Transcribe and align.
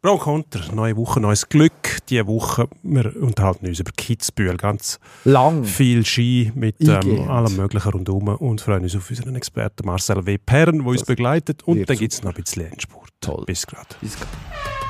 Pro 0.00 0.16
Konter, 0.16 0.60
neue 0.72 0.96
Woche, 0.96 1.18
neues 1.18 1.48
Glück. 1.48 1.72
Diese 2.08 2.28
Woche, 2.28 2.68
wir 2.84 3.20
unterhalten 3.20 3.66
uns 3.66 3.80
über 3.80 3.90
Kitzbühel. 3.90 4.56
Ganz 4.56 5.00
Lang. 5.24 5.64
viel 5.64 6.06
Ski 6.06 6.52
mit 6.54 6.76
ähm, 6.80 7.28
allem 7.28 7.56
Möglichen 7.56 7.90
rundherum 7.90 8.28
und 8.28 8.60
freuen 8.60 8.84
uns 8.84 8.94
auf 8.94 9.10
unseren 9.10 9.34
Experten 9.34 9.84
Marcel 9.84 10.24
W. 10.24 10.38
Perren, 10.38 10.78
der 10.78 10.86
uns 10.86 11.02
begleitet. 11.02 11.64
Und 11.64 11.90
dann 11.90 11.96
gibt 11.96 12.12
es 12.12 12.22
noch 12.22 12.32
ein 12.32 12.40
bisschen 12.40 12.70
Endspurt. 12.70 13.10
Toll. 13.20 13.42
Bis 13.46 13.66
gerade. 13.66 13.88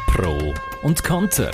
Pro 0.09 0.53
und 0.87 1.03
Konter. 1.03 1.53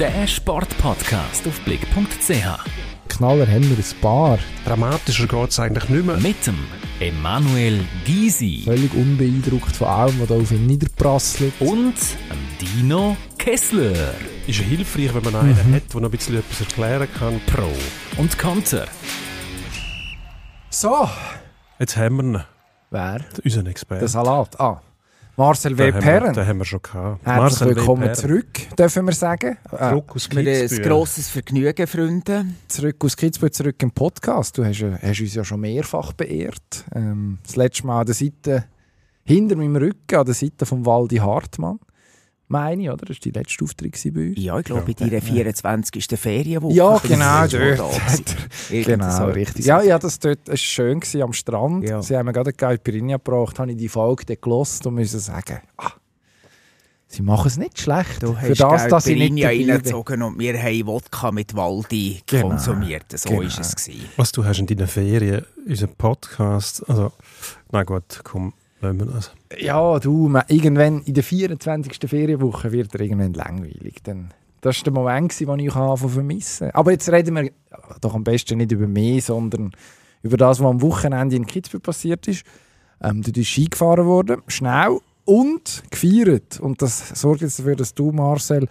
Der 0.00 0.26
Sportpodcast 0.26 1.46
auf 1.46 1.60
blick.ch. 1.60 2.93
Knaller 3.08 3.46
haben 3.46 3.62
wir 3.68 3.76
ein 3.76 4.00
paar. 4.00 4.38
Dramatischer 4.64 5.26
geht 5.26 5.50
es 5.50 5.60
eigentlich 5.60 5.88
nicht 5.88 6.04
mehr. 6.06 6.16
Mit 6.16 6.46
dem 6.46 6.56
Emanuel 7.00 7.80
Gysi 8.04 8.62
Völlig 8.64 8.92
unbeeindruckt 8.94 9.76
von 9.76 9.86
allem, 9.88 10.20
was 10.20 10.28
da 10.28 10.34
auf 10.34 10.50
ihn 10.52 10.66
niederprasselt. 10.66 11.52
und 11.60 11.94
dem 12.30 12.58
Dino 12.60 13.16
Kessler. 13.38 14.14
Ist 14.46 14.58
ja 14.58 14.64
hilfreich, 14.64 15.14
wenn 15.14 15.24
man 15.24 15.36
einen 15.36 15.74
hat, 15.74 15.92
der 15.92 16.00
noch 16.00 16.08
ein 16.08 16.10
bisschen 16.10 16.36
etwas 16.36 16.60
erklären 16.60 17.08
kann. 17.18 17.40
Pro 17.46 17.68
und 18.20 18.38
Konter. 18.38 18.86
So. 20.70 21.08
Jetzt 21.78 21.96
haben 21.96 22.16
wir 22.16 22.24
ihn, 22.24 22.44
Wer? 22.90 23.20
unseren 23.44 23.66
Experten. 23.66 24.00
Der 24.00 24.08
Salat. 24.08 24.58
Ah. 24.60 24.80
Marcel 25.36 25.76
W. 25.76 25.86
Den 25.86 25.94
haben 25.94 25.94
wir- 25.94 26.00
Perren. 26.10 26.32
Den 26.34 26.46
haben 26.46 26.58
wir 26.58 26.64
schon 26.64 26.80
gehabt. 26.82 27.24
Herzlich 27.26 27.36
Marcel 27.42 27.68
willkommen 27.76 28.14
zurück, 28.14 28.46
dürfen 28.78 29.04
wir 29.06 29.12
sagen. 29.14 29.58
Äh, 29.72 29.88
Zurück 29.90 30.12
aus 30.14 30.28
Mir 30.32 30.38
ein 30.40 30.44
Kitzbühel. 30.46 30.88
grosses 30.88 31.28
Vergnügen, 31.28 31.86
Freunde. 31.88 32.46
zurück 32.68 33.04
aus 33.04 33.16
Kitzbühel, 33.16 33.50
zurück 33.50 33.82
im 33.82 33.90
Podcast. 33.90 34.56
Du 34.56 34.64
hast, 34.64 34.80
hast 35.02 35.20
uns 35.20 35.34
ja 35.34 35.42
schon 35.44 35.60
mehrfach 35.60 36.12
beehrt. 36.12 36.84
Ähm, 36.94 37.38
das 37.44 37.56
letzte 37.56 37.84
Mal 37.86 38.00
an 38.00 38.06
der 38.06 38.14
Seite, 38.14 38.64
hinter 39.24 39.56
meinem 39.56 39.74
Rücken, 39.76 40.14
an 40.16 40.24
der 40.24 40.34
Seite 40.34 40.66
von 40.66 40.86
Waldi 40.86 41.16
Hartmann. 41.16 41.80
Meine 42.54 42.82
ich, 42.84 42.88
oder? 42.88 43.04
Das 43.04 43.16
war 43.16 43.20
die 43.24 43.30
letzte 43.32 43.64
Auftritt 43.64 44.00
bei 44.14 44.28
uns. 44.28 44.38
Ja, 44.38 44.56
ich 44.60 44.64
glaube, 44.64 44.88
in 44.88 44.96
deiner 44.96 45.20
24. 45.20 46.06
Ferienwoche. 46.16 46.72
Ja, 46.72 46.98
genau, 46.98 47.46
dort. 47.48 48.36
Genau, 48.70 49.10
so 49.10 49.24
richtig. 49.24 49.66
Ja, 49.66 49.82
ja, 49.82 49.98
das 49.98 50.20
dort 50.20 50.46
war 50.46 50.56
schön 50.56 51.00
gewesen, 51.00 51.22
am 51.22 51.32
Strand. 51.32 51.82
Ja. 51.82 52.00
Sie 52.00 52.16
haben 52.16 52.26
mir 52.26 52.32
gerade 52.32 52.50
eine 52.50 52.56
Caipirinha 52.56 53.16
gebracht, 53.16 53.58
habe 53.58 53.72
ich 53.72 53.76
die 53.76 53.88
Folge 53.88 54.24
dort 54.24 54.40
gehört 54.42 54.86
und 54.86 54.94
müssen 54.94 55.18
sagen, 55.18 55.62
ah, 55.78 55.90
sie 57.08 57.22
machen 57.22 57.48
es 57.48 57.56
nicht 57.56 57.80
schlecht. 57.80 58.22
Du 58.22 58.34
Für 58.34 58.50
hast 58.50 58.60
das, 58.60 58.86
dass 58.88 59.06
ich 59.08 59.18
nicht 59.18 59.44
reingezogen 59.44 60.22
und 60.22 60.38
wir 60.38 60.56
haben 60.56 60.86
Wodka 60.86 61.32
mit 61.32 61.56
Waldi 61.56 62.22
Genau. 62.24 62.50
konsumiert. 62.50 63.06
So 63.18 63.30
Genau. 63.30 63.42
ist 63.42 63.58
es. 63.58 63.74
Gewesen. 63.74 64.08
Was 64.16 64.30
du 64.30 64.44
hast 64.44 64.60
in 64.60 64.66
deinen 64.68 64.86
Ferien, 64.86 65.44
unseren 65.66 65.96
Podcast, 65.96 66.88
also, 66.88 67.10
na 67.72 67.82
gut, 67.82 68.20
komm, 68.22 68.52
lassen 68.80 68.98
wir 69.00 69.06
das. 69.06 69.32
Ja, 69.58 69.98
du, 69.98 70.28
man, 70.28 70.44
irgendwann 70.48 71.02
in 71.02 71.14
der 71.14 71.24
24. 71.24 72.08
Ferienwoche 72.08 72.72
wird 72.72 72.94
er 72.94 73.00
irgendwann 73.00 73.34
langweilig. 73.34 74.02
Dann, 74.02 74.32
das 74.60 74.78
war 74.78 74.84
der 74.84 74.92
Moment, 74.92 75.40
den 75.40 75.58
ich 75.58 75.74
anfangen 75.74 76.12
vermissen 76.12 76.70
Aber 76.72 76.92
jetzt 76.92 77.10
reden 77.10 77.34
wir 77.36 77.50
doch 78.00 78.14
am 78.14 78.24
besten 78.24 78.58
nicht 78.58 78.72
über 78.72 78.86
mich, 78.86 79.24
sondern 79.24 79.72
über 80.22 80.36
das, 80.36 80.60
was 80.60 80.66
am 80.66 80.82
Wochenende 80.82 81.36
in 81.36 81.46
Kitzbühel 81.46 81.80
passiert 81.80 82.26
ist. 82.28 82.44
Ähm, 83.02 83.22
du 83.22 83.32
bist 83.32 83.50
Ski 83.50 83.66
gefahren 83.66 84.06
worden, 84.06 84.42
schnell 84.48 84.98
und 85.24 85.82
gefeiert. 85.90 86.60
Und 86.60 86.80
das 86.80 87.10
sorgt 87.20 87.42
jetzt 87.42 87.58
dafür, 87.58 87.76
dass 87.76 87.94
du, 87.94 88.12
Marcel, 88.12 88.68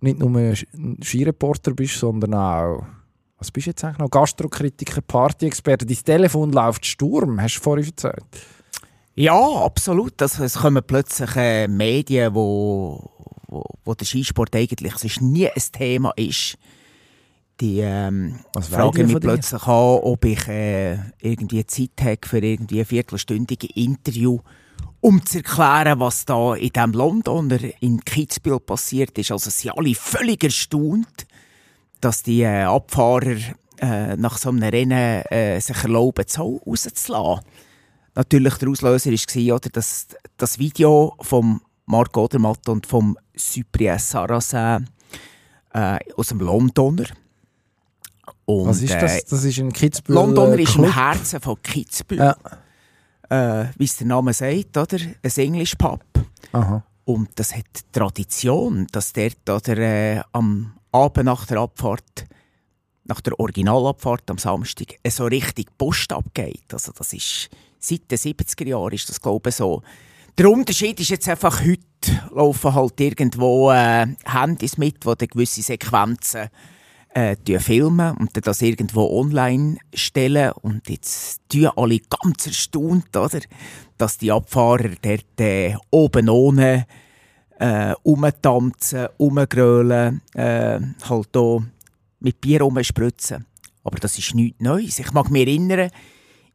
nicht 0.00 0.18
nur 0.18 0.30
ein 0.36 0.98
Skireporter 1.02 1.72
bist, 1.72 1.98
sondern 1.98 2.34
auch... 2.34 2.86
Was 3.38 3.50
bist 3.50 3.66
du 3.66 3.70
jetzt 3.70 3.84
eigentlich 3.84 3.98
noch? 3.98 4.10
Gastrokritiker, 4.10 5.02
Partyexperte. 5.02 5.84
Dein 5.84 5.96
Telefon 5.96 6.52
läuft 6.52 6.86
Sturm, 6.86 7.40
hast 7.40 7.56
du 7.56 7.60
vorhin 7.60 7.86
erzählt. 7.86 8.24
Ja, 9.16 9.64
absolut. 9.64 10.20
Also, 10.20 10.44
es 10.44 10.54
kommen 10.54 10.82
plötzlich 10.86 11.34
äh, 11.36 11.68
Medien, 11.68 12.34
wo, 12.34 13.10
wo, 13.48 13.64
wo 13.82 13.94
der 13.94 14.04
Skisport 14.04 14.54
eigentlich 14.54 14.94
sonst 14.96 15.22
nie 15.22 15.48
ein 15.48 15.62
Thema 15.72 16.12
ist. 16.16 16.58
Die 17.60 17.80
ähm, 17.80 18.40
fragen 18.60 19.06
mich 19.06 19.14
dir? 19.14 19.20
plötzlich 19.20 19.62
an, 19.62 20.00
ob 20.02 20.22
ich 20.26 20.46
äh, 20.48 20.98
irgendwie 21.22 21.64
Zeit 21.64 21.92
habe 22.02 22.18
für 22.26 22.38
irgendwie 22.38 22.80
ein 22.80 22.84
viertelstündige 22.84 23.68
Interview, 23.74 24.40
um 25.00 25.24
zu 25.24 25.38
erklären, 25.38 25.98
was 25.98 26.26
da 26.26 26.54
in 26.54 26.68
dem 26.68 26.92
Londoner 26.92 27.60
in 27.80 28.04
Kitzbühel 28.04 28.60
passiert 28.60 29.16
ist. 29.16 29.32
Also 29.32 29.48
sie 29.48 29.68
sind 29.68 29.78
alle 29.78 29.94
völlig 29.94 30.44
erstaunt, 30.44 31.26
dass 32.02 32.22
die 32.22 32.42
äh, 32.42 32.64
Abfahrer 32.64 33.38
äh, 33.78 34.16
nach 34.16 34.36
so 34.36 34.50
einem 34.50 34.62
Rennen 34.62 35.22
äh, 35.30 35.58
sich 35.58 35.82
erlauben, 35.82 36.26
so 36.28 36.60
rauszulassen. 36.66 37.46
Natürlich 38.16 38.54
der 38.54 38.68
Auslöser 38.70 39.10
war, 39.12 39.56
oder, 39.56 39.68
dass 39.70 40.08
das 40.36 40.58
Video 40.58 41.14
von 41.20 41.60
Marc 41.84 42.16
Odermatt 42.16 42.68
und 42.68 42.86
vom 42.86 43.16
Cyprien 43.36 43.98
Sarrazin 43.98 44.88
äh, 45.72 45.98
aus 46.16 46.28
dem 46.28 46.40
Londoner. 46.40 47.04
Und, 48.46 48.68
Was 48.68 48.80
ist 48.82 48.94
das? 48.94 49.18
äh, 49.18 49.22
Das 49.28 49.44
ist 49.44 49.58
in 49.58 49.72
Kitzbühel. 49.72 50.14
Londoner 50.16 50.58
äh, 50.58 50.62
ist 50.62 50.76
im 50.76 50.82
Club. 50.84 50.96
Herzen 50.96 51.40
von 51.40 51.60
Kitzbühel. 51.62 52.34
Ja. 53.30 53.62
Äh, 53.62 53.68
Wie 53.76 53.84
es 53.84 53.96
der 53.96 54.06
Name 54.06 54.32
sagt, 54.32 54.76
oder? 54.76 54.98
Ein 55.22 55.30
English 55.36 55.74
Pub. 55.74 56.02
Aha. 56.52 56.82
Und 57.04 57.28
das 57.36 57.54
hat 57.54 57.66
Tradition, 57.92 58.86
dass 58.92 59.12
dort 59.12 59.48
oder, 59.48 59.76
äh, 59.78 60.22
am 60.32 60.72
Abend 60.90 61.26
nach 61.26 61.46
der 61.46 61.58
Abfahrt, 61.58 62.26
nach 63.04 63.20
der 63.20 63.38
Originalabfahrt 63.38 64.30
am 64.30 64.38
Samstag, 64.38 64.94
äh, 65.02 65.10
so 65.10 65.26
richtig 65.26 65.68
Post 65.76 66.12
abgeht. 66.12 66.72
Also 66.72 66.92
das 66.96 67.12
ist, 67.12 67.48
seit 67.78 68.10
den 68.10 68.18
70er 68.18 68.66
Jahren 68.68 68.92
ist 68.92 69.08
das, 69.08 69.20
glaube 69.20 69.50
ich, 69.50 69.56
so. 69.56 69.82
Der 70.38 70.50
Unterschied 70.50 71.00
ist 71.00 71.10
jetzt 71.10 71.28
einfach, 71.28 71.60
heute 71.60 71.80
laufen 72.34 72.74
halt 72.74 73.00
irgendwo 73.00 73.70
äh, 73.70 74.06
Handys 74.24 74.76
mit, 74.76 74.98
die 75.20 75.28
gewisse 75.28 75.62
Sequenzen 75.62 76.48
äh, 77.14 77.58
filmen 77.58 78.16
und 78.18 78.46
das 78.46 78.60
irgendwo 78.60 79.18
online 79.18 79.78
stellen. 79.94 80.52
Und 80.60 80.88
jetzt 80.90 81.40
tun 81.48 81.70
alle 81.74 82.00
ganz 82.00 82.46
erstaunt, 82.46 83.16
oder? 83.16 83.40
dass 83.96 84.18
die 84.18 84.32
Abfahrer 84.32 84.90
dort 85.00 85.40
äh, 85.40 85.74
oben 85.90 86.28
ohne 86.28 86.86
äh, 87.58 87.92
rumtanzen, 88.04 89.08
rumgrölen, 89.18 90.20
äh, 90.34 90.80
halt 91.08 91.28
hier 91.32 91.66
mit 92.20 92.40
Bier 92.40 92.62
rumspritzen. 92.62 93.46
Aber 93.84 93.98
das 93.98 94.18
ist 94.18 94.34
nichts 94.34 94.60
Neues. 94.60 94.98
Ich 94.98 95.12
mag 95.12 95.30
mich 95.30 95.46
erinnern, 95.46 95.90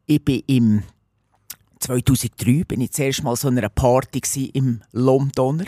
ich 0.06 0.24
bin 0.24 0.42
im 0.46 0.82
2003 1.82 2.64
bin 2.64 2.80
ich 2.80 2.92
zuerst 2.92 3.22
mal 3.22 3.36
so 3.36 3.48
einer 3.48 3.68
Party 3.68 4.46
im 4.54 4.82
Londoner. 4.92 5.66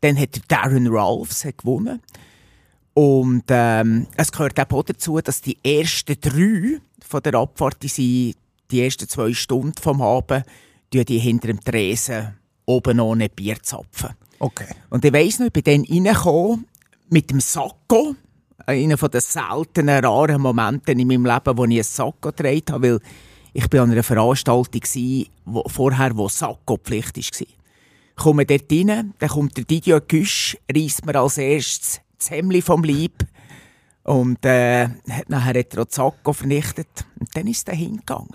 Dann 0.00 0.18
hat 0.18 0.40
Darren 0.48 0.86
Ralphs 0.86 1.44
hat 1.44 1.58
gewonnen. 1.58 2.00
Und 2.94 3.44
ähm, 3.48 4.06
es 4.16 4.32
gehört 4.32 4.58
auch 4.58 4.82
dazu, 4.82 5.20
dass 5.20 5.42
die 5.42 5.58
ersten 5.62 6.16
drei 6.20 6.80
von 7.06 7.22
der 7.22 7.34
Abfahrt, 7.34 7.82
die, 7.82 7.88
sind 7.88 8.36
die 8.70 8.82
ersten 8.82 9.08
zwei 9.08 9.32
Stunden 9.34 9.74
vom 9.80 10.00
Abend, 10.00 10.46
die, 10.92 11.04
die 11.04 11.18
hinter 11.18 11.48
dem 11.48 11.60
Tresen 11.60 12.38
oben 12.64 13.00
ohne 13.00 13.28
Bier 13.28 13.62
zapfen. 13.62 14.10
Okay. 14.38 14.68
Und 14.90 15.04
ich 15.04 15.12
weiss 15.12 15.38
noch, 15.38 15.46
ich 15.46 15.52
bin 15.52 15.64
dann 15.64 15.84
reingekommen 15.84 16.66
mit 17.10 17.30
dem 17.30 17.40
Sakko. 17.40 18.14
Einer 18.64 18.96
der 18.96 19.20
seltenen, 19.20 20.04
raren 20.04 20.40
Momente 20.40 20.92
in 20.92 21.06
meinem 21.06 21.26
Leben, 21.26 21.58
wo 21.58 21.64
ich 21.64 21.70
einen 21.70 21.82
Sakko 21.82 22.30
getragen 22.30 22.62
habe, 22.70 22.92
weil 22.92 23.00
ich 23.56 23.70
bin 23.70 23.80
an 23.80 23.90
einer 23.90 24.02
Veranstaltung 24.02 24.80
gsi, 24.82 25.30
wo, 25.46 25.62
vorher, 25.66 26.14
wo 26.14 26.28
Sakko-Pflicht 26.28 27.16
war. 27.16 27.22
Ich 27.22 27.56
komme 28.14 28.44
dort 28.44 28.70
rein, 28.70 29.14
dann 29.18 29.28
kommt 29.30 29.56
der 29.56 29.64
Didier 29.64 30.00
Güsch, 30.00 30.58
reißt 30.74 31.06
mir 31.06 31.18
als 31.18 31.38
erstes 31.38 32.00
das 32.18 32.30
Hemd 32.30 32.62
vom 32.62 32.84
Leib 32.84 33.12
und 34.02 34.44
äh, 34.44 34.88
hat 35.08 35.28
nachher 35.30 35.58
hat 35.58 35.74
er 35.74 35.82
auch 35.82 35.86
das 35.86 35.94
Sakko 35.94 36.32
vernichtet. 36.34 37.06
Und 37.18 37.34
dann 37.34 37.46
ist 37.46 37.66
er 37.68 37.74
hingegangen. 37.74 38.28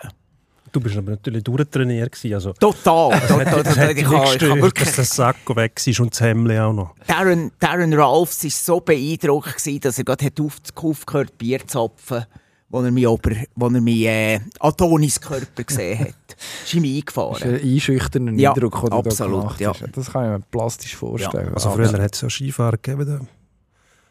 Du 0.71 0.79
bist 0.79 0.97
aber 0.97 1.11
natürlich 1.11 1.43
durchtrainiert 1.43 2.13
gewesen, 2.13 2.33
also... 2.33 2.53
Total. 2.53 3.09
Das 3.11 3.29
hat 3.29 3.37
nicht 3.39 3.47
habe- 3.77 3.93
ich 3.93 4.05
habe 4.05 4.21
gestört, 4.25 4.61
wirklich 4.61 4.85
dass 4.87 4.95
der 4.95 5.05
Sakko 5.05 5.55
weg 5.55 5.81
ist 5.85 5.99
und 5.99 6.11
das 6.13 6.21
Hemd 6.21 6.51
auch 6.53 6.73
noch. 6.73 6.95
Darren, 7.05 7.51
Darren 7.59 7.93
Ralphs 7.93 8.43
war 8.43 8.51
so 8.51 8.79
beeindruckt, 8.79 9.55
gewesen, 9.57 9.79
dass 9.81 9.97
er 9.99 10.03
gerade 10.05 10.25
hat 10.25 10.39
auf, 10.39 10.57
aufgehört 10.75 11.37
Bier 11.37 11.59
zu 11.59 11.67
zapfen, 11.67 12.25
wo 12.71 12.81
er 12.81 12.91
mich, 12.91 13.05
ober, 13.07 13.31
wo 13.55 13.65
er 13.67 13.81
mich 13.81 14.05
äh, 14.05 14.39
Adonis 14.59 15.19
Körper 15.19 15.63
gesehen 15.63 15.99
hat. 15.99 16.07
ist 16.65 16.73
ihm 16.73 16.83
Das 16.83 16.91
ist 16.91 16.97
eingefahren. 16.97 17.55
ein 17.55 17.61
einschüchternder 17.61 18.33
Ja, 18.33 18.53
Eindruck, 18.53 18.79
den 18.81 18.89
du 18.89 18.95
absolut, 18.97 19.33
da 19.35 19.39
gemacht 19.41 19.59
ja. 19.61 19.69
hast. 19.69 19.97
Das 19.97 20.11
kann 20.11 20.25
ich 20.25 20.39
mir 20.39 20.45
plastisch 20.51 20.95
vorstellen. 20.95 21.53
Also 21.53 21.69
Ah, 21.69 21.73
früher 21.73 22.01
hat 22.01 22.15
es 22.15 22.21
ja 22.21 22.29
Skifahrer 22.29 22.77
gegeben, 22.77 23.27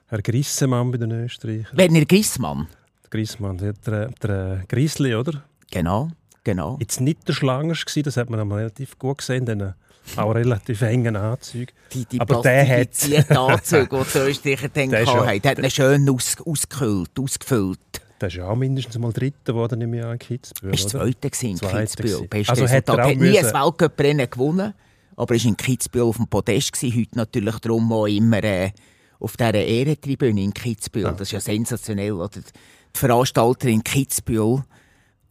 Herr 0.09 0.23
Grissemann 0.23 0.91
bei 0.91 0.99
den 0.99 1.13
Österreichern. 1.13 1.77
Werner 1.79 2.05
Grissmann. 2.05 2.67
Der 3.05 3.11
Grissmann, 3.11 3.59
der, 3.59 3.73
der, 3.75 4.09
der 4.23 4.65
Grizzly, 4.69 5.15
oder? 5.15 5.45
Genau, 5.71 6.11
genau. 6.43 6.77
Jetzt 6.81 7.01
nicht 7.01 7.27
der 7.29 7.33
Schlangerste 7.33 7.87
gewesen, 7.87 8.03
das 8.05 8.17
hat 8.17 8.29
man 8.29 8.41
einmal 8.41 8.59
relativ 8.59 8.99
gut 8.99 9.19
gesehen, 9.19 9.47
in 9.47 9.59
diesen 9.59 9.75
auch 10.17 10.33
relativ 10.35 10.83
engen 10.83 11.15
Anzügen. 11.15 11.73
Die, 11.93 12.05
die 12.07 12.21
Aber 12.21 12.43
der 12.43 12.63
hat- 12.63 12.91
plastifizierten 12.91 13.37
Anzüge, 13.37 13.89
die 13.89 14.13
die 14.13 14.19
Österreicher 14.31 14.69
dann 14.75 14.91
ja- 14.91 15.27
hatten, 15.27 15.43
der 15.43 15.51
hat 15.53 15.59
ihn 15.59 15.71
schön 15.71 16.09
aus, 16.11 16.37
ausgekühlt, 16.45 17.11
ausgefüllt. 17.19 17.79
Der 18.21 18.29
ist 18.29 18.35
ja 18.35 18.49
auch 18.49 18.57
mindestens 18.57 18.99
mal 18.99 19.13
Dritter 19.13 19.53
geworden, 19.53 19.81
ich 19.81 20.05
an, 20.05 20.13
in 20.13 20.19
Kitzbühel, 20.19 20.73
Er 20.73 20.79
war? 20.79 20.89
Zweiter 20.89 21.45
in 21.47 21.59
Kitzbühel. 21.59 22.29
Bestes 22.29 22.49
Also 22.51 22.69
hat 22.69 22.89
er 22.89 23.05
hat 23.05 23.17
nie 23.17 23.39
ein 23.39 23.45
Weltcuprennen 23.45 24.29
gewonnen, 24.29 24.75
aber 25.17 25.35
er 25.35 25.41
war 25.41 25.47
in 25.47 25.57
Kitzbühel 25.57 26.05
auf 26.05 26.17
dem 26.17 26.27
Podest, 26.27 26.73
gewesen, 26.73 27.01
heute 27.01 27.17
natürlich 27.17 27.59
darum 27.61 27.91
auch 27.93 28.07
immer 28.07 28.45
äh, 28.45 28.73
auf 29.21 29.37
dieser 29.37 29.55
Ehrentribüne 29.55 30.43
in 30.43 30.53
Kitzbühel. 30.53 31.05
Ja. 31.05 31.13
Das 31.13 31.23
ist 31.23 31.33
ja 31.33 31.41
sensationell. 31.41 32.13
Oder? 32.13 32.29
Die 32.29 32.99
Veranstalter 32.99 33.69
in 33.69 33.83
Kitzbühel, 33.83 34.65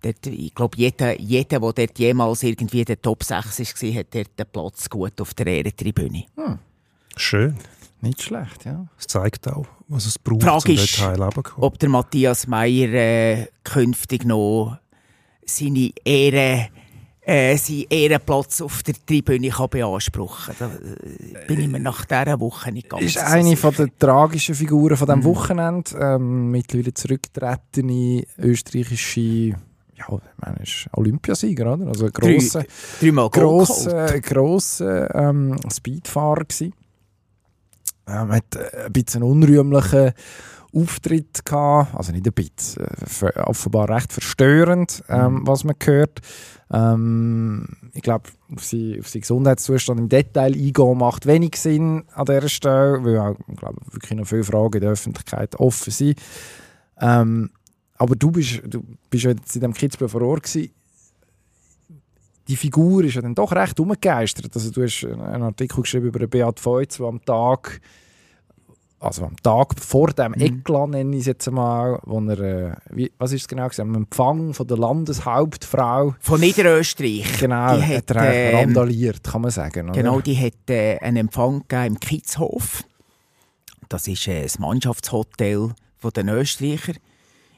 dort, 0.01 0.27
ich 0.27 0.55
glaube, 0.55 0.77
jeder, 0.77 1.19
jeder, 1.19 1.59
der 1.59 1.73
dort 1.73 1.99
jemals 1.99 2.41
irgendwie 2.43 2.85
der 2.85 3.01
Top 3.01 3.23
6 3.23 3.59
war, 3.59 3.93
hat 3.93 4.15
dort 4.15 4.39
den 4.39 4.45
Platz 4.51 4.89
gut 4.89 5.19
auf 5.21 5.33
der 5.35 5.47
Ehrentribüne. 5.47 6.25
Schön. 7.15 7.55
Nicht 8.01 8.21
schlecht, 8.21 8.65
ja. 8.65 8.87
Es 8.97 9.07
zeigt 9.07 9.47
auch, 9.51 9.65
was 9.89 10.05
es 10.05 10.17
braucht, 10.19 10.43
Frage 10.43 10.71
um 10.71 10.75
ist, 10.77 11.01
ob 11.57 11.79
der 11.79 11.89
Matthias 11.89 12.47
Meyer 12.47 12.93
äh, 12.93 13.47
künftig 13.63 14.23
noch 14.25 14.77
seine 15.45 15.91
Ehre, 16.05 16.69
äh, 17.21 17.57
seinen 17.57 17.85
Ehrenplatz 17.89 18.61
auf 18.61 18.83
der 18.83 18.95
Tribüne 19.05 19.49
kann 19.49 19.69
beanspruchen 19.69 20.55
kann. 20.57 20.71
Da 21.37 21.43
bin 21.47 21.59
ich 21.59 21.67
mir 21.67 21.79
nach 21.81 22.05
dieser 22.05 22.39
Woche 22.39 22.71
nicht 22.71 22.89
ganz 22.89 23.03
ist 23.03 23.15
so 23.15 23.25
eine 23.25 23.43
sicher. 23.49 23.57
von 23.57 23.75
der 23.75 23.99
tragischen 23.99 24.55
Figuren 24.55 24.95
von 24.95 25.07
Mhm. 25.09 25.13
diesem 25.15 25.23
Wochenende. 25.35 25.91
Ähm, 25.99 26.51
mittlerweile 26.51 26.93
zurückgetretene 26.93 28.23
österreichische, 28.37 29.19
ja, 29.21 29.55
ich 30.07 30.37
meine, 30.37 30.59
ist 30.63 30.87
Olympiasieger, 30.93 31.73
oder? 31.73 31.87
Also 31.87 32.05
ein 32.05 32.11
Drei- 32.13 32.33
grosser, 32.35 32.63
geholt. 33.01 33.31
grosser, 33.33 34.19
grosser 34.21 35.15
ähm, 35.15 35.57
Speedfahrer 35.69 36.45
gsi. 36.45 36.71
Ähm, 38.09 38.31
hat 38.31 38.55
äh, 38.55 38.85
ein 38.85 38.93
bisschen 38.93 39.23
unrühmlichen 39.23 40.13
Auftritt 40.73 41.45
gehabt, 41.45 41.95
also 41.95 42.11
nicht 42.11 42.27
ein 42.27 42.33
bisschen, 42.33 42.85
äh, 42.85 43.39
offenbar 43.39 43.89
recht 43.89 44.13
verstörend, 44.13 45.03
ähm, 45.09 45.41
was 45.45 45.63
man 45.63 45.75
hört. 45.83 46.19
Ähm, 46.71 47.67
ich 47.93 48.03
glaube, 48.03 48.29
auf, 48.55 48.63
seinen 48.63 49.01
Gesundheitszustand 49.01 49.99
im 49.99 50.09
Detail 50.09 50.53
eingehen 50.53 50.97
macht 50.97 51.25
wenig 51.25 51.55
Sinn 51.55 52.03
an 52.13 52.25
dieser 52.25 52.49
Stelle, 52.49 53.03
weil 53.03 53.17
auch, 53.17 53.35
ich 53.47 53.57
glaube, 53.57 53.81
wirklich 53.91 54.19
noch 54.19 54.27
viele 54.27 54.43
Fragen 54.43 54.75
in 54.75 54.81
der 54.81 54.91
Öffentlichkeit 54.91 55.55
offen 55.55 55.91
sind. 55.91 56.19
Ähm, 57.01 57.49
aber 57.97 58.15
du 58.15 58.31
bist, 58.31 58.61
du 58.65 58.83
bist 59.09 59.25
jetzt 59.25 59.55
in 59.55 59.61
diesem 59.61 59.73
Kitzbühel 59.73 60.09
vor 60.09 60.21
Ort 60.21 60.43
gewesen. 60.43 60.71
Die 62.49 62.55
Figur 62.55 63.03
ist 63.03 63.13
ja 63.15 63.21
dann 63.21 63.35
doch 63.35 63.51
recht 63.51 63.79
umgegeistert. 63.79 64.49
Also 64.55 64.71
du 64.71 64.83
hast 64.83 65.05
einen 65.05 65.43
Artikel 65.43 65.81
geschrieben 65.83 66.07
über 66.07 66.25
Beat 66.27 66.59
Feutz, 66.59 66.97
der 66.97 67.05
am 67.05 67.23
Tag, 67.23 67.79
also 68.99 69.23
am 69.25 69.37
Tag 69.37 69.79
vor 69.79 70.07
dem 70.07 70.31
Mhm. 70.31 70.41
Eklat, 70.41 70.89
nenne 70.89 71.15
ich 71.15 71.21
es 71.21 71.25
jetzt 71.27 71.49
mal, 71.51 71.99
wo 72.05 72.19
er, 72.21 72.39
äh, 72.39 72.75
wie, 72.89 73.11
was 73.19 73.31
ist 73.33 73.41
es 73.43 73.47
genau 73.47 73.67
gesagt, 73.69 73.87
am 73.87 73.93
Empfang 73.95 74.53
von 74.55 74.65
der 74.67 74.77
Landeshauptfrau, 74.77 76.15
Von 76.19 76.39
Niederösterreich. 76.39 77.39
genau, 77.39 77.77
Die 77.77 77.83
hat 77.83 78.09
hat, 78.09 78.15
er 78.17 78.23
äh, 78.23 78.49
ähm, 78.51 78.57
randaliert, 78.57 79.23
kann 79.23 79.41
man 79.43 79.51
sagen. 79.51 79.89
Oder? 79.89 79.93
Genau, 80.01 80.19
die 80.19 80.35
hat 80.37 80.69
äh, 80.69 80.97
einen 80.99 81.17
Empfang 81.17 81.63
im 81.69 81.99
Kitzhof. 81.99 82.83
Das 83.89 84.07
ist 84.07 84.27
äh, 84.27 84.41
das 84.43 84.59
Mannschaftshotel 84.59 85.69
den 86.15 86.29
Österreicher. 86.29 86.93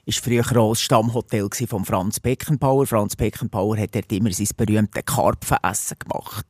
Ist 0.06 0.24
früher 0.24 0.46
auch 0.58 0.72
das 0.72 0.82
Stammhotel 0.82 1.48
von 1.68 1.86
Franz 1.86 2.20
Beckenbauer. 2.20 2.88
Franz 2.88 3.16
Beckenbauer 3.16 3.78
hat 3.78 3.96
dort 3.96 4.12
immer 4.12 4.32
sein 4.32 4.48
berühmtes 4.58 5.06
Karpfenessen 5.06 5.98
gemacht. 6.00 6.46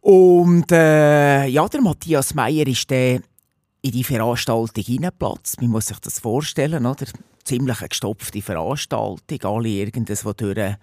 Und 0.00 0.70
äh, 0.72 1.46
ja, 1.46 1.68
der 1.68 1.82
Matthias 1.82 2.34
Meyer 2.34 2.66
ist 2.66 2.90
dann 2.90 3.22
in 3.82 3.90
die 3.92 4.04
Veranstaltung 4.04 4.84
reingeplatzt. 4.84 5.60
Man 5.60 5.70
muss 5.70 5.86
sich 5.86 5.98
das 5.98 6.18
vorstellen, 6.18 6.86
oder? 6.86 7.06
Ziemlich 7.44 7.80
eine 7.80 7.88
gestopfte 7.88 8.42
Veranstaltung, 8.42 9.42
alle 9.42 9.68
irgendwas 9.68 10.22
durch 10.36 10.76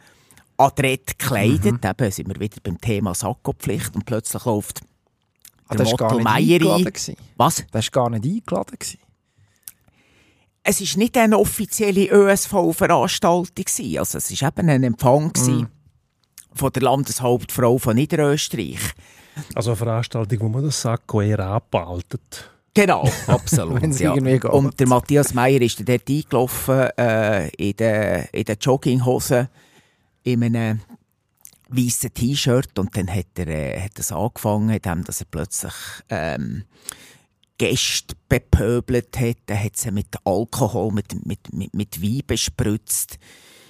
adrett 0.58 1.18
gekleidet. 1.18 1.86
Eben 1.86 2.12
sind 2.12 2.28
wir 2.28 2.40
wieder 2.40 2.58
beim 2.64 2.82
Thema 2.82 3.14
Sakkopflicht 3.14 3.96
und 3.96 4.06
plötzlich 4.06 4.44
läuft 4.46 4.82
ah, 5.68 5.76
der 5.76 5.78
das 5.78 5.92
war 5.92 5.98
gar 5.98 6.12
Motto 6.14 6.24
Meier 6.24 6.76
ein. 6.76 7.16
Was? 7.38 7.64
Das 7.72 7.86
war 7.86 7.92
gar 7.92 8.10
nicht 8.10 8.26
eingeladen. 8.26 8.78
Gewesen. 8.78 9.00
Es 10.70 10.82
war 10.82 10.98
nicht 10.98 11.18
eine 11.18 11.40
offizielle 11.40 12.10
ÖSV-Veranstaltung. 12.10 13.56
gewesen. 13.56 14.00
Also 14.00 14.18
es 14.18 14.42
war 14.42 14.50
eben 14.50 14.70
ein 14.70 14.84
Empfang 14.84 15.32
gewesen 15.32 15.68
von 16.54 16.72
der 16.74 16.82
Landeshauptfrau 16.82 17.78
von 17.78 17.96
Niederösterreich. 17.96 18.80
Also 19.56 19.72
eine 19.72 19.78
Veranstaltung, 19.78 20.40
wo 20.42 20.50
man 20.50 20.66
das 20.66 20.82
Sakko 20.82 21.22
eher 21.22 21.40
abbaltet. 21.40 22.50
Genau, 22.74 23.10
absolut. 23.28 23.98
Ja. 23.98 24.12
Und 24.12 24.78
der 24.80 24.88
Matthias 24.88 25.34
Meyer 25.34 25.62
ist 25.62 25.88
dort 25.88 26.10
eingelaufen 26.10 26.90
äh, 26.98 27.48
in 27.50 27.78
den 27.78 28.26
in 28.34 28.44
der 28.44 28.58
Jogginghose 28.58 29.50
in 30.24 30.44
einem 30.44 30.82
weißen 31.70 32.14
T-Shirt 32.14 32.78
und 32.78 32.96
dann 32.98 33.08
hat 33.08 33.28
er 33.38 33.48
äh, 33.48 33.80
hat 33.80 33.98
es 33.98 34.12
angefangen, 34.12 34.70
indem 34.70 35.04
dass 35.06 35.22
er 35.22 35.28
plötzlich 35.32 35.74
ähm, 36.10 36.66
Gäste 37.58 38.16
bepöbelt 38.30 39.20
hat. 39.20 39.38
Er 39.48 39.64
hat 39.64 39.78
sie 39.78 39.92
mit 39.92 40.16
Alkohol, 40.24 40.92
mit, 40.92 41.26
mit, 41.26 41.54
mit, 41.54 41.74
mit 41.74 42.02
Wein 42.02 42.22
bespritzt. 42.26 43.18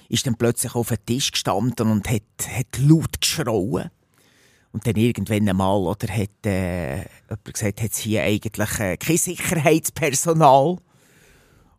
Ist 0.08 0.26
dann 0.26 0.36
plötzlich 0.36 0.74
auf 0.74 0.88
den 0.88 1.04
Tisch 1.04 1.32
gestanden 1.32 1.90
und 1.90 2.08
hat, 2.08 2.22
hat 2.48 2.78
laut 2.78 3.20
geschrauen. 3.20 3.90
Und 4.72 4.86
dann 4.86 4.96
irgendwann 4.96 5.48
einmal 5.48 5.80
oder, 5.80 6.08
hat 6.08 6.46
äh, 6.46 6.96
jemand 6.96 7.44
gesagt, 7.44 7.82
hat 7.82 7.92
es 7.92 7.98
hier 7.98 8.22
eigentlich 8.22 8.78
äh, 8.80 8.96
kein 8.96 9.16
Sicherheitspersonal. 9.16 10.78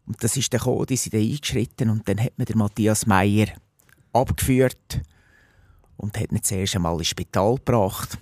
Und 0.07 0.23
das 0.23 0.35
ist 0.37 0.51
dann 0.51 0.59
gekommen, 0.59 0.87
die 0.87 0.97
sind 0.97 1.13
dann 1.13 1.21
eingeschritten 1.21 1.89
und 1.91 2.07
dann 2.09 2.19
hat 2.19 2.33
man 2.37 2.45
den 2.45 2.57
Matthias 2.57 3.05
Meyer 3.05 3.47
abgeführt 4.11 5.01
und 5.97 6.17
hat 6.19 6.31
ihn 6.31 6.41
zuerst 6.41 6.75
einmal 6.75 6.97
ins 6.97 7.07
Spital 7.07 7.55
gebracht. 7.57 8.17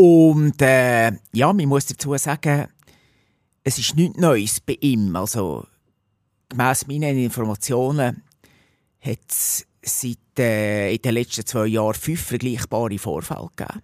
Und 0.00 0.62
äh, 0.62 1.10
ja, 1.32 1.52
man 1.52 1.66
muss 1.66 1.86
dazu 1.86 2.16
sagen, 2.16 2.68
es 3.64 3.80
ist 3.80 3.96
nichts 3.96 4.16
Neues 4.16 4.60
bei 4.60 4.78
ihm. 4.80 5.16
Also 5.16 5.66
gemäss 6.48 6.86
meinen 6.86 7.18
Informationen 7.18 8.22
hat 9.00 9.18
es 9.28 9.66
seit 9.82 10.38
äh, 10.38 10.94
in 10.94 11.02
den 11.02 11.14
letzten 11.14 11.44
zwei 11.44 11.66
Jahren 11.66 11.94
fünf 11.94 12.22
vergleichbare 12.22 12.96
Vorfälle 12.96 13.48
gegeben. 13.56 13.82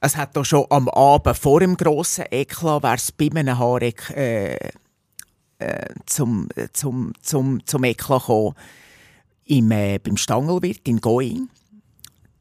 Es 0.00 0.14
hat 0.14 0.36
auch 0.36 0.44
schon 0.44 0.66
am 0.68 0.90
Abend 0.90 1.38
vor 1.38 1.60
dem 1.60 1.74
grossen 1.78 2.26
Eklat, 2.30 2.82
wäre 2.82 2.96
es 2.96 3.12
bei 3.12 3.30
einem 3.30 3.58
Haareck 3.58 4.10
äh, 4.10 4.56
äh, 5.58 5.94
zum, 6.04 6.48
äh, 6.54 6.68
zum, 6.74 7.14
zum, 7.22 7.64
zum 7.64 7.84
Eklat 7.84 8.20
gekommen, 8.20 8.54
im, 9.46 9.70
äh, 9.70 9.98
beim 9.98 10.18
Stangelwirt 10.18 10.86
in 10.86 11.00
Going. 11.00 11.48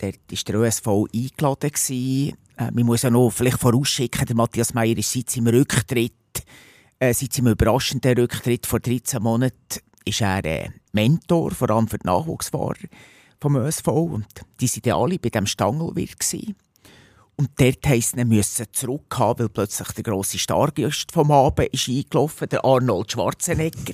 Dort 0.02 0.18
war 0.32 0.40
der 0.48 0.56
ÖSV 0.56 0.88
eingeladen. 1.14 1.72
Äh, 2.58 2.72
man 2.72 2.86
muss 2.86 3.04
ja 3.04 3.12
noch 3.12 3.30
vielleicht 3.30 3.60
vorausschicken, 3.60 4.26
der 4.26 4.36
Matthias 4.36 4.74
Meyer 4.74 4.98
ist 4.98 5.12
seit 5.12 5.30
seinem 5.30 5.48
Rücktritt, 5.48 6.14
äh, 6.98 7.14
seit 7.14 7.34
seinem 7.34 7.52
überraschenden 7.52 8.18
Rücktritt 8.18 8.66
vor 8.66 8.80
13 8.80 9.22
Monaten, 9.22 9.80
ist 10.04 10.22
er 10.22 10.44
äh, 10.44 10.70
Mentor, 10.92 11.52
vor 11.52 11.70
allem 11.70 11.88
für 11.88 12.00
die 12.00 12.08
Nachwuchsfahrer 12.08 12.88
vom 13.40 13.58
ÖSV. 13.58 13.88
Und 13.88 14.26
die 14.60 14.68
waren 14.68 15.04
alle 15.04 15.20
bei 15.20 15.30
diesem 15.30 15.46
Stangelwirt. 15.46 16.20
Gewesen. 16.20 16.56
Und 17.36 17.52
dort 17.58 17.88
heisst 17.88 18.18
es, 18.18 18.26
müssen 18.26 18.66
zurückhaben, 18.72 19.46
weil 19.46 19.50
plötzlich 19.50 19.90
der 19.90 20.04
grosse 20.04 20.40
Stargast 20.40 21.12
vom 21.12 21.32
Abend 21.32 21.70
ist 21.74 21.90
eingelaufen, 21.90 22.50
der 22.50 22.66
Arnold 22.66 23.12
Schwarzenegger. 23.12 23.94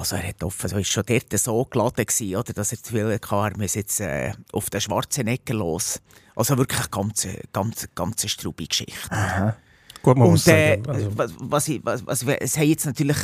Also 0.00 0.16
er 0.16 0.28
hat 0.28 0.42
offen, 0.42 0.70
so 0.70 0.78
ist 0.78 0.88
schon 0.88 1.04
dort 1.06 1.38
so 1.38 1.62
geladen 1.66 2.06
gewesen, 2.06 2.34
oder, 2.34 2.54
dass 2.54 2.72
er 2.72 2.78
das 2.78 2.84
Gefühl 2.84 3.12
hatte, 3.12 3.34
er 3.34 3.58
muss 3.58 3.74
jetzt 3.74 4.00
äh, 4.00 4.32
auf 4.50 4.70
den 4.70 4.80
Schwarzenegger 4.80 5.52
los. 5.52 6.00
Also 6.34 6.56
wirklich 6.56 6.90
ganz, 6.90 7.28
ganz, 7.52 7.86
ganz 7.94 8.22
eine 8.22 8.28
strube 8.30 8.66
Geschichte. 8.66 9.56
Gut, 10.02 10.16
man 10.16 10.30
muss 10.30 10.46
Und 10.46 10.54
äh, 10.54 10.76
sagen, 10.76 10.88
also, 10.88 11.18
was, 11.18 11.32
was, 11.38 11.68
ich, 11.68 11.84
was, 11.84 12.06
was, 12.06 12.22
es 12.22 12.56
haben 12.56 12.68
jetzt 12.68 12.86
natürlich, 12.86 13.18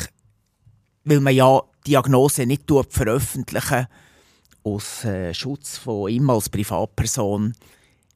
weil 1.05 1.21
man 1.21 1.35
ja 1.35 1.63
Diagnose 1.87 2.45
nicht 2.45 2.67
tut, 2.67 2.93
veröffentlichen 2.93 3.87
aus 4.63 5.03
äh, 5.07 5.33
Schutz 5.33 5.79
von 5.79 6.11
ihm 6.11 6.29
als 6.29 6.51
Privatperson, 6.51 7.55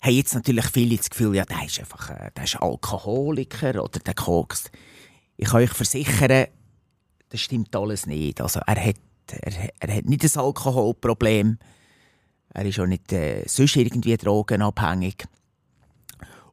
haben 0.03 0.13
jetzt 0.13 0.35
natürlich 0.35 0.67
viele 0.67 0.99
das 0.99 1.09
Gefühl, 1.09 1.35
ja, 1.35 1.47
der 1.47 1.65
ist 1.65 1.81
einfach 1.81 2.11
äh, 2.11 2.31
der 2.37 2.45
ist 2.45 2.57
Alkoholiker 2.57 3.83
oder 3.83 4.01
der 4.01 4.13
kokst. 4.13 4.71
Ich 5.39 5.49
kann 5.49 5.63
euch 5.63 5.71
versichern, 5.71 6.49
das 7.31 7.41
stimmt 7.41 7.75
alles 7.75 8.07
nicht. 8.07 8.41
Also 8.41 8.61
er 8.67 8.85
hat, 8.85 8.97
er, 9.31 9.71
er 9.79 9.97
hat 9.97 10.05
nicht 10.05 10.25
ein 10.25 10.41
Alkoholproblem. 10.41 11.59
Er 12.53 12.65
ist 12.65 12.79
auch 12.79 12.87
nicht 12.87 13.13
äh, 13.13 13.45
sonst 13.47 13.77
irgendwie 13.77 14.17
drogenabhängig. 14.17 15.25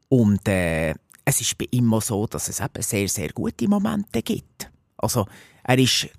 Und 0.09 0.47
äh, 0.47 0.93
es 1.25 1.41
ist 1.41 1.57
bei 1.57 1.65
ihm 1.71 1.93
auch 1.93 2.01
so, 2.01 2.25
dass 2.27 2.47
es 2.47 2.59
eben 2.59 2.81
sehr, 2.81 3.09
sehr 3.09 3.29
gute 3.33 3.67
Momente 3.67 4.21
gibt. 4.21 4.71
Also 4.97 5.25
er 5.63 5.77
ist 5.77 6.09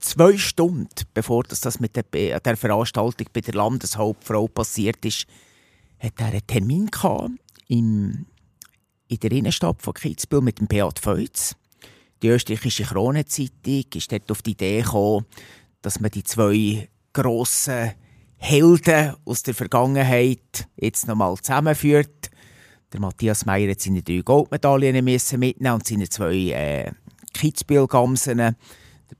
zwei 0.00 0.36
Stunden, 0.36 0.88
bevor 1.12 1.44
das, 1.44 1.60
das 1.60 1.80
mit 1.80 1.96
der, 1.96 2.40
der 2.40 2.56
Veranstaltung 2.56 3.28
bei 3.32 3.40
der 3.40 3.54
Landeshauptfrau 3.54 4.48
passiert 4.48 5.04
ist, 5.04 5.26
hat 5.98 6.14
er 6.18 6.26
einen 6.26 6.46
Termin 6.46 6.86
gehabt 6.86 7.30
im, 7.68 8.26
in 9.08 9.18
der 9.18 9.32
Innenstadt 9.32 9.82
von 9.82 9.94
Kitzbühel 9.94 10.42
mit 10.42 10.58
dem 10.58 10.66
Beat 10.66 10.98
Feutz. 10.98 11.56
Die 12.24 12.30
österreichische 12.30 12.84
Kronenzeitung 12.84 13.84
ist 13.94 14.10
dort 14.10 14.30
auf 14.30 14.40
die 14.40 14.52
Idee 14.52 14.80
gekommen, 14.80 15.26
dass 15.82 16.00
man 16.00 16.10
die 16.10 16.24
zwei 16.24 16.88
grossen 17.12 17.92
Helden 18.38 19.14
aus 19.26 19.42
der 19.42 19.52
Vergangenheit 19.52 20.66
jetzt 20.74 21.06
nochmal 21.06 21.36
zusammenführt. 21.36 22.30
Der 22.94 23.00
Matthias 23.00 23.44
Meyer 23.44 23.72
hat 23.72 23.82
seine 23.82 24.02
drei 24.02 24.22
Goldmedaillen 24.24 25.04
mitnehmen 25.04 25.74
und 25.74 25.86
seine 25.86 26.08
zwei 26.08 26.34
äh, 26.34 26.92
Kitzbühel-Gamsen. 27.34 28.38
Der 28.38 28.56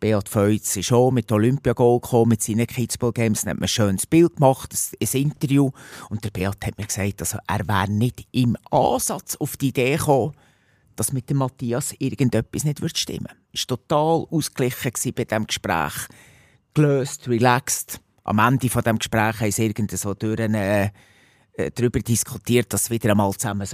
Beat 0.00 0.30
Feutz 0.30 0.74
ist 0.76 0.90
auch 0.90 1.10
mit 1.10 1.30
Olympiagold 1.30 2.04
gekommen, 2.04 2.30
mit 2.30 2.42
seinen 2.42 2.66
Kitzbühel 2.66 3.12
Games. 3.12 3.42
Dann 3.42 3.50
hat 3.50 3.56
man 3.58 3.64
ein 3.64 3.68
schönes 3.68 4.06
Bild 4.06 4.36
gemacht, 4.36 4.72
ein 4.72 5.20
Interview. 5.20 5.72
Und 6.08 6.24
der 6.24 6.30
Beat 6.30 6.64
hat 6.64 6.78
mir 6.78 6.86
gesagt, 6.86 7.20
also 7.20 7.36
er 7.46 7.68
wäre 7.68 7.92
nicht 7.92 8.26
im 8.32 8.56
Ansatz 8.70 9.36
auf 9.36 9.58
die 9.58 9.68
Idee 9.68 9.98
gekommen, 9.98 10.32
dass 10.96 11.12
mit 11.12 11.28
dem 11.30 11.38
Matthias 11.38 11.94
irgendetwas 11.98 12.64
nicht 12.64 12.80
wird 12.80 12.98
stimmen 12.98 13.26
würde. 13.26 13.36
Er 13.52 13.60
war 13.60 13.76
total 13.76 14.26
ausgeglichen 14.30 15.14
bei 15.14 15.24
diesem 15.24 15.46
Gespräch. 15.46 15.92
Gelöst, 16.74 17.28
relaxed. 17.28 18.00
Am 18.24 18.38
Ende 18.38 18.68
von 18.68 18.82
dem 18.82 18.98
Gespräch 18.98 19.40
haben 19.40 19.50
sie 19.50 19.66
irgendwie 19.66 19.96
so 19.96 20.14
durch 20.14 20.40
eine, 20.40 20.92
äh, 21.52 21.70
darüber 21.70 22.00
diskutiert, 22.00 22.72
dass 22.72 22.86
sie 22.86 22.94
wieder 22.94 23.10
einmal 23.10 23.32
zusammen 23.32 23.66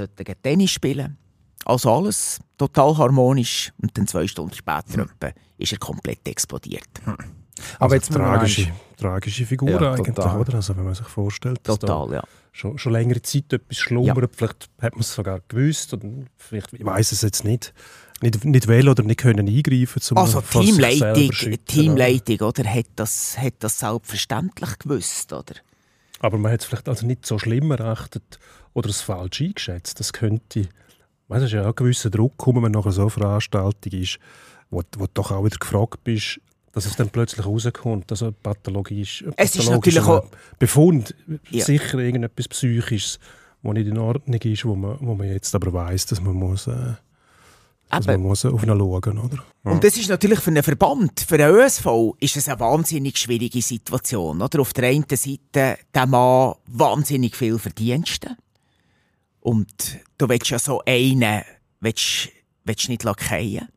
Tennis 0.42 0.70
spielen 0.70 0.96
sollten. 0.96 1.18
Also 1.64 1.92
alles 1.92 2.40
total 2.56 2.96
harmonisch. 2.96 3.72
Und 3.80 3.96
dann 3.96 4.06
zwei 4.06 4.26
Stunden 4.26 4.54
später 4.54 5.02
hm. 5.02 5.10
ist 5.58 5.72
er 5.72 5.78
komplett 5.78 6.26
explodiert. 6.26 6.88
Hm. 7.04 7.16
Aber 7.78 7.94
also 7.94 7.96
jetzt 7.96 8.12
tragische, 8.12 8.68
tragische 8.96 9.46
Figur 9.46 9.70
ja, 9.70 9.92
eigentlich, 9.92 10.16
oder? 10.18 10.54
Also 10.54 10.76
wenn 10.76 10.84
man 10.84 10.94
sich 10.94 11.06
vorstellt, 11.06 11.60
dass 11.64 11.78
total, 11.78 12.12
ja. 12.12 12.22
schon, 12.52 12.78
schon 12.78 12.92
längere 12.92 13.22
Zeit 13.22 13.52
etwas 13.52 13.78
schlummert, 13.78 14.16
ja. 14.16 14.28
vielleicht 14.32 14.68
hat 14.80 14.92
man 14.94 15.00
es 15.00 15.14
sogar 15.14 15.40
gewusst 15.48 15.94
oder 15.94 16.08
vielleicht, 16.36 16.72
ich 16.72 16.84
weiß 16.84 17.12
es 17.12 17.22
jetzt 17.22 17.44
nicht, 17.44 17.72
nicht, 18.22 18.44
nicht 18.44 18.68
wählen 18.68 18.88
oder 18.88 19.02
nicht 19.02 19.20
können 19.20 19.48
eingreifen 19.48 20.00
zum 20.00 20.18
Also 20.18 20.40
Teamleitung, 20.40 21.30
Teamleitung 21.64 22.40
oder, 22.40 22.64
hat, 22.64 22.86
das, 22.96 23.38
hat 23.38 23.54
das 23.60 23.78
selbstverständlich 23.78 24.78
gewusst, 24.78 25.32
oder? 25.32 25.54
Aber 26.20 26.36
man 26.36 26.52
hat 26.52 26.60
es 26.60 26.66
vielleicht 26.66 26.88
also 26.88 27.06
nicht 27.06 27.24
so 27.24 27.38
schlimm 27.38 27.70
erachtet 27.70 28.38
oder 28.74 28.90
es 28.90 29.00
falsch 29.00 29.40
eingeschätzt. 29.40 29.98
Das 30.00 30.12
könnte, 30.12 30.68
weißt, 31.28 31.42
es 31.42 31.48
ist 31.48 31.52
ja 31.52 31.62
auch 31.62 31.68
ein 31.68 31.74
gewisser 31.74 32.10
Druck, 32.10 32.36
kommen, 32.36 32.62
wenn 32.62 32.72
nachher 32.72 32.92
so 32.92 33.02
eine 33.02 33.10
Veranstaltung 33.10 33.92
ist, 33.92 34.18
wo, 34.68 34.82
wo 34.98 35.06
du 35.06 35.12
doch 35.14 35.30
auch 35.30 35.44
wieder 35.44 35.56
gefragt 35.56 36.04
bist, 36.04 36.40
dass 36.72 36.86
es 36.86 36.96
dann 36.96 37.10
plötzlich 37.10 37.44
rauskommt, 37.44 38.12
Pathologie 38.42 39.02
ist. 39.02 39.24
Es 39.36 39.56
ist 39.56 39.70
natürlich 39.70 40.00
auch 40.00 40.24
Befund, 40.58 41.14
ja. 41.50 41.64
sicher 41.64 41.98
irgendetwas 41.98 42.48
Psychisches, 42.48 43.18
was 43.62 43.74
nicht 43.74 43.88
in 43.88 43.98
Ordnung 43.98 44.40
ist, 44.40 44.64
wo 44.64 44.74
man, 44.74 44.96
wo 45.00 45.14
man 45.14 45.28
jetzt 45.28 45.54
aber 45.54 45.72
weiß, 45.72 46.06
dass 46.06 46.20
man 46.20 46.34
muss, 46.34 46.66
äh, 46.66 46.94
dass 47.90 48.06
man 48.06 48.20
muss 48.20 48.44
auf 48.44 48.62
ihn 48.62 48.68
schauen 48.68 49.18
oder? 49.18 49.44
Ja. 49.64 49.72
Und 49.72 49.82
das 49.82 49.96
ist 49.96 50.08
natürlich 50.08 50.38
für 50.38 50.50
einen 50.50 50.62
Verband, 50.62 51.20
für 51.20 51.34
einen 51.34 51.54
ÖSV, 51.54 52.14
ist 52.20 52.36
es 52.36 52.48
eine 52.48 52.60
wahnsinnig 52.60 53.18
schwierige 53.18 53.60
Situation. 53.60 54.40
Oder? 54.40 54.60
Auf 54.60 54.72
der 54.72 54.88
einen 54.88 55.04
Seite 55.10 55.78
der 55.92 56.06
Mann 56.06 56.54
wahnsinnig 56.66 57.36
viel 57.36 57.58
Verdienste. 57.58 58.36
Und 59.40 59.98
du 60.18 60.28
willst 60.28 60.50
ja 60.50 60.58
so 60.58 60.82
einen 60.86 61.42
willst, 61.80 62.28
willst 62.64 62.88
nicht 62.88 63.02
lackieren. 63.02 63.68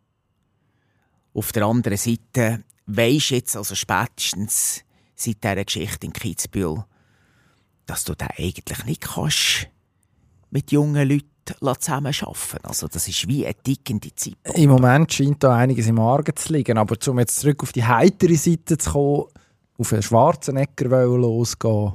Auf 1.34 1.52
der 1.52 1.66
anderen 1.66 1.98
Seite 1.98 2.64
weisst 2.86 3.32
jetzt 3.32 3.56
also 3.56 3.76
spätestens 3.76 4.84
seit 5.16 5.44
dieser 5.44 5.66
Geschichte 5.66 6.06
in 6.06 6.14
Kitzbühel, 6.14 6.84
dass 7.86 8.04
du 8.04 8.16
da 8.16 8.28
eigentlich 8.38 8.86
nicht 8.86 9.02
kannst 9.02 9.68
mit 10.50 10.72
jungen 10.72 11.08
Leuten 11.08 11.30
zusammen 11.80 12.14
arbeiten. 12.14 12.66
Also 12.66 12.88
das 12.88 13.08
ist 13.08 13.28
wie 13.28 13.46
eine 13.46 13.56
tickende 13.56 14.14
Zeit. 14.16 14.38
Im 14.56 14.70
Moment 14.70 15.12
scheint 15.12 15.44
da 15.44 15.56
einiges 15.56 15.88
im 15.88 16.00
Argen 16.00 16.36
zu 16.36 16.54
liegen, 16.54 16.78
aber 16.78 16.96
um 17.08 17.20
jetzt 17.20 17.40
zurück 17.40 17.64
auf 17.64 17.74
die 17.74 17.84
heitere 17.84 18.36
Seite 18.36 18.78
zu 18.78 18.92
kommen, 18.92 19.26
auf 19.78 19.94
einen 19.94 20.04
Schwarzenegger 20.04 21.06
losgehen. 21.06 21.94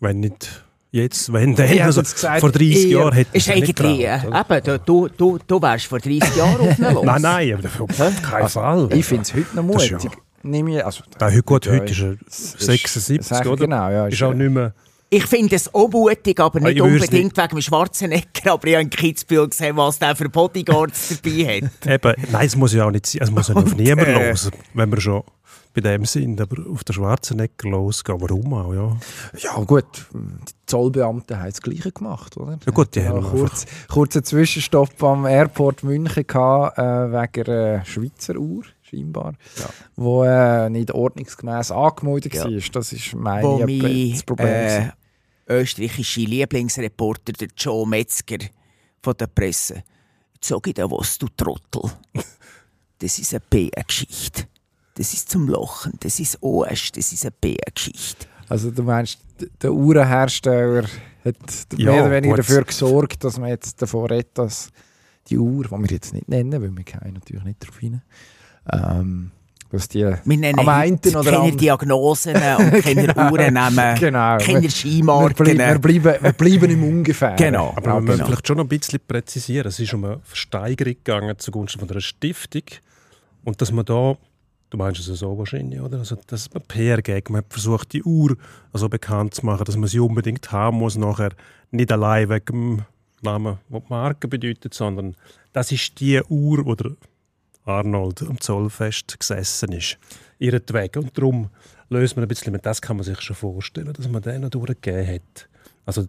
Wenn 0.00 0.20
nicht 0.20 0.64
Jetzt, 0.90 1.30
wenn 1.32 1.54
dann, 1.54 1.78
also 1.80 2.00
gesagt, 2.00 2.40
vor 2.40 2.50
30 2.50 2.70
ich, 2.70 2.90
Jahren 2.90 3.12
hätte 3.12 3.36
ich 3.36 3.46
nicht 3.46 3.76
getraut, 3.76 3.98
eben, 3.98 4.80
du, 4.86 5.08
du, 5.08 5.38
du 5.46 5.62
wärst 5.62 5.84
vor 5.84 5.98
30 5.98 6.34
Jahren 6.34 6.60
auf 6.70 6.78
los. 6.78 7.04
Nein, 7.04 7.22
nein, 7.22 7.58
auf 7.78 7.96
keinen 8.22 8.42
also, 8.42 8.60
Fall. 8.60 8.88
Ich 8.92 9.04
finde 9.04 9.22
es 9.22 9.34
heute 9.34 9.56
noch 9.56 9.64
mutig. 9.64 9.90
Ja. 9.90 10.10
Ich, 10.50 10.84
also, 10.84 11.02
ja, 11.20 11.26
heute, 11.26 11.42
gut, 11.42 11.68
heute 11.68 11.92
ist 11.92 12.00
er 12.00 12.16
76, 12.28 13.18
ist, 13.18 13.46
oder? 13.46 13.56
Genau, 13.56 13.90
ja, 13.90 14.06
ist, 14.06 14.14
ist 14.14 14.22
auch 14.22 14.32
nicht 14.32 14.50
mehr... 14.50 14.72
Ich 15.10 15.26
finde 15.26 15.56
es 15.56 15.74
auch 15.74 15.88
mutig, 15.90 16.38
aber 16.40 16.60
nicht 16.60 16.80
unbedingt 16.80 17.12
nicht. 17.12 17.36
wegen 17.36 17.48
dem 17.48 17.60
Schwarzenegger. 17.62 18.52
Aber 18.52 18.66
ich 18.66 18.74
habe 18.74 18.82
in 18.82 18.90
Kitzbühel 18.90 19.48
gesehen, 19.48 19.76
was 19.76 19.98
der 19.98 20.14
für 20.14 20.28
Bodyguards 20.28 21.20
dabei 21.22 21.62
hat. 21.62 21.86
Eben, 21.86 22.30
nein, 22.30 22.46
es 22.46 22.56
muss 22.56 22.74
ja 22.74 22.86
auch 22.86 22.90
nicht 22.90 23.06
sein. 23.06 23.22
Es 23.22 23.30
muss 23.30 23.48
ja 23.48 23.54
auf 23.56 23.74
niemanden 23.74 24.14
äh, 24.14 24.30
los, 24.30 24.50
wenn 24.74 24.90
man 24.90 25.00
schon 25.00 25.22
bei 25.74 25.80
dem 25.80 26.04
Sinn, 26.04 26.40
aber 26.40 26.70
auf 26.70 26.84
der 26.84 26.92
Schwarzenegger 26.92 27.68
losgehen, 27.68 28.20
warum 28.20 28.54
auch, 28.54 28.74
ja. 28.74 28.96
Ja 29.38 29.62
gut, 29.62 30.06
die 30.12 30.52
Zollbeamten 30.66 31.38
haben 31.38 31.50
das 31.50 31.60
Gleiche 31.60 31.92
gemacht, 31.92 32.36
oder? 32.36 32.58
Ja 32.64 32.72
gut, 32.72 32.94
die 32.94 33.06
haben 33.06 33.22
kurz, 33.22 33.66
kurzen 33.88 34.24
Zwischenstopp 34.24 35.02
am 35.02 35.26
Airport 35.26 35.82
München 35.84 36.26
gehabt, 36.26 36.78
äh, 36.78 36.82
wegen 36.82 37.50
einer 37.50 37.84
Schweizer 37.84 38.36
Uhr 38.36 38.64
scheinbar, 38.82 39.34
ja. 39.58 39.68
wo 39.96 40.24
äh, 40.24 40.70
nicht 40.70 40.90
ordnungsgemäß 40.90 41.70
angemeldet 41.70 42.34
ja. 42.34 42.44
war. 42.44 42.60
Das 42.72 42.92
ist 42.92 43.14
meine 43.14 43.42
wo 43.46 43.58
mein, 43.58 44.10
das 44.12 44.22
Problem. 44.22 44.48
Äh, 44.48 44.90
österreichische 45.48 46.20
Lieblingsreporter, 46.20 47.32
der 47.32 47.48
Joe 47.56 47.86
Metzger 47.86 48.38
von 49.02 49.14
der 49.18 49.28
Presse. 49.28 49.82
Sag 50.40 50.66
ich 50.66 50.74
dir 50.74 50.90
was, 50.90 51.18
du 51.18 51.26
Trottel. 51.36 51.90
Das 53.00 53.16
ist 53.16 53.32
eine 53.32 53.38
PR-Geschichte 53.48 54.48
das 54.98 55.14
ist 55.14 55.30
zum 55.30 55.48
Lachen, 55.48 55.92
das 56.00 56.18
ist 56.18 56.38
Arsch, 56.42 56.90
das 56.90 57.12
ist 57.12 57.24
eine 57.24 57.32
Bärgeschichte. 57.40 58.26
Also 58.48 58.72
du 58.72 58.82
meinst, 58.82 59.20
der 59.62 59.72
Uhrenhersteller 59.72 60.88
hat 61.24 61.36
ja, 61.76 61.92
mehr 61.92 62.02
oder 62.02 62.10
weniger 62.10 62.34
gut. 62.34 62.38
dafür 62.40 62.64
gesorgt, 62.64 63.22
dass 63.22 63.38
man 63.38 63.50
jetzt 63.50 63.80
davor 63.80 64.10
redet, 64.10 64.36
dass 64.36 64.70
die 65.28 65.38
Uhr, 65.38 65.64
die 65.64 65.70
wir 65.70 65.90
jetzt 65.90 66.14
nicht 66.14 66.28
nennen, 66.28 66.52
weil 66.52 66.76
wir 66.76 66.84
gehen 66.84 67.14
natürlich 67.14 67.44
nicht 67.44 67.62
darauf 67.62 67.78
hin, 67.78 68.02
ähm, 68.72 69.30
dass 69.70 69.88
die 69.88 70.00
wir 70.00 70.20
nennen 70.24 70.58
am 70.58 70.68
einen 70.68 70.98
oder 70.98 71.30
keine 71.30 71.56
Diagnosen 71.56 72.34
und 72.34 72.42
keine 72.82 73.06
genau, 73.06 73.30
Uhrennamen, 73.30 73.94
genau. 74.00 74.38
keine 74.38 74.68
Skimarken. 74.68 75.46
Wir, 75.46 75.58
wir, 75.58 75.78
bleiben, 75.78 76.24
wir 76.24 76.32
bleiben 76.32 76.70
im 76.70 76.82
Ungefähr. 76.82 77.36
Genau. 77.36 77.72
Aber 77.76 78.00
man 78.00 78.06
genau. 78.06 78.26
vielleicht 78.26 78.48
schon 78.48 78.56
noch 78.56 78.64
ein 78.64 78.68
bisschen 78.68 78.98
präzisieren. 79.06 79.68
Es 79.68 79.78
ist 79.78 79.94
um 79.94 80.04
eine 80.04 80.18
Versteigerung 80.24 80.94
gegangen 80.94 81.38
zugunsten 81.38 81.78
von 81.78 81.88
einer 81.88 82.00
Stiftung 82.00 82.62
und 83.44 83.60
dass 83.60 83.70
man 83.70 83.84
da 83.84 84.16
Du 84.70 84.76
meinst 84.76 85.00
es 85.00 85.06
so 85.18 85.38
wahrscheinlich, 85.38 85.80
oder? 85.80 85.98
Also, 85.98 86.16
das 86.26 86.42
ist 86.42 86.54
ein 86.54 86.62
PR-Gag. 86.62 87.30
Man 87.30 87.38
hat 87.38 87.52
versucht, 87.52 87.92
die 87.92 88.02
Uhr 88.02 88.36
also 88.72 88.88
bekannt 88.88 89.34
zu 89.34 89.46
machen, 89.46 89.64
dass 89.64 89.76
man 89.76 89.88
sie 89.88 89.98
unbedingt 89.98 90.52
haben 90.52 90.78
muss, 90.78 90.96
nachher 90.96 91.30
nicht 91.70 91.90
allein 91.90 92.28
wegen 92.28 92.44
dem 92.46 92.82
Namen, 93.22 93.58
was 93.68 93.82
die 93.82 93.88
Marke 93.88 94.28
bedeutet, 94.28 94.74
sondern 94.74 95.16
das 95.52 95.72
ist 95.72 95.98
die 96.00 96.20
Uhr, 96.28 96.64
wo 96.66 96.74
der 96.74 96.92
Arnold 97.64 98.22
am 98.22 98.40
Zollfest 98.40 99.18
gesessen 99.18 99.72
ist. 99.72 99.98
Ihretwegen. 100.38 101.04
Und 101.04 101.16
darum 101.16 101.50
löst 101.88 102.16
man 102.16 102.24
ein 102.24 102.28
bisschen 102.28 102.52
mit, 102.52 102.66
das 102.66 102.82
kann 102.82 102.96
man 102.96 103.04
sich 103.04 103.20
schon 103.20 103.36
vorstellen, 103.36 103.92
dass 103.92 104.08
man 104.08 104.22
den 104.22 104.42
noch 104.42 104.50
durchgegeben 104.50 105.06
hat. 105.06 105.48
Also, 105.86 106.04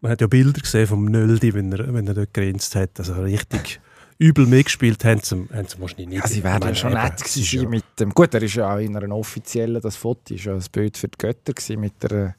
man 0.00 0.12
hat 0.12 0.20
ja 0.20 0.26
Bilder 0.26 0.60
gesehen 0.60 0.86
vom 0.86 1.06
Nöldi, 1.06 1.54
wenn 1.54 1.72
er, 1.72 1.92
wenn 1.92 2.06
er 2.06 2.14
dort 2.14 2.34
grinst 2.34 2.76
hat. 2.76 2.98
Also 2.98 3.14
richtig 3.14 3.80
übel 4.18 4.46
mitgespielt 4.46 5.04
haben, 5.04 5.20
sie, 5.20 5.36
haben 5.52 5.66
sie 5.66 5.80
wahrscheinlich 5.80 6.08
nicht. 6.08 6.22
Ja, 6.22 6.26
sie 6.26 6.44
wären 6.44 6.74
schon 6.74 6.92
nett 6.92 7.22
gewesen 7.22 7.62
ja. 7.62 7.68
mit 7.68 7.84
dem. 7.98 8.10
Gut, 8.10 8.34
er 8.34 8.42
ist 8.42 8.54
ja 8.54 8.74
auch 8.74 8.78
in 8.78 8.96
einer 8.96 9.14
offiziellen, 9.14 9.80
das 9.80 9.96
Foto 9.96 10.34
ist 10.34 10.44
ja 10.44 10.54
ein 10.54 10.64
Bild 10.72 10.96
für 10.96 11.08
die 11.08 11.18
Götter 11.18 11.52
gewesen, 11.52 11.80
mit 11.80 12.02
der 12.02 12.34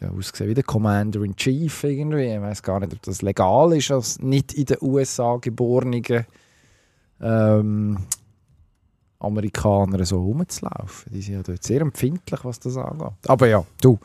ja, 0.00 0.10
ausgesehen 0.10 0.50
wie 0.50 0.54
der 0.54 0.64
Commander 0.64 1.22
in 1.22 1.34
Chief 1.34 1.84
irgendwie. 1.84 2.34
Ich 2.34 2.40
weiß 2.40 2.62
gar 2.62 2.80
nicht, 2.80 2.92
ob 2.92 3.02
das 3.02 3.22
legal 3.22 3.76
ist, 3.76 3.90
als 3.90 4.20
nicht 4.20 4.54
in 4.54 4.66
den 4.66 4.78
USA 4.80 5.36
geborene 5.36 6.26
ähm, 7.20 7.98
Amerikaner 9.18 10.04
so 10.04 10.22
rumzulaufen. 10.22 11.12
Die 11.12 11.22
sind 11.22 11.34
ja 11.34 11.42
dort 11.42 11.64
sehr 11.64 11.80
empfindlich, 11.80 12.44
was 12.44 12.60
das 12.60 12.76
angeht. 12.76 13.12
Aber 13.26 13.48
ja, 13.48 13.64
du. 13.80 13.98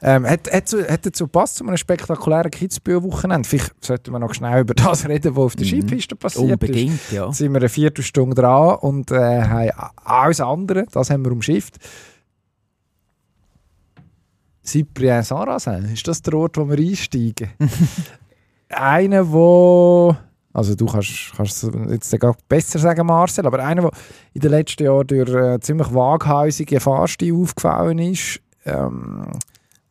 Ähm, 0.00 0.28
hat, 0.28 0.52
hat, 0.52 0.72
hat 0.72 1.06
dazu 1.06 1.26
passt 1.26 1.56
zu 1.56 1.66
einem 1.66 1.76
spektakulären 1.76 2.50
Kitzbühel-Wochenende. 2.50 3.48
Vielleicht 3.48 3.84
sollten 3.84 4.12
wir 4.12 4.20
noch 4.20 4.32
schnell 4.32 4.60
über 4.60 4.74
das 4.74 5.08
reden, 5.08 5.34
was 5.34 5.44
auf 5.44 5.56
der 5.56 5.66
mhm. 5.66 5.70
Skipiste 5.70 6.14
passiert 6.14 6.52
Unbedingt, 6.52 6.94
ist. 6.94 7.12
ja. 7.12 7.26
Jetzt 7.26 7.38
sind 7.38 7.52
wir 7.52 7.58
eine 7.58 7.68
Viertelstunde 7.68 8.36
dran 8.36 8.76
und 8.76 9.10
äh, 9.10 9.42
haben 9.42 9.70
alles 10.04 10.40
andere, 10.40 10.86
das 10.92 11.10
haben 11.10 11.24
wir 11.24 11.32
umschifft. 11.32 11.78
Cyprien 14.64 15.22
Sarrazin, 15.22 15.92
ist 15.92 16.06
das 16.06 16.22
der 16.22 16.34
Ort, 16.34 16.56
wo 16.58 16.68
wir 16.68 16.78
einsteigen? 16.78 17.50
Einer, 18.68 19.24
der 19.24 20.28
also 20.52 20.74
du 20.74 20.86
kannst, 20.86 21.32
kannst 21.36 21.62
es 21.62 22.10
jetzt 22.10 22.16
besser 22.48 22.78
sagen, 22.78 23.06
Marcel, 23.06 23.46
aber 23.46 23.64
einer, 23.64 23.82
der 23.82 23.90
in 24.34 24.40
den 24.40 24.50
letzten 24.50 24.84
Jahren 24.84 25.06
durch 25.06 25.32
äh, 25.32 25.60
ziemlich 25.60 25.94
waghäusige 25.94 26.80
Fahrstil 26.80 27.34
aufgefallen 27.34 27.98
ist, 28.00 28.40
ähm, 28.64 29.26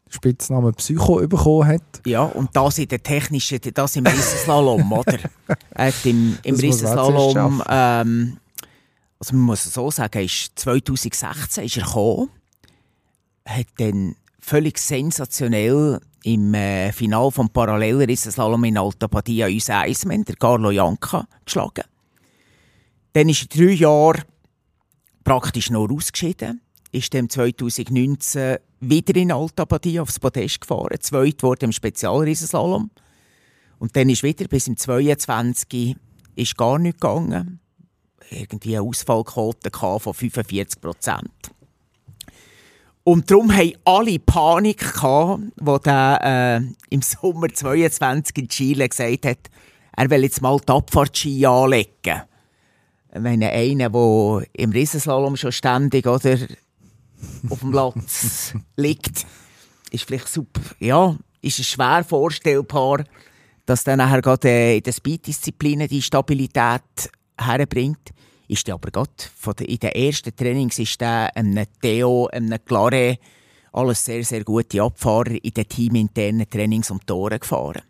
Spitznamen 0.10 0.74
Psycho 0.74 1.28
bekommen 1.28 1.68
hat. 1.68 2.02
Ja, 2.06 2.24
und 2.24 2.56
das 2.56 2.78
in 2.78 2.88
der 2.88 3.04
technischen, 3.04 3.60
das 3.74 3.96
im 3.96 4.06
Riesenslalom, 4.06 4.92
oder? 4.94 5.20
Er 5.72 5.88
hat 5.88 6.06
im, 6.06 6.38
im 6.44 6.56
Riesenslalom, 6.56 7.64
ähm, 7.70 8.38
also 9.20 9.36
man 9.36 9.46
muss 9.46 9.66
es 9.66 9.74
so 9.74 9.92
sagen, 9.92 10.24
ist 10.24 10.52
2016 10.56 11.64
ist 11.64 11.78
er 11.78 11.84
gekommen, 11.84 12.30
hat 13.46 13.68
dann 13.78 14.16
völlig 14.40 14.78
sensationell 14.78 16.00
im 16.24 16.54
äh, 16.54 16.92
Final 16.92 17.32
vom 17.32 17.50
Parallelrissenslalom 17.50 18.64
in 18.66 18.78
Alta 18.78 19.08
Badia 19.08 19.48
unseren 19.48 19.84
Eismann, 19.84 20.24
der 20.24 20.36
Carlo 20.36 20.72
Janka, 20.72 21.28
geschlagen. 21.46 21.84
Dann 23.14 23.30
ist 23.30 23.44
er 23.44 23.58
drei 23.58 23.74
Jahre 23.74 24.24
praktisch 25.24 25.70
noch 25.70 25.90
ausgeschieden. 25.90 26.62
Ist 26.98 27.14
dann 27.14 27.30
2019 27.30 28.58
wieder 28.80 29.16
in 29.16 29.32
Alta 29.32 29.66
Badia 29.66 30.02
aufs 30.02 30.20
Podest 30.20 30.62
gefahren. 30.62 30.98
Zweit 31.00 31.44
wurde 31.44 31.68
im 31.68 31.72
Spezialriesenslalom. 31.72 32.90
Und 33.78 33.96
dann 33.96 34.10
ist 34.10 34.24
wieder 34.24 34.48
bis 34.48 34.68
im 34.68 34.78
22 34.78 35.96
ist 36.36 36.58
gar 36.58 36.80
nicht 36.80 37.00
gegangen. 37.00 37.60
Irgendwie 38.32 38.78
eine 38.78 38.88
Ausfallquote 38.88 39.70
von 39.72 40.14
45 40.14 40.82
Prozent. 40.82 41.52
Und 43.04 43.30
darum 43.30 43.56
haben 43.56 43.74
alle 43.86 44.18
Panik 44.18 44.80
gehabt, 44.80 45.44
wo 45.58 45.78
der 45.78 46.20
äh, 46.24 46.94
im 46.94 47.04
Sommer 47.04 47.50
22 47.50 48.38
in 48.40 48.50
Chile 48.50 48.90
gesagt 48.90 49.26
hat, 49.28 49.52
er 49.96 50.10
will 50.10 50.24
jetzt 50.24 50.42
mal 50.42 50.58
die 50.60 50.74
Abfahrtski 50.74 51.46
anlegen. 51.46 52.24
Wenn 53.12 53.44
einer, 53.44 53.90
der 53.92 54.48
im 54.54 54.72
Riesenslalom 54.72 55.38
schon 55.38 55.52
ständig 55.52 56.08
oder, 56.08 56.38
auf 57.50 57.60
dem 57.60 57.72
Platz 57.72 58.54
liegt, 58.76 59.26
ist 59.92 60.04
vielleicht 60.04 60.28
super. 60.28 60.62
Ja, 60.80 61.16
ist 61.42 61.60
es 61.60 61.68
schwer 61.68 62.04
vorstellbar, 62.04 63.04
dass 63.66 63.84
dann 63.84 63.98
nachher 64.00 64.22
gerade 64.22 64.50
äh, 64.50 64.78
in 64.78 64.84
den 64.84 64.94
Speed-Disziplinen 64.94 65.88
die 65.88 66.02
Stabilität 66.02 67.12
herbringt. 67.38 68.12
Ist 68.48 68.68
der 68.68 68.76
aber 68.76 68.92
gerade 68.92 69.66
in 69.66 69.78
den 69.78 69.92
ersten 69.92 70.36
Trainings 70.36 70.80
ist 70.80 71.02
der 71.02 71.36
einem 71.36 71.66
Theo, 71.82 72.28
einem 72.28 72.64
Claret, 72.64 73.20
alles 73.74 74.04
sehr, 74.04 74.24
sehr 74.24 74.44
gute 74.44 74.82
Abfahrer 74.82 75.44
in 75.44 75.54
den 75.54 75.68
teaminternen 75.68 76.50
Trainings 76.50 76.90
um 76.90 77.06
Tore 77.06 77.40
gefahren. 77.40 77.82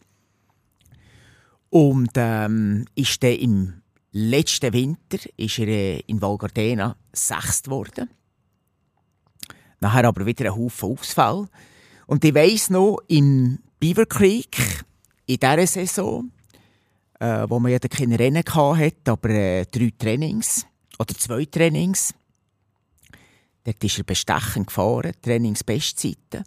Und 1.69 2.11
ähm, 2.15 2.85
ist 2.95 3.21
dann 3.21 3.33
im 3.33 3.81
letzten 4.11 4.73
Winter 4.73 5.19
ist 5.35 5.59
er 5.59 5.67
äh, 5.67 5.99
in 6.07 6.21
Val 6.21 6.37
Gardena 6.37 6.95
sechst 7.13 7.65
geworden. 7.65 8.09
Nachher 9.79 10.05
aber 10.05 10.25
wieder 10.25 10.45
ein 10.45 10.55
Haufen 10.55 10.91
Ausfall. 10.91 11.47
Und 12.07 12.23
ich 12.23 12.33
weiss 12.33 12.69
noch, 12.69 12.99
im 13.07 13.59
Beaver 13.79 14.05
Creek, 14.05 14.85
in 15.25 15.37
dieser 15.37 15.67
Saison, 15.67 16.31
äh, 17.19 17.45
wo 17.47 17.59
man 17.59 17.71
ja 17.71 17.79
keine 17.79 18.17
Rennen 18.17 18.43
hatte, 18.43 19.11
aber 19.11 19.29
äh, 19.29 19.65
drei 19.65 19.91
Trainings 19.97 20.65
oder 20.97 21.13
zwei 21.15 21.45
Trainings. 21.45 22.13
Dort 23.63 23.83
ist 23.83 23.97
er 23.97 24.03
bestechend 24.05 24.67
gefahren, 24.67 25.11
Trainingsbestzeiten. 25.21 26.43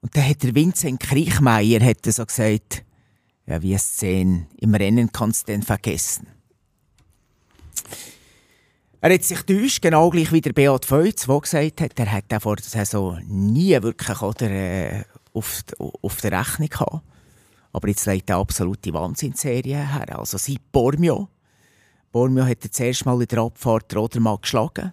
Und 0.00 0.16
dann 0.16 0.28
hat 0.28 0.42
der 0.42 0.54
Vincent 0.54 1.00
Kriechmeier 1.00 1.84
hat 1.84 2.06
so 2.06 2.24
gesagt, 2.24 2.84
ja, 3.46 3.60
wie 3.62 3.74
es 3.74 3.98
sehen, 3.98 4.46
im 4.60 4.74
Rennen 4.74 5.10
kannst 5.10 5.48
du 5.48 5.52
den 5.52 5.62
vergessen. 5.62 6.28
Er 9.00 9.14
hat 9.14 9.22
sich 9.22 9.42
täuscht, 9.42 9.80
genau 9.80 10.10
gleich 10.10 10.32
wie 10.32 10.40
der 10.40 10.52
Beat 10.52 10.84
Feutz, 10.84 11.26
der 11.26 11.40
gesagt 11.40 11.80
hat, 11.80 11.98
er 12.00 12.10
hat 12.10 12.42
vor 12.42 12.56
der 12.56 12.64
Saison 12.64 13.20
nie 13.28 13.80
wirklich 13.80 14.20
oder, 14.20 14.50
äh, 14.50 15.04
auf, 15.32 15.62
auf 15.78 16.20
der 16.20 16.32
Rechnung 16.32 16.68
gehabt. 16.68 17.04
Aber 17.72 17.88
jetzt 17.88 18.06
legt 18.06 18.28
er 18.28 18.38
absolute 18.38 18.92
Wahnsinnsserie 18.92 19.86
her. 19.86 20.18
Also 20.18 20.36
seit 20.36 20.72
Bormio. 20.72 21.28
Bormio 22.10 22.44
hat 22.44 22.64
er 22.64 22.72
zuerst 22.72 23.06
mal 23.06 23.20
in 23.20 23.28
der 23.28 23.38
Abfahrt 23.38 23.94
Rodermann 23.94 24.40
geschlagen. 24.40 24.92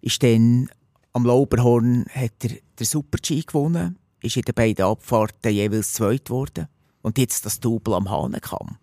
Ist 0.00 0.22
dann 0.22 0.70
am 1.12 1.26
Lauberhorn 1.26 2.06
hat 2.14 2.42
er 2.42 2.56
den 2.78 2.86
Super-G 2.86 3.42
gewonnen. 3.42 3.98
Ist 4.22 4.38
in 4.38 4.44
den 4.44 4.54
beiden 4.54 4.86
Abfahrten 4.86 5.52
jeweils 5.52 5.92
zweit 5.92 6.26
geworden. 6.26 6.68
Und 7.02 7.18
jetzt 7.18 7.44
das 7.44 7.60
Double 7.60 7.94
am 7.94 8.08
Hahnenkamm. 8.08 8.78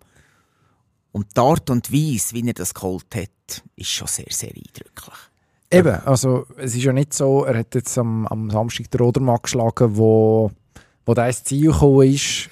Und 1.14 1.28
die 1.36 1.40
Art 1.40 1.70
und 1.70 1.92
Weise, 1.92 2.34
wie 2.34 2.44
er 2.44 2.54
das 2.54 2.74
geholt 2.74 3.06
hat, 3.14 3.62
ist 3.76 3.88
schon 3.88 4.08
sehr, 4.08 4.26
sehr 4.30 4.50
eindrücklich. 4.50 5.14
Eben, 5.70 5.94
also 6.04 6.44
es 6.56 6.74
ist 6.74 6.82
ja 6.82 6.92
nicht 6.92 7.14
so, 7.14 7.44
er 7.44 7.58
hat 7.58 7.72
jetzt 7.76 7.96
am, 7.98 8.26
am 8.26 8.50
Samstag 8.50 8.90
den 8.90 9.00
Rodermann 9.00 9.38
geschlagen, 9.40 9.96
wo, 9.96 10.50
wo 11.06 11.12
ins 11.12 11.44
Ziel 11.44 11.70
gekommen 11.70 12.12
ist, 12.12 12.50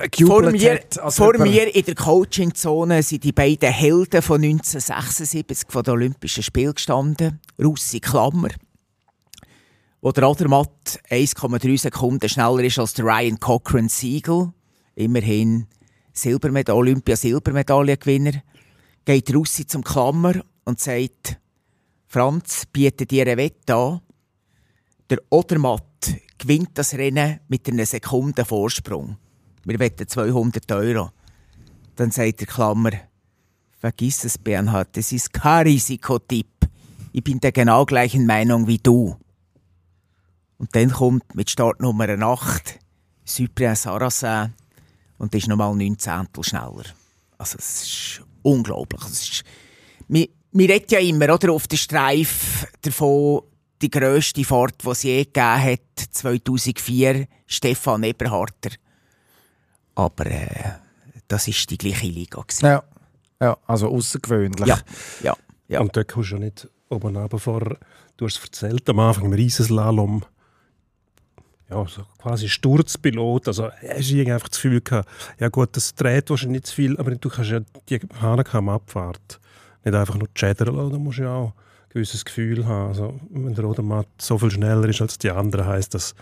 äh, 0.00 0.24
vor 0.26 0.42
mir, 0.42 0.74
hat, 0.74 1.14
vor 1.14 1.38
mir 1.38 1.72
in 1.72 1.84
der 1.84 1.94
Coachingzone 1.94 3.00
sind 3.04 3.22
die 3.22 3.30
beiden 3.30 3.70
Helden 3.70 4.22
von 4.22 4.42
1976 4.42 5.70
von 5.70 5.84
den 5.84 5.92
Olympischen 5.92 6.42
Spielen 6.42 6.74
gestanden. 6.74 7.38
Russi 7.62 8.00
Klammer, 8.00 8.50
wo 10.00 10.10
der 10.10 10.24
Adermatt 10.24 10.98
1,3 11.10 11.78
Sekunden 11.78 12.28
schneller 12.28 12.64
ist 12.64 12.80
als 12.80 12.94
der 12.94 13.04
Ryan 13.04 13.38
Cochran 13.38 13.88
Siegel. 13.88 14.52
Immerhin 14.96 15.68
Silbermedaille, 16.12 16.78
Olympia-Silbermedaillengewinner. 16.78 18.42
Geht 19.04 19.34
Russi 19.34 19.66
zum 19.66 19.82
Klammer 19.82 20.42
und 20.64 20.80
sagt, 20.80 21.38
Franz, 22.06 22.64
biete 22.72 23.06
dir 23.06 23.26
eine 23.26 23.36
Wette 23.36 23.74
an. 23.74 24.00
Der 25.08 25.18
Odermatt 25.30 26.14
gewinnt 26.38 26.70
das 26.74 26.94
Rennen 26.94 27.40
mit 27.48 27.68
einer 27.68 27.86
Sekunde 27.86 28.44
Vorsprung 28.44 29.16
wir 29.64 29.78
wetten 29.78 30.08
200 30.08 30.70
Euro. 30.72 31.10
Dann 31.96 32.10
sagt 32.10 32.40
der 32.40 32.46
Klammer, 32.46 32.92
vergiss 33.78 34.24
es, 34.24 34.38
Bernhard, 34.38 34.96
das 34.96 35.12
ist 35.12 35.32
kein 35.32 35.66
Risikotipp. 35.66 36.46
Ich 37.12 37.24
bin 37.24 37.40
der 37.40 37.52
genau 37.52 37.84
gleichen 37.84 38.26
Meinung 38.26 38.66
wie 38.66 38.78
du. 38.78 39.16
Und 40.58 40.74
dann 40.74 40.90
kommt 40.90 41.34
mit 41.34 41.50
Startnummer 41.50 42.08
8 42.08 42.78
Cyprien 43.26 43.76
Saracen 43.76 44.54
und 45.20 45.34
ist 45.34 45.48
nochmal 45.48 45.74
9 45.76 45.98
Zehntel 45.98 46.42
schneller. 46.42 46.84
Also, 47.36 47.58
es 47.58 47.82
ist 47.82 48.22
unglaublich. 48.42 49.02
Es 49.02 49.22
ist, 49.22 49.42
wir, 50.08 50.28
wir 50.52 50.68
reden 50.68 50.86
ja 50.88 50.98
immer 50.98 51.32
oder, 51.32 51.52
auf 51.52 51.68
der 51.68 51.76
Streif 51.76 52.66
davon, 52.80 53.42
die 53.82 53.90
grösste 53.90 54.44
Fahrt, 54.44 54.82
die 54.82 54.88
es 54.88 55.02
je 55.02 55.24
gegeben 55.24 55.62
hat, 55.62 55.80
2004, 56.10 57.26
Stefan 57.46 58.02
Eberharter. 58.02 58.70
Aber 59.94 60.26
äh, 60.26 60.72
das 61.28 61.48
war 61.48 61.54
die 61.68 61.78
gleiche 61.78 62.06
Liga. 62.06 62.42
Ja. 62.62 62.82
ja, 63.40 63.58
also 63.66 63.88
außergewöhnlich. 63.88 64.66
Ja. 64.66 64.78
Ja. 65.22 65.36
ja. 65.68 65.80
Und 65.80 65.94
dort 65.96 66.08
kommst 66.08 66.30
du 66.30 66.36
ja 66.36 66.40
nicht 66.40 66.68
oben 66.88 67.16
runter. 67.16 67.76
Du 68.16 68.26
hast 68.26 68.38
es 68.38 68.44
erzählt, 68.44 68.88
am 68.88 68.98
Anfang 68.98 69.26
im 69.26 69.32
Riesenslalom. 69.34 70.24
Ja, 71.70 71.86
so 71.86 72.02
quasi 72.18 72.48
Sturzpilot. 72.48 73.48
Also, 73.48 73.70
hast 73.70 74.10
du 74.10 74.20
einfach 74.20 74.48
das 74.48 74.58
Gefühl 74.58 74.80
gehabt, 74.80 75.08
ja 75.38 75.48
gut, 75.48 75.76
das 75.76 75.94
dreht 75.94 76.30
wahrscheinlich 76.30 76.62
nicht 76.62 76.66
zu 76.66 76.74
viel, 76.74 76.98
aber 76.98 77.14
du 77.14 77.28
kannst 77.28 77.50
ja 77.50 77.60
die 77.88 78.00
Hahnenkamm-Abfahrt 78.20 79.40
nicht 79.84 79.94
einfach 79.94 80.16
nur 80.16 80.28
chattern 80.34 80.74
lassen. 80.74 80.92
Da 80.92 80.98
musst 80.98 81.18
du 81.18 81.22
ja 81.22 81.32
auch 81.32 81.48
ein 81.48 81.90
gewisses 81.90 82.24
Gefühl 82.24 82.66
haben. 82.66 82.88
Also, 82.88 83.20
wenn 83.30 83.54
der 83.54 83.64
Rodermatt 83.64 84.08
so 84.18 84.36
viel 84.38 84.50
schneller 84.50 84.88
ist 84.88 85.00
als 85.00 85.18
die 85.18 85.30
anderen, 85.30 85.66
heisst 85.66 85.94
das, 85.94 86.14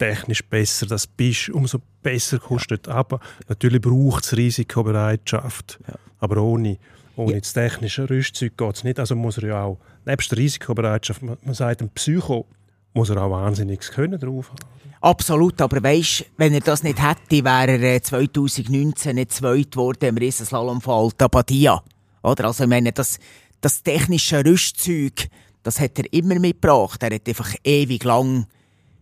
technisch 0.00 0.42
besser 0.44 0.86
das 0.86 1.06
bist, 1.06 1.50
umso 1.50 1.80
besser 2.02 2.38
kostet 2.38 2.86
ja. 2.86 2.94
aber 2.94 3.20
natürlich 3.48 3.82
braucht 3.82 4.24
es 4.24 4.36
Risikobereitschaft. 4.36 5.78
Ja. 5.86 5.94
Aber 6.18 6.42
ohne, 6.42 6.78
ohne 7.16 7.34
ja. 7.34 7.38
das 7.38 7.52
technische 7.52 8.08
Rüstzeug 8.08 8.56
geht 8.56 8.76
es 8.76 8.84
nicht. 8.84 8.98
Also 8.98 9.14
muss 9.14 9.38
er 9.38 9.48
ja 9.48 9.62
auch, 9.62 9.78
nebst 10.06 10.30
der 10.32 10.38
Risikobereitschaft, 10.38 11.22
man, 11.22 11.36
man 11.42 11.54
sagt, 11.54 11.82
ein 11.82 11.90
Psycho 11.90 12.46
muss 12.94 13.10
er 13.10 13.22
auch 13.22 13.30
wahnsinniges 13.30 13.90
Können 13.90 14.18
drauf 14.18 14.50
haben. 14.50 14.58
Absolut, 15.02 15.60
aber 15.62 15.82
weisst, 15.82 16.26
wenn 16.36 16.52
er 16.52 16.60
das 16.60 16.82
nicht 16.82 17.02
hätte, 17.02 17.44
wäre 17.44 17.78
er 17.78 18.02
2019 18.02 19.10
äh, 19.10 19.14
nicht 19.14 19.32
zweit 19.32 19.70
geworden 19.70 20.04
im 20.04 20.16
Riesenslalom 20.18 20.80
von 20.80 21.04
Alta 21.04 21.28
Badia. 21.28 21.82
Oder? 22.22 22.44
Also 22.44 22.64
ich 22.64 22.70
meine, 22.70 22.92
das, 22.92 23.18
das 23.62 23.82
technische 23.82 24.44
Rüstzeug, 24.44 25.28
das 25.62 25.80
hat 25.80 25.98
er 25.98 26.12
immer 26.12 26.38
mitgebracht. 26.38 27.02
Er 27.02 27.14
hat 27.14 27.26
einfach 27.26 27.54
ewig 27.64 28.04
lang 28.04 28.46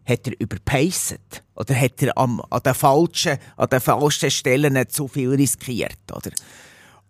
hat 0.09 0.27
er 0.27 0.41
überpaced? 0.41 1.43
Oder 1.55 1.79
hat 1.79 2.03
er 2.03 2.17
am, 2.17 2.41
an, 2.51 2.63
den 2.65 2.75
falschen, 2.75 3.39
an 3.57 3.69
den 3.69 3.81
falschen 3.81 4.31
Stellen 4.31 4.89
zu 4.89 5.07
viel 5.07 5.31
riskiert? 5.31 5.99
Oder? 6.11 6.31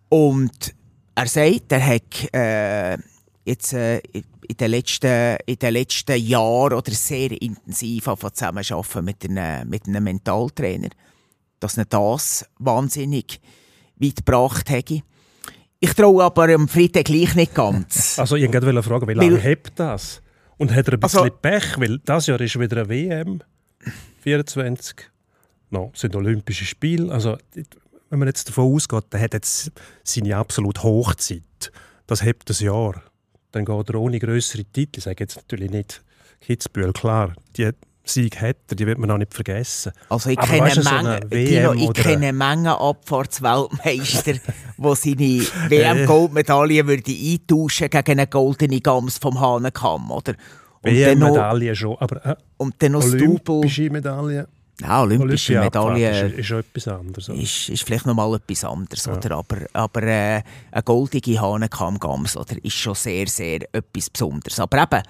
Und 0.09 0.75
er 1.15 1.27
sagt, 1.27 1.71
er 1.71 1.85
hat 1.85 2.33
äh, 2.33 2.97
jetzt 3.45 3.73
äh, 3.73 3.99
in 3.99 4.57
den 4.59 4.71
letzten, 4.71 5.37
in 5.45 5.55
den 5.55 5.73
letzten 5.73 6.17
Jahren 6.17 6.73
oder 6.73 6.91
sehr 6.91 7.31
intensiv 7.41 8.09
zusammenarbeiten 8.33 9.05
mit 9.05 9.25
einem, 9.25 9.69
mit 9.69 9.87
einem 9.87 10.03
Mentaltrainer, 10.03 10.89
dass 11.59 11.77
er 11.77 11.85
das 11.85 12.45
wahnsinnig 12.57 13.39
weit 13.97 14.17
gebracht 14.17 14.69
hätte. 14.69 15.01
Ich 15.79 15.93
traue 15.93 16.23
aber 16.23 16.53
am 16.53 16.67
Freitag 16.67 17.05
gleich 17.05 17.35
nicht 17.35 17.53
ganz. 17.53 18.17
Also 18.19 18.35
ich 18.35 18.51
wollte 18.51 18.83
fragen, 18.83 19.07
wie 19.07 19.13
lange 19.13 19.37
hebt 19.37 19.79
das? 19.79 20.21
Und 20.57 20.75
hat 20.75 20.87
er 20.87 20.95
ein 20.95 20.99
bisschen 20.99 21.19
also, 21.21 21.31
Pech, 21.41 21.79
weil 21.79 21.99
das 21.99 22.27
Jahr 22.27 22.41
ist 22.41 22.59
wieder 22.59 22.77
eine 22.77 22.89
WM, 22.89 23.41
24. 24.21 25.09
No, 25.69 25.91
sind 25.95 26.15
Olympische 26.15 26.65
Spiele. 26.65 27.13
Also, 27.13 27.37
wenn 28.09 28.19
man 28.19 28.27
jetzt 28.27 28.49
davon 28.49 28.73
ausgeht, 28.73 29.05
der 29.13 29.21
hat 29.21 29.33
jetzt 29.33 29.71
seine 30.03 30.35
absolute 30.35 30.83
Hochzeit. 30.83 31.71
Das 32.07 32.23
hebt 32.23 32.49
das 32.49 32.59
Jahr. 32.59 33.01
Dann 33.51 33.65
geht 33.65 33.89
er 33.89 33.95
ohne 33.95 34.19
größere 34.19 34.65
Titel. 34.65 34.99
Ich 34.99 35.03
sage 35.03 35.23
jetzt 35.23 35.37
natürlich 35.37 35.71
nicht 35.71 36.01
Kitzbühel, 36.41 36.93
klar. 36.93 37.33
Die 37.57 37.71
Sieg 38.09 38.41
hätte, 38.41 38.75
die 38.75 38.85
wird 38.85 38.97
man 38.97 39.11
auch 39.11 39.17
nicht 39.17 39.33
vergessen. 39.33 39.91
Also 40.09 40.29
ich 40.29 40.39
Aber 40.39 40.47
kenne 40.47 40.61
weißt 40.61 40.83
so 40.83 41.27
Dino, 41.27 41.73
ich 41.73 41.93
kenne 41.93 42.33
Menge 42.33 42.79
Abfahrtsweltmeister, 42.79 44.33
die 44.33 44.39
seine 44.77 45.69
WM-Goldmedaille 45.69 46.87
würde 46.87 47.11
eintauschen 47.11 47.89
gegen 47.89 48.11
eine 48.11 48.27
goldene 48.27 48.81
Gams 48.81 49.17
vom 49.17 49.39
Hahnenkamm, 49.39 50.11
oder? 50.11 50.33
Und 50.81 50.91
WM-Medaille 50.91 51.75
schon, 51.75 51.97
aber 51.99 52.25
äh, 52.25 52.35
und 52.57 52.75
dann 52.79 52.93
noch 52.93 53.03
olympische 53.03 53.89
Medaille, 53.89 54.47
Ja, 54.81 55.01
olympische 55.01 55.59
Olympiabfahrt 55.59 55.93
Medaille 55.95 56.29
ist, 56.29 56.39
ist 56.39 56.51
etwas 56.51 56.87
anderes. 56.87 57.29
oder? 57.29 57.39
ist, 57.39 57.69
ist 57.69 57.83
vielleicht 57.83 58.05
noch 58.05 58.13
mal 58.13 58.33
etwas 58.35 58.63
anderes, 58.63 59.07
oder? 59.07 59.31
Aber, 59.37 59.57
aber 59.73 60.03
äh, 60.03 60.41
eine 60.71 60.83
goldige 60.83 61.41
Hahnenkamm-Gams, 61.41 62.37
oder? 62.37 62.63
Ist 62.63 62.75
schon 62.75 62.95
sehr, 62.95 63.27
sehr 63.27 63.61
etwas 63.73 64.09
Besonderes. 64.09 64.59
Aber 64.59 64.81
eben, 64.81 65.03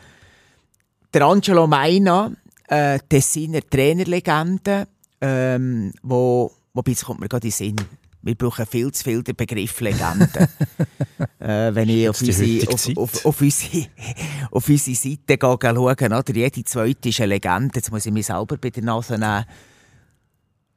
der 1.14 1.22
Angelo 1.24 1.68
Maina, 1.68 2.32
äh, 2.68 3.00
Tessiner 3.08 3.62
Trainerlegende, 3.62 4.88
ähm, 5.22 5.94
wo, 6.02 6.52
wobei, 6.74 6.92
jetzt 6.92 7.06
kommt 7.06 7.20
mir 7.20 7.30
gerade 7.30 7.48
in 7.48 7.52
den 7.52 7.58
Sinn, 7.58 7.76
wir 8.22 8.36
brauchen 8.36 8.66
viel 8.66 8.92
zu 8.92 9.04
viel 9.04 9.24
den 9.24 9.36
Begriff 9.36 9.80
Legende. 9.80 10.30
äh, 11.40 11.74
wenn 11.74 11.90
ich 11.90 12.10
auf 12.10 12.22
unsere, 12.22 12.68
auf, 12.68 12.98
auf, 12.98 13.26
auf, 13.26 13.42
unsere, 13.42 13.88
auf 14.52 14.68
unsere 14.68 14.96
Seite 14.96 15.38
gehe, 15.38 15.58
schaue, 15.62 15.96
oder? 15.96 16.36
jede 16.36 16.64
zweite 16.64 17.10
ist 17.10 17.22
eine 17.22 17.34
Legende, 17.34 17.76
jetzt 17.76 17.92
muss 17.92 18.06
ich 18.06 18.12
mich 18.12 18.26
selber 18.26 18.58
bei 18.58 18.70
der 18.70 18.84
Nase 18.84 19.18
nehmen, 19.18 19.46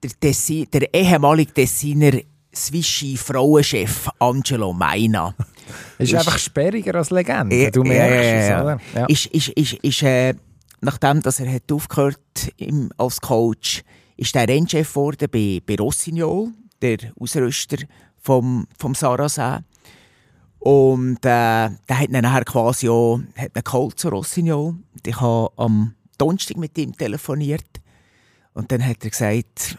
der, 0.02 0.11
Tessi, 0.20 0.68
der 0.72 0.92
ehemalige 0.92 1.52
Tessiner 1.52 2.12
Swischi 2.55 3.16
Frauenchef 3.16 4.11
Angelo 4.18 4.72
Maina 4.72 5.35
Ist, 5.98 6.12
Ist- 6.12 6.18
einfach 6.18 6.38
sperriger 6.38 6.96
als 6.96 7.11
Legende. 7.11 7.57
Ja, 7.57 7.70
du 7.70 7.83
merkst 7.83 8.24
ja, 8.24 8.59
es, 8.59 8.62
oder? 8.62 8.81
Ja. 8.94 9.07
ist, 9.07 9.26
ist, 9.26 9.48
ist, 9.48 9.72
ist 9.74 10.02
äh, 10.02 10.35
nachdem 10.81 11.22
dass 11.22 11.40
er 11.40 11.50
hat 11.50 11.72
aufgehört 11.72 12.52
im, 12.59 12.90
als 12.98 13.20
Coach, 13.20 13.83
ist 14.16 14.37
er 14.37 14.46
Rennchef 14.46 14.90
geworden 14.90 15.28
bei, 15.33 15.62
bei 15.64 15.76
Rossignol, 15.76 16.50
der 16.82 16.98
Ausrüster 17.18 17.78
vom, 18.20 18.66
vom 18.78 18.94
Sarrazin. 18.94 19.64
Und 20.58 21.18
äh, 21.24 21.70
der 21.88 21.98
hat 21.98 22.08
ihn 22.08 22.20
nachher 22.20 22.44
quasi 22.44 22.88
auch 22.88 23.20
hat 23.36 23.56
ihn 23.56 23.64
geholt 23.64 23.98
zu 23.98 24.08
Rossignol. 24.08 24.74
Und 24.92 25.06
Ich 25.06 25.20
habe 25.20 25.50
am 25.56 25.94
Donnerstag 26.18 26.56
mit 26.56 26.78
ihm 26.78 26.96
telefoniert. 26.96 27.80
Und 28.54 28.70
dann 28.70 28.84
hat 28.86 29.02
er 29.02 29.10
gesagt, 29.10 29.76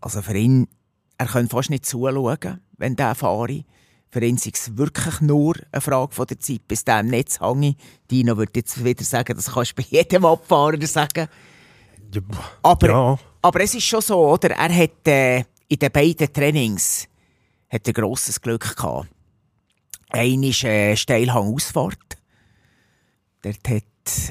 also 0.00 0.20
für 0.20 0.36
ihn, 0.36 0.68
er 1.16 1.26
könnte 1.26 1.54
fast 1.54 1.70
nicht 1.70 1.86
zuschauen, 1.86 2.60
wenn 2.76 2.96
der 2.96 3.14
fahre. 3.14 3.64
Für 4.10 4.24
ihn 4.24 4.38
sei 4.38 4.50
es 4.52 4.76
wirklich 4.76 5.20
nur 5.20 5.54
eine 5.70 5.80
Frage 5.80 6.12
von 6.12 6.26
der 6.26 6.40
Zeit, 6.40 6.66
bis 6.66 6.84
der 6.84 7.00
im 7.00 7.06
Netz 7.06 7.40
hänge. 7.40 7.76
Dino 8.10 8.36
würde 8.36 8.52
jetzt 8.56 8.84
wieder 8.84 9.04
sagen, 9.04 9.36
das 9.36 9.52
kannst 9.52 9.72
du 9.72 9.82
bei 9.82 9.88
jedem 9.88 10.24
Abfahrer 10.24 10.84
sagen. 10.86 11.28
Aber, 12.60 12.88
ja, 12.88 13.18
aber 13.40 13.60
es 13.60 13.74
ist 13.74 13.84
schon 13.84 14.00
so, 14.00 14.28
oder? 14.28 14.50
Er 14.50 14.76
hat 14.76 15.06
äh, 15.06 15.44
in 15.70 15.78
den 15.78 15.92
beiden 15.92 16.32
Trainings 16.32 17.06
hat 17.70 17.86
er 17.86 17.92
grosses 17.92 18.40
Glück 18.40 18.76
gehabt. 18.76 19.08
Einer 20.10 20.48
ist 20.48 20.64
äh, 20.64 20.96
Steilhang-Ausfahrt. 20.96 22.18
Dort 23.42 23.68
hat 23.68 23.84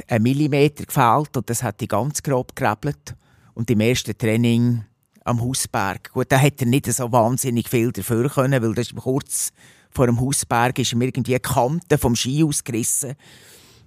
ein 0.10 0.21
Millimeter 0.21 0.86
gefehlt 0.86 1.38
und 1.38 1.49
das 1.49 1.63
hat 1.63 1.80
die 1.80 1.88
ganz 1.88 2.21
grob 2.21 2.54
gerebelt. 2.56 3.15
Und 3.54 3.71
im 3.71 3.80
ersten 3.80 4.17
Training 4.17 4.84
am 5.23 5.41
Hausberg, 5.41 6.12
gut, 6.12 6.30
da 6.30 6.39
hat 6.39 6.60
er 6.60 6.67
nicht 6.67 6.91
so 6.91 7.10
wahnsinnig 7.10 7.69
viel 7.69 7.93
dafür 7.93 8.30
können, 8.30 8.62
weil 8.62 8.73
das 8.73 8.88
ist 8.88 8.95
kurz 8.95 9.54
vor 9.91 10.08
dem 10.08 10.19
Hausberg 10.19 10.78
ist 10.78 10.91
ihm 10.91 11.02
irgendwie 11.02 11.34
die 11.34 11.39
Kante 11.39 11.97
vom 11.97 12.15
Ski 12.15 12.43
ausgerissen. 12.43 13.15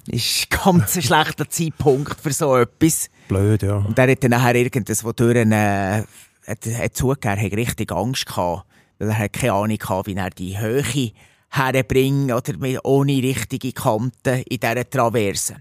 Ist 0.07 0.49
ein 0.51 0.59
ganz 0.65 0.97
ein 0.97 1.03
schlechter 1.03 1.49
Zeitpunkt 1.49 2.19
für 2.19 2.33
so 2.33 2.57
etwas. 2.57 3.11
blöd, 3.29 3.63
ja. 3.63 3.77
Und 3.77 3.99
er 3.99 4.11
hat 4.11 4.25
dann 4.25 4.31
nachher 4.31 4.55
irgendwo 4.55 5.13
durch 5.13 5.37
äh, 5.37 6.03
hat, 6.47 6.67
hat 6.67 6.97
zugegeben, 6.97 7.39
er 7.39 7.45
hat 7.45 7.53
richtig 7.53 7.93
Angst 7.93 8.27
gehabt, 8.27 8.67
weil 8.99 9.09
er 9.09 9.19
hat 9.19 9.33
keine 9.33 9.53
Ahnung 9.53 9.77
gehabt, 9.79 10.07
wie 10.07 10.15
er 10.15 10.31
die 10.31 10.59
Höhe 10.59 11.13
herbringt 11.51 12.33
oder 12.33 12.57
mit- 12.57 12.81
ohne 12.85 13.13
richtige 13.23 13.73
Kanten 13.73 14.43
in 14.49 14.59
dieser 14.61 14.89
Traverse. 14.89 15.57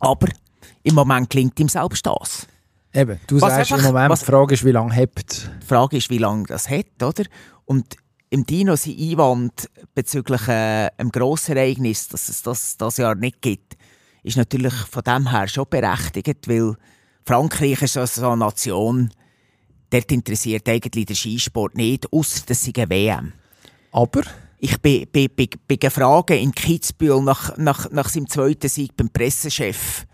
Aber 0.00 0.28
im 0.82 0.94
Moment 0.94 1.30
klingt 1.30 1.58
ihm 1.58 1.68
selbst 1.68 2.06
das. 2.06 2.46
Eben, 2.92 3.18
du 3.26 3.40
Was 3.40 3.54
sagst 3.54 3.72
einfach- 3.72 3.84
im 3.88 3.92
Moment, 3.94 4.10
was- 4.10 4.20
die 4.20 4.26
Frage 4.26 4.54
ist, 4.54 4.64
wie 4.64 4.70
lange 4.70 4.94
hebt. 4.94 5.50
Die 5.62 5.66
Frage 5.66 5.96
ist, 5.96 6.10
wie 6.10 6.18
lange 6.18 6.44
das 6.46 6.70
hat, 6.70 7.02
oder? 7.02 7.24
Und 7.64 7.96
im 8.30 8.46
Dino 8.46 8.76
sein 8.76 8.96
Einwand 8.98 9.68
bezüglich 9.94 10.46
äh, 10.48 10.88
einem 10.96 11.10
grossen 11.10 11.56
Ereignis, 11.56 12.08
dass 12.08 12.28
es 12.28 12.42
das 12.42 12.76
das 12.76 12.96
Jahr 12.98 13.14
nicht 13.16 13.42
gibt, 13.42 13.76
ist 14.22 14.36
natürlich 14.36 14.74
von 14.74 15.02
dem 15.02 15.30
her 15.30 15.48
schon 15.48 15.66
berechtigt, 15.68 16.48
weil 16.48 16.76
Frankreich 17.24 17.82
ist 17.82 17.96
also 17.96 18.20
so 18.20 18.28
eine 18.28 18.38
Nation, 18.38 19.10
dort 19.90 20.10
interessiert 20.12 20.68
eigentlich 20.68 21.06
der 21.06 21.14
Skisport 21.14 21.76
nicht, 21.76 22.12
ausser 22.12 22.42
dass 22.46 22.62
sie 22.62 22.74
WM. 22.74 23.32
Aber 23.92 24.22
Ich 24.64 24.80
bin, 24.80 25.06
bin, 25.08 25.28
bin, 25.28 25.48
bin 25.68 25.78
gefragt 25.78 26.30
in 26.30 26.50
Kitzbühel 26.50 27.20
nach, 27.20 27.54
nach, 27.58 27.90
nach 27.90 28.08
seinem 28.08 28.30
zweiten 28.30 28.68
Sieg 28.68 28.96
beim 28.96 29.10
Pressechef, 29.10 30.06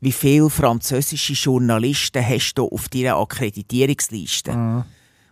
wie 0.00 0.12
viele 0.12 0.48
französische 0.48 1.32
Journalisten 1.32 2.24
hast 2.24 2.54
du 2.54 2.68
auf 2.68 2.88
deiner 2.88 3.16
Akkreditierungsliste? 3.16 4.52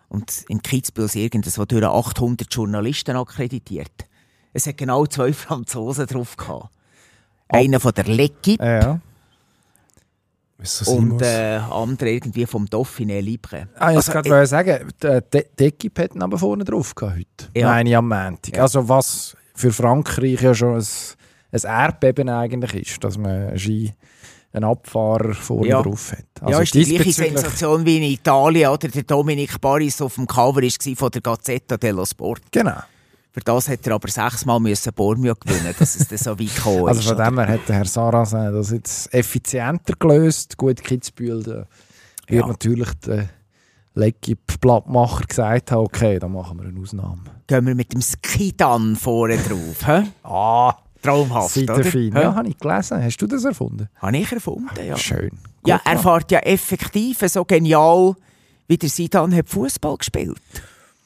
Und 0.08 0.44
in 0.48 0.60
Kitzbühel 0.60 1.08
sind 1.08 1.22
irgendwo 1.22 1.64
durch 1.64 1.84
800 1.84 2.52
Journalisten 2.52 3.14
akkreditiert. 3.14 4.08
Es 4.52 4.66
hat 4.66 4.76
genau 4.76 5.06
zwei 5.06 5.32
Franzosen 5.32 6.06
drauf 6.06 6.36
gehabt. 6.36 6.70
Einer 7.46 7.78
von 7.78 7.92
der 7.92 8.06
L'Equipe 8.06 8.60
ja. 8.60 9.00
Und 10.86 11.22
äh, 11.22 11.56
andere 11.70 12.10
irgendwie 12.10 12.46
vom 12.46 12.66
Dauphiné 12.66 13.20
Libre. 13.20 13.68
Ah, 13.78 13.90
ich 13.90 13.96
Also, 13.96 14.14
wollte 14.14 14.28
äh, 14.28 14.30
gerade 14.30 14.46
sagen, 14.46 14.88
die, 15.32 15.42
die 15.58 15.64
Equipe 15.64 16.02
hat 16.04 16.14
ihn 16.14 16.22
aber 16.22 16.38
vorne 16.38 16.64
drauf 16.64 16.94
gehabt 16.94 17.16
heute. 17.18 17.50
Ja. 17.56 17.68
Meine 17.68 17.90
ich 17.90 17.96
am 17.96 18.08
Montag. 18.08 18.56
Ja. 18.56 18.62
Also 18.62 18.88
was 18.88 19.36
für 19.54 19.72
Frankreich 19.72 20.40
ja 20.40 20.54
schon 20.54 20.76
ein, 20.76 20.84
ein 21.52 21.60
Erdbeben 21.62 22.28
eigentlich 22.28 22.74
ist, 22.74 23.04
dass 23.04 23.18
man 23.18 23.48
einen 23.48 23.58
Ski, 23.58 23.92
einen 24.52 24.64
Abfahrer 24.64 25.34
vorne 25.34 25.68
Ja. 25.68 25.82
drauf 25.82 26.12
hat. 26.12 26.24
ja, 26.42 26.46
Also 26.58 26.62
ist 26.62 26.74
die 26.74 26.84
gleiche 26.84 27.12
Sensation 27.12 27.84
wie 27.86 27.96
in 27.98 28.02
Italien, 28.04 28.70
oder? 28.70 28.88
Der 28.88 29.02
Dominic 29.02 29.60
Paris 29.60 30.00
auf 30.00 30.14
dem 30.16 30.26
Cover 30.26 30.62
war 30.62 30.96
von 30.96 31.10
der 31.10 31.20
Gazzetta 31.22 31.76
dello 31.76 32.04
Sport. 32.04 32.42
Genau. 32.50 32.80
Für 33.34 33.40
das 33.40 33.68
hat 33.68 33.86
er 33.86 33.94
aber 33.94 34.08
sechsmal 34.08 34.60
müssen 34.60 34.92
Bormio 34.92 35.34
gewinnen, 35.34 35.74
dass 35.78 35.96
es 35.96 36.06
dann 36.06 36.18
so 36.18 36.38
weit 36.38 36.54
gekommen 36.54 36.86
Also 36.88 37.00
ist. 37.00 37.08
von 37.08 37.16
dem 37.16 37.38
her 37.38 37.48
hat 37.48 37.66
der 37.66 37.76
Herr 37.76 37.84
Sarrazin 37.86 38.52
das 38.52 38.70
jetzt 38.70 39.12
effizienter 39.14 39.94
gelöst. 39.98 40.56
Gut, 40.58 40.82
Kitzbühel, 40.84 41.44
wird 41.46 41.66
Ja. 42.28 42.46
natürlich 42.46 42.88
der 43.06 43.28
L'Equipe-Blattmacher 43.96 45.24
gesagt 45.26 45.70
haben, 45.72 45.84
okay, 45.84 46.18
dann 46.18 46.32
machen 46.32 46.58
wir 46.60 46.68
eine 46.68 46.80
Ausnahme. 46.80 47.22
Gehen 47.46 47.66
wir 47.66 47.74
mit 47.74 47.92
dem 47.92 48.00
Skidan 48.02 48.96
vorne 48.96 49.36
drauf. 49.38 49.86
hä? 49.86 50.04
Ah, 50.22 50.74
Traumhaft, 51.02 51.54
seid 51.54 51.68
oder? 51.70 51.84
fein. 51.84 52.12
Hä? 52.14 52.22
Ja, 52.22 52.34
habe 52.34 52.48
ich 52.48 52.58
gelesen. 52.58 53.02
Hast 53.02 53.16
du 53.18 53.26
das 53.26 53.44
erfunden? 53.44 53.88
Habe 53.96 54.16
ich 54.18 54.30
erfunden, 54.30 54.86
ja. 54.86 54.96
Schön. 54.96 55.30
Ja, 55.66 55.76
Gut 55.78 55.86
er 55.86 55.96
gemacht. 55.96 56.02
fährt 56.02 56.30
ja 56.32 56.38
effektiv 56.40 57.18
so 57.26 57.44
genial, 57.44 58.14
wie 58.68 58.76
der 58.78 58.88
Sidan 58.88 59.34
hat 59.34 59.48
Fußball 59.48 59.96
gespielt. 59.96 60.38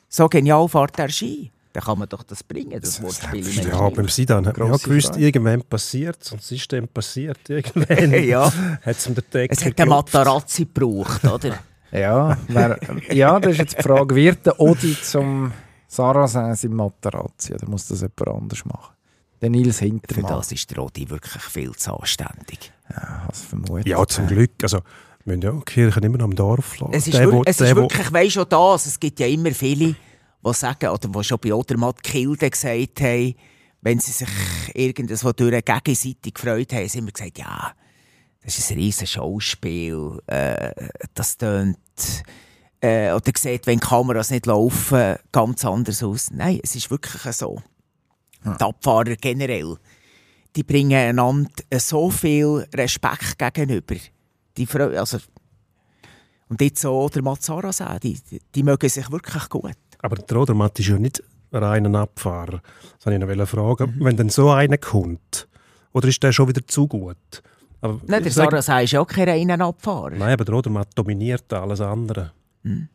So 0.09 0.29
genial 0.29 0.69
fährt 0.69 0.99
er 0.99 1.09
Ski. 1.09 1.51
Dann 1.77 1.85
kann 1.85 1.99
man 1.99 2.09
doch 2.09 2.23
das 2.23 2.43
bringen, 2.43 2.81
das 2.81 3.03
Wortspiel. 3.03 3.47
ja, 3.69 3.89
beim 3.91 4.09
Sidan 4.09 4.47
hat 4.47 4.57
man 4.57 4.71
ja 4.73 4.77
gewusst, 4.79 5.09
Frage. 5.09 5.21
irgendwann 5.27 5.63
passiert 5.63 6.17
es. 6.23 6.33
Und 6.33 6.41
es 6.41 6.51
ist 6.53 6.73
dann 6.73 6.89
passiert. 6.89 7.39
Irgendwann 7.51 8.13
Ja. 8.25 8.51
hat 8.51 8.97
es 8.97 9.07
ihm 9.07 9.15
den 9.15 9.25
Deckel 9.31 9.49
Es 9.51 9.59
hat 9.59 9.67
einen 9.67 9.75
geklopft. 9.77 10.15
Matarazzi 10.15 10.65
gebraucht, 10.65 11.25
oder? 11.25 11.59
Ja, 11.93 12.37
wer, 12.49 12.79
ja, 13.13 13.39
das 13.39 13.53
ist 13.53 13.59
jetzt 13.59 13.79
die 13.79 13.83
Frage, 13.83 14.15
wird 14.15 14.45
der 14.45 14.59
Odi 14.59 14.97
zum 15.01 15.53
Sarrazin 15.87 16.55
sein 16.55 16.73
Materazzi 16.75 17.55
oder 17.55 17.69
muss 17.69 17.87
das 17.89 18.01
jemand 18.01 18.27
anders 18.43 18.65
machen? 18.65 18.95
Der 19.41 19.51
Nils 19.51 19.79
Für 19.79 19.85
Hintermann. 19.85 20.33
das 20.33 20.51
ist 20.53 20.69
der 20.71 20.79
Rodi 20.79 21.09
wirklich 21.09 21.43
viel 21.43 21.73
zu 21.77 21.93
anständig. 21.95 22.73
Ja, 22.91 23.29
vermutet. 23.33 23.87
Ja, 23.87 24.05
zum 24.07 24.27
Glück. 24.27 24.51
Also, 24.63 24.79
wir 25.25 25.37
müssen 25.37 25.43
ja 25.43 25.53
die 25.53 25.65
Kirche 25.65 26.01
immer 26.01 26.19
noch 26.19 26.25
am 26.25 26.35
Dorf 26.35 26.79
lassen. 26.81 26.93
Es 26.93 27.07
ist, 27.07 27.15
Der, 27.19 27.31
wo- 27.33 27.43
es 27.47 27.57
der, 27.59 27.69
ist 27.69 27.77
wirklich, 27.77 28.13
weisst 28.13 28.33
schon 28.33 28.47
das, 28.49 28.87
es 28.87 28.99
gibt 28.99 29.21
ja 29.21 29.27
immer 29.29 29.53
viele, 29.53 29.95
die 30.47 30.55
sagen, 30.55 30.91
oder 30.91 31.09
die 31.09 31.25
schon 31.25 31.39
bei 31.41 31.55
Odermatt 31.55 32.03
Kilde 32.03 32.51
gesagt 32.51 33.01
haben, 33.01 33.35
wenn 33.83 34.01
sie 34.01 34.13
sich 34.13 34.29
irgendwo 34.75 35.33
durch 35.33 35.65
gegenseitig 35.65 36.35
gefreut 36.35 36.73
haben, 36.73 36.81
haben 36.81 36.89
sie 36.89 36.99
immer 36.99 37.13
gesagt, 37.13 37.39
ja, 37.39 37.73
das 38.43 38.59
ist 38.59 38.71
ein 38.71 38.79
riesen 38.79 39.07
Schauspiel, 39.07 40.21
äh, 40.27 40.73
das 41.15 41.37
tönt, 41.37 41.79
äh, 42.81 43.13
oder 43.13 43.33
sieht, 43.37 43.67
wenn 43.67 43.81
Kameras 43.81 44.31
nicht 44.31 44.47
laufen, 44.47 45.17
ganz 45.33 45.65
anders 45.65 46.03
aus. 46.03 46.31
Nein, 46.31 46.61
es 46.63 46.75
ist 46.77 46.91
wirklich 46.91 47.23
so. 47.35 47.61
Die 48.45 48.65
Abfahrer 48.65 49.17
generell, 49.17 49.77
die 50.55 50.63
bringen 50.63 50.95
einander 50.95 51.51
so 51.79 52.11
viel 52.11 52.67
Respekt 52.73 53.39
gegenüber. 53.39 53.97
Die 54.57 54.67
freu- 54.67 54.97
also, 54.97 55.19
und 56.49 56.61
jetzt 56.61 56.81
so 56.81 57.09
der 57.09 57.23
die, 57.99 58.21
die, 58.31 58.41
die 58.55 58.63
mögen 58.63 58.89
sich 58.89 59.11
wirklich 59.11 59.49
gut. 59.49 59.77
Aber 60.07 60.17
der 60.17 60.37
Rodermatt 60.37 60.79
ist 60.79 60.89
ja 60.89 60.99
nicht 60.99 61.23
ein 61.51 61.63
reiner 61.63 62.01
Abfahrer. 62.01 62.63
Das 62.97 63.07
wollte 63.07 63.31
ich 63.31 63.37
noch 63.37 63.49
fragen. 63.49 63.97
Mhm. 63.97 64.05
Wenn 64.05 64.17
dann 64.17 64.29
so 64.29 64.51
einer 64.51 64.79
kommt, 64.79 65.49
oder 65.93 66.09
ist 66.09 66.23
der 66.23 66.33
schon 66.33 66.49
wieder 66.49 66.67
zu 66.67 66.87
gut? 66.87 67.43
Aber 67.81 68.01
Nein, 68.07 68.23
der 68.23 68.33
Sarah 68.33 68.81
ist 68.81 68.93
ja 68.93 69.01
auch 69.01 69.07
kein 69.07 69.29
reiner 69.29 69.61
Abfahrer. 69.61 70.11
Nein, 70.11 70.33
aber 70.33 70.45
der 70.45 70.55
Odermatt 70.55 70.89
dominiert 70.95 71.53
alles 71.53 71.81
andere. 71.81 72.33
Mhm. 72.63 72.89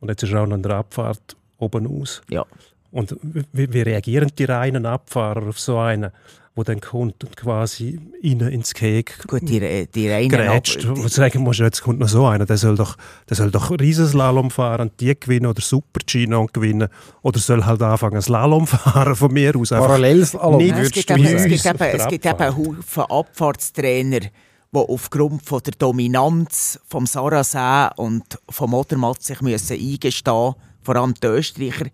Und 0.00 0.08
jetzt 0.08 0.22
ist 0.22 0.32
er 0.32 0.42
auch 0.42 0.46
noch 0.46 0.56
in 0.56 0.62
der 0.62 0.76
Abfahrt 0.76 1.36
oben 1.58 1.86
aus. 1.86 2.22
Ja. 2.28 2.44
Und 2.90 3.16
wie, 3.22 3.72
wie 3.72 3.80
reagieren 3.80 4.30
die 4.36 4.44
reinen 4.44 4.84
Abfahrer 4.84 5.48
auf 5.48 5.58
so 5.58 5.78
einen, 5.78 6.10
der 6.56 6.64
dann 6.64 6.80
kommt 6.80 7.24
und 7.24 7.34
quasi 7.36 7.98
innen 8.20 8.48
ins 8.50 8.74
Keg 8.74 9.26
Gut, 9.26 9.40
die, 9.48 9.86
die 9.86 10.10
reinen 10.10 10.28
grätscht? 10.28 10.84
Ab- 10.84 10.98
Wo 10.98 11.02
du 11.02 11.08
sagen 11.08 11.42
musst, 11.42 11.60
jetzt 11.60 11.82
kommt 11.82 11.98
noch 11.98 12.08
so 12.08 12.26
einer, 12.26 12.44
der 12.44 12.58
soll 12.58 12.76
doch, 12.76 12.96
der 13.28 13.36
soll 13.36 13.50
doch 13.50 13.70
Riesenslalom 13.70 14.50
fahren 14.50 14.88
und 14.90 15.00
die 15.00 15.18
gewinnen 15.18 15.46
oder 15.46 15.62
Super-G 15.62 16.26
noch 16.26 16.52
gewinnen. 16.52 16.88
Oder 17.22 17.38
soll 17.40 17.64
halt 17.64 17.80
anfangen 17.80 18.20
Slalom 18.20 18.66
fahren 18.68 19.16
von 19.16 19.32
mir 19.32 19.56
aus. 19.56 19.70
Parallelslalom 19.70 20.58
nicht 20.58 20.70
Ja, 20.76 20.82
es 20.82 20.90
gibt 20.92 21.08
wie 21.16 21.24
es 21.24 21.44
gibt 21.44 21.66
auf 21.74 21.80
es 21.80 21.96
der 21.98 22.06
gibt 22.08 22.26
eben. 22.26 22.56
Haufen 22.56 23.02
Abfahrtstrainer, 23.04 24.20
die 24.20 24.30
aufgrund 24.72 25.42
von 25.44 25.62
der 25.62 25.72
Dominanz 25.78 26.78
vom 26.86 27.06
Sarrazin 27.06 27.88
und 27.96 28.24
vom 28.50 28.74
Odermatt 28.74 29.22
sich 29.22 29.40
müssen 29.40 29.78
eingestehen 29.78 30.54
vor 30.84 30.96
allem 30.96 31.14
die 31.14 31.26
Österreicher, 31.28 31.86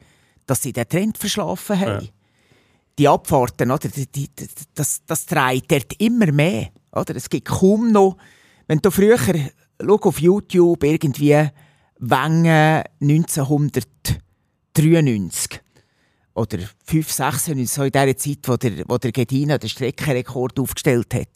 dass 0.47 0.63
sie 0.63 0.73
den 0.73 0.89
Trend 0.89 1.19
verschlafen 1.19 1.79
haben. 1.79 2.05
Ja. 2.05 2.09
Die 2.99 3.09
Abfahrten, 3.09 3.71
oder, 3.71 3.89
die, 3.89 4.07
die, 4.07 4.29
das, 4.75 5.01
das 5.07 5.25
dreht 5.27 5.71
dort 5.71 5.95
immer 5.99 6.33
mehr. 6.33 6.69
Oder? 6.93 7.17
Es 7.17 7.31
gibt 7.31 7.47
kaum 7.47 7.93
noch, 7.93 8.17
wenn 8.67 8.81
du 8.81 8.91
früher 8.91 9.17
schau 9.19 9.99
auf 10.03 10.21
YouTube 10.21 10.85
irgendwie 10.85 11.49
Wengen 12.01 12.83
1993 13.01 15.61
oder 16.35 16.59
5, 16.85 17.11
96, 17.11 17.71
so 17.71 17.83
in 17.83 17.93
der 17.93 18.17
Zeit, 18.17 18.39
wo 18.45 18.57
der, 18.57 18.85
wo 18.87 18.99
der 18.99 19.13
Gedina 19.13 19.59
den 19.59 19.69
Streckenrekord 19.69 20.59
aufgestellt 20.61 21.13
hat. 21.15 21.29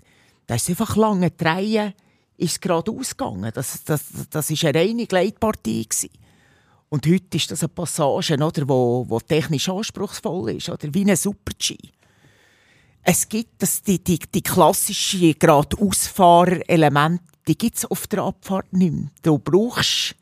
Da 0.46 0.54
ist 0.54 0.68
einfach 0.68 0.96
lange 0.96 1.30
Dreien 1.30 1.94
ist 2.36 2.60
gerade 2.60 2.90
ausgegangen. 2.90 3.50
Das, 3.54 3.84
das, 3.84 4.04
das 4.30 4.50
ist 4.50 4.64
eine 4.64 4.78
reine 4.78 5.06
Gleitpartie. 5.06 5.88
Gewesen. 5.88 6.10
Und 6.92 7.06
heute 7.06 7.38
ist 7.38 7.50
das 7.50 7.62
eine 7.62 7.70
Passage, 7.70 8.34
oder, 8.34 8.68
wo, 8.68 9.06
wo 9.08 9.18
technisch 9.18 9.70
anspruchsvoll 9.70 10.56
ist, 10.56 10.68
oder 10.68 10.92
wie 10.92 11.10
ein 11.10 11.16
Super-G. 11.16 11.78
Es 13.02 13.26
gibt 13.26 13.62
das, 13.62 13.80
die, 13.80 14.04
die, 14.04 14.18
die 14.18 14.42
klassische 14.42 15.32
gerade 15.32 15.74
Ausfahrerelement, 15.78 17.22
die 17.48 17.56
gibt 17.56 17.78
es 17.78 17.86
auf 17.86 18.06
der 18.08 18.24
Abfahrt 18.24 18.74
nicht 18.74 18.92
mehr. 18.92 19.10
Du 19.22 19.38
brauchst 19.38 20.16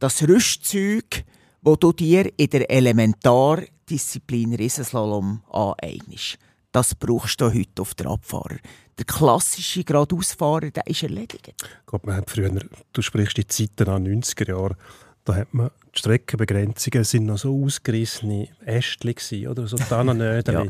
das 0.00 0.22
Rüstzeug, 0.28 1.24
wo 1.62 1.76
du 1.76 1.94
dir 1.94 2.30
in 2.36 2.50
der 2.50 2.70
Elementardisziplin 2.70 4.54
Riesenslalom 4.56 5.42
aneignest. 5.50 6.36
Das 6.72 6.94
brauchst 6.94 7.40
du 7.40 7.46
heute 7.46 7.80
auf 7.80 7.94
der 7.94 8.08
Abfahrer. 8.08 8.58
Der 8.98 9.06
klassische 9.06 9.82
Geradeausfahrer, 9.82 10.72
der 10.72 10.86
ist 10.86 11.04
erledigt. 11.04 11.54
Gott, 11.86 12.04
man 12.04 12.16
hat 12.16 12.30
früher, 12.30 12.52
du 12.92 13.00
sprichst 13.00 13.38
die 13.38 13.46
Zeiten 13.46 13.88
an 13.88 14.06
90er 14.06 14.48
Jahren, 14.50 14.76
da 15.24 15.36
hat 15.36 15.54
man 15.54 15.70
die 15.94 15.98
Streckenbegrenzungen 15.98 17.04
sind 17.04 17.26
noch 17.26 17.38
so 17.38 17.64
ausgerissene 17.64 18.48
Ästchen 18.64 19.14
gewesen, 19.14 19.48
oder 19.48 19.66
so 19.66 19.76
Tannennödel. 19.76 20.54
Ja. 20.54 20.66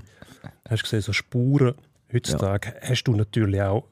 Hast 0.68 0.80
du 0.80 0.84
gesehen, 0.84 1.02
so 1.02 1.12
Spuren. 1.12 1.74
Heutzutage 2.12 2.74
hast 2.82 3.04
du 3.04 3.14
natürlich 3.14 3.62
auch 3.62 3.86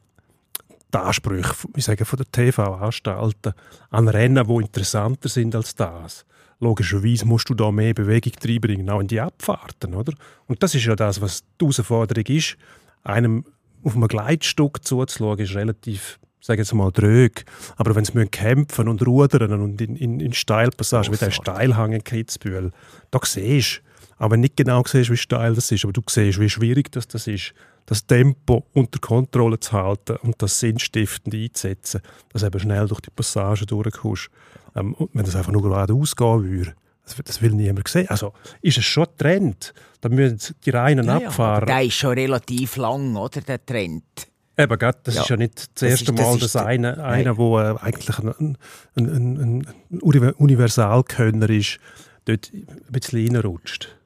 die 0.93 0.99
Ansprüche, 0.99 1.55
ich 1.77 1.85
sage, 1.85 2.05
von 2.05 2.17
der 2.19 2.31
TV-Anstalten 2.31 3.55
an 3.91 4.09
Rennen, 4.09 4.47
die 4.47 4.55
interessanter 4.55 5.29
sind 5.29 5.55
als 5.55 5.75
das. 5.75 6.27
Logischerweise 6.59 7.27
musst 7.27 7.49
du 7.49 7.55
da 7.55 7.71
mehr 7.71 7.95
Bewegung 7.95 8.33
reinbringen, 8.45 8.91
auch 8.91 9.01
in 9.01 9.07
die 9.07 9.21
Abfahrten, 9.21 9.95
oder? 9.95 10.13
Und 10.47 10.63
das 10.63 10.75
ist 10.75 10.85
ja 10.85 10.95
das, 10.95 11.21
was 11.21 11.45
die 11.61 11.65
Herausforderung 11.65 12.27
ist. 12.27 12.57
Einem 13.03 13.45
auf 13.83 13.97
einem 13.97 14.09
Gleitstück 14.09 14.85
zuzuschauen, 14.85 15.39
ist 15.39 15.55
relativ, 15.55 16.19
sage 16.41 16.63
jetzt 16.63 16.75
mal, 16.75 16.91
drög. 16.91 17.45
Aber 17.77 17.95
wenn 17.95 18.05
sie 18.05 18.13
kämpfen 18.27 18.89
und 18.89 19.07
rudern 19.07 19.53
und 19.61 19.81
in, 19.81 19.97
in, 19.97 20.21
in 20.21 20.33
Steilpassagen, 20.33 21.13
wie 21.13 21.19
der. 21.19 21.31
Steilhang 21.31 21.93
in 21.93 22.05
Kitzbühel, 22.05 22.73
da 23.11 23.21
siehst 23.23 23.83
du, 23.85 23.91
aber 24.25 24.37
nicht 24.37 24.57
genau 24.57 24.83
siehst, 24.87 25.11
wie 25.11 25.17
steil 25.17 25.55
das 25.55 25.71
ist, 25.73 25.85
aber 25.85 25.93
du 25.93 26.03
siehst, 26.09 26.41
wie 26.41 26.51
schwierig 26.51 26.93
das, 26.93 27.09
das 27.09 27.27
ist, 27.27 27.55
das 27.87 28.07
Tempo 28.07 28.67
unter 28.73 28.99
Kontrolle 29.01 29.59
zu 29.59 29.73
halten 29.73 30.17
und 30.23 30.41
das 30.43 30.61
sinnstiftend 30.61 31.35
einzusetzen, 31.35 32.03
dass 32.33 32.43
du 32.43 32.47
eben 32.47 32.61
schnell 32.61 32.87
durch 32.87 33.01
die 33.01 33.11
Passage 33.11 33.67
durchkommst. 33.67 34.29
Ähm, 34.77 34.95
und 34.95 35.11
wenn 35.15 35.25
das 35.25 35.35
einfach 35.37 35.53
nur 35.53 35.63
geradeaus 35.63 36.15
gehen 36.15 36.45
würde, 36.45 36.75
das, 37.03 37.17
das 37.25 37.43
will 37.43 37.53
niemand 37.53 37.89
sehen. 37.89 38.09
Also 38.09 38.33
ist 38.61 38.79
es 38.79 38.85
schon 38.85 39.07
ein 39.07 39.17
Trend. 39.17 39.75
Da 40.01 40.09
müssen 40.09 40.55
die 40.65 40.71
reinen 40.71 41.07
Ja, 41.07 41.19
ja, 41.19 41.29
Abfahrer... 41.29 41.57
aber 41.63 41.67
der 41.67 41.83
ist 41.83 41.95
schon 41.95 42.13
relativ 42.13 42.77
lang, 42.77 43.17
oder, 43.17 43.41
der 43.41 43.65
Trend. 43.65 44.30
Eben, 44.61 44.79
grad, 44.79 45.07
das 45.07 45.15
Ja. 45.17 45.23
ist 45.23 45.29
ja 45.31 45.37
nicht 45.37 45.59
das 45.59 45.69
Das 45.75 45.91
erste 45.91 46.05
ist- 46.13 46.19
das 46.19 46.27
Mal, 46.27 46.35
ist 46.35 46.43
dass 46.45 46.53
der- 46.53 46.67
einer, 46.67 47.05
einer 47.05 47.35
der 47.35 47.79
äh, 47.81 47.85
eigentlich 47.87 48.19
ein, 48.19 48.29
ein, 48.29 48.57
ein, 48.97 49.07
ein, 49.07 49.67
ein 49.91 50.01
Uni- 50.01 50.33
Universalkönner 50.37 51.51
ist, 51.51 51.79
dort 52.27 52.51
ein 52.53 52.67
bisschen 52.93 53.35
reinrutscht. 53.37 53.97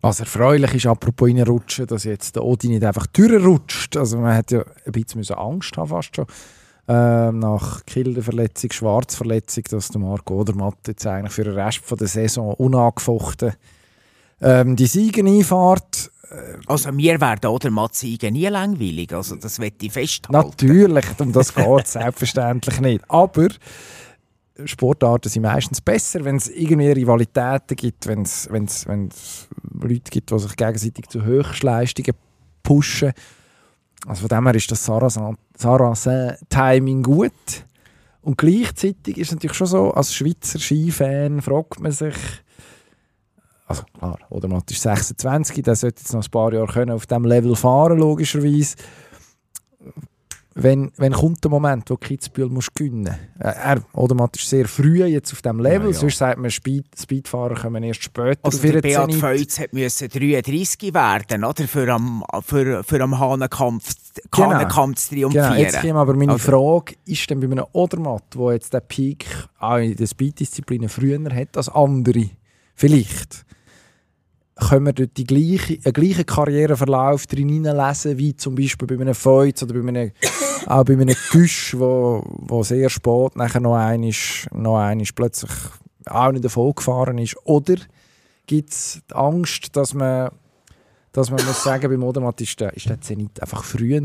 Was 0.00 0.18
erfreulich 0.20 0.74
ist, 0.74 0.86
apropos 0.86 1.28
reinrutschen, 1.28 1.86
dass 1.86 2.04
jetzt 2.04 2.34
der 2.36 2.44
Odi 2.44 2.68
nicht 2.68 2.84
einfach 2.84 3.06
durchrutscht. 3.06 3.96
Also 3.96 4.18
man 4.18 4.34
hat 4.36 4.50
ja 4.50 4.64
ein 4.84 4.92
bisschen 4.92 5.18
müssen 5.20 5.34
Angst 5.36 5.76
haben 5.76 5.88
fast 5.88 6.16
schon. 6.16 6.26
Ähm, 6.88 7.38
nach 7.38 7.86
Kilderverletzung, 7.86 8.72
Schwarzverletzung, 8.72 9.62
dass 9.70 9.88
der 9.90 10.00
Marco 10.00 10.40
Odermatt 10.40 10.88
jetzt 10.88 11.06
eigentlich 11.06 11.32
für 11.32 11.44
den 11.44 11.54
Rest 11.54 11.78
von 11.84 11.96
der 11.96 12.08
Saison 12.08 12.54
unangefochten 12.54 13.52
ähm, 14.40 14.74
die 14.74 14.86
Siege 14.86 15.24
einfahrt. 15.24 16.10
Also 16.66 16.92
mir 16.92 17.20
werden 17.20 17.50
oder 17.50 17.70
Matzigen 17.70 18.32
nie 18.32 18.46
langweilig, 18.46 19.12
also 19.12 19.36
das 19.36 19.58
wird 19.58 19.82
ich 19.82 19.92
festhalten. 19.92 20.48
Natürlich, 20.48 21.04
um 21.18 21.30
das 21.32 21.54
geht 21.54 21.86
selbstverständlich 21.86 22.80
nicht. 22.80 23.04
Aber 23.08 23.48
Sportarten 24.64 25.28
sind 25.28 25.42
meistens 25.42 25.80
besser, 25.80 26.24
wenn 26.24 26.36
es 26.36 26.48
irgendwie 26.48 26.92
Rivalitäten 26.92 27.76
gibt, 27.76 28.06
wenn 28.06 28.22
es 28.22 28.48
Leute 28.48 30.10
gibt, 30.10 30.30
die 30.30 30.38
sich 30.38 30.56
gegenseitig 30.56 31.08
zu 31.08 31.24
Höchstleistungen 31.24 32.14
pushen. 32.62 33.12
Also 34.06 34.28
von 34.28 34.28
dem 34.28 34.46
her 34.46 34.54
ist 34.54 34.70
das 34.70 34.84
Sarrazin-Timing 34.84 37.02
gut. 37.02 37.32
Und 38.20 38.38
gleichzeitig 38.38 39.18
ist 39.18 39.28
es 39.28 39.34
natürlich 39.34 39.56
schon 39.56 39.66
so, 39.66 39.92
als 39.92 40.14
Schweizer 40.14 40.60
Skifan 40.60 41.42
fragt 41.42 41.80
man 41.80 41.90
sich, 41.90 42.14
also 43.72 43.84
klar, 43.98 44.18
oder 44.30 44.48
Matt 44.48 44.70
ist 44.70 44.82
26, 44.82 45.62
der 45.62 45.74
sollte 45.76 46.00
jetzt 46.00 46.12
noch 46.12 46.24
ein 46.24 46.30
paar 46.30 46.52
Jahre 46.52 46.72
können 46.72 46.90
auf 46.92 47.06
diesem 47.06 47.24
Level 47.24 47.56
fahren, 47.56 47.98
logischerweise. 47.98 48.76
Wenn, 50.54 50.92
wenn 50.98 51.14
kommt 51.14 51.42
der 51.42 51.50
Moment, 51.50 51.88
wo 51.88 51.96
Kitzbühel 51.96 52.50
muss 52.50 52.74
gewinnen 52.74 53.04
muss? 53.04 53.14
Er, 53.38 53.82
Odermatt 53.94 54.36
ist 54.36 54.50
sehr 54.50 54.68
früh 54.68 55.02
jetzt 55.06 55.32
auf 55.32 55.40
diesem 55.40 55.60
Level, 55.60 55.86
Ja, 55.88 55.92
ja. 55.94 55.98
sonst 55.98 56.18
sagt 56.18 56.38
man, 56.38 56.50
Speed, 56.50 56.84
Speedfahrer 56.94 57.54
kommen 57.54 57.82
erst 57.82 58.02
später 58.02 58.38
Also 58.42 58.58
der 58.58 58.82
Beat. 58.82 59.14
Feuz 59.14 59.58
müssen 59.72 60.08
33 60.10 60.92
werden, 60.92 61.44
oder? 61.44 61.66
Für 61.66 61.88
am, 61.94 62.22
für, 62.44 62.84
für 62.84 63.00
am 63.00 63.18
Hahnenkampf, 63.18 63.94
Genau. 64.30 64.50
Hahnenkampf 64.50 64.98
zu 65.08 65.14
Genau, 65.14 65.30
triumphieren. 65.30 65.56
jetzt 65.58 65.80
käme 65.80 65.98
aber 65.98 66.12
meine 66.14 66.32
Also- 66.32 66.50
Frage, 66.52 66.96
ist 67.06 67.30
denn 67.30 67.40
bei 67.40 67.46
einem 67.46 67.64
Odermatt, 67.72 68.24
wo 68.34 68.50
jetzt 68.50 68.74
den 68.74 68.82
Peak 68.86 69.24
auch 69.58 69.78
in 69.78 69.96
den 69.96 70.06
Speed-Disziplinen 70.06 70.90
früher 70.90 71.18
hat 71.34 71.56
als 71.56 71.70
andere, 71.70 72.28
vielleicht, 72.74 73.46
können 74.56 74.86
wir 74.86 74.92
dort 74.92 75.16
die 75.16 75.24
gleiche, 75.24 75.78
einen 75.84 75.92
gleichen 75.92 76.26
Karriereverlauf 76.26 77.26
drin 77.26 77.48
hineinlesen, 77.48 78.18
wie 78.18 78.36
zum 78.36 78.54
Beispiel 78.54 78.86
bei 78.86 79.00
einem 79.00 79.14
Feuz 79.14 79.62
oder 79.62 79.74
bei 79.74 79.88
einem, 79.88 80.12
auch 80.66 80.84
bei 80.84 80.92
einem 80.94 81.16
Güsch, 81.30 81.74
wo, 81.78 82.22
wo 82.26 82.62
sehr 82.62 82.90
spät 82.90 83.36
nachher 83.36 83.60
noch 83.60 83.76
einmal, 83.76 84.12
noch 84.52 84.78
einmal 84.78 85.06
plötzlich 85.14 85.50
auch 86.06 86.32
nicht 86.32 86.44
davon 86.44 86.74
gefahren 86.74 87.18
ist. 87.18 87.36
Oder 87.44 87.76
gibt 88.46 88.70
es 88.70 89.00
die 89.08 89.14
Angst, 89.14 89.74
dass 89.76 89.94
man, 89.94 90.30
dass 91.12 91.30
man 91.30 91.44
muss 91.44 91.62
sagen, 91.62 91.90
beim 91.90 92.02
Odermatt 92.02 92.40
ist 92.40 92.60
der, 92.60 92.74
ist 92.74 92.88
der 92.88 93.00
Zenit 93.00 93.40
einfach 93.40 93.64
früher 93.64 94.00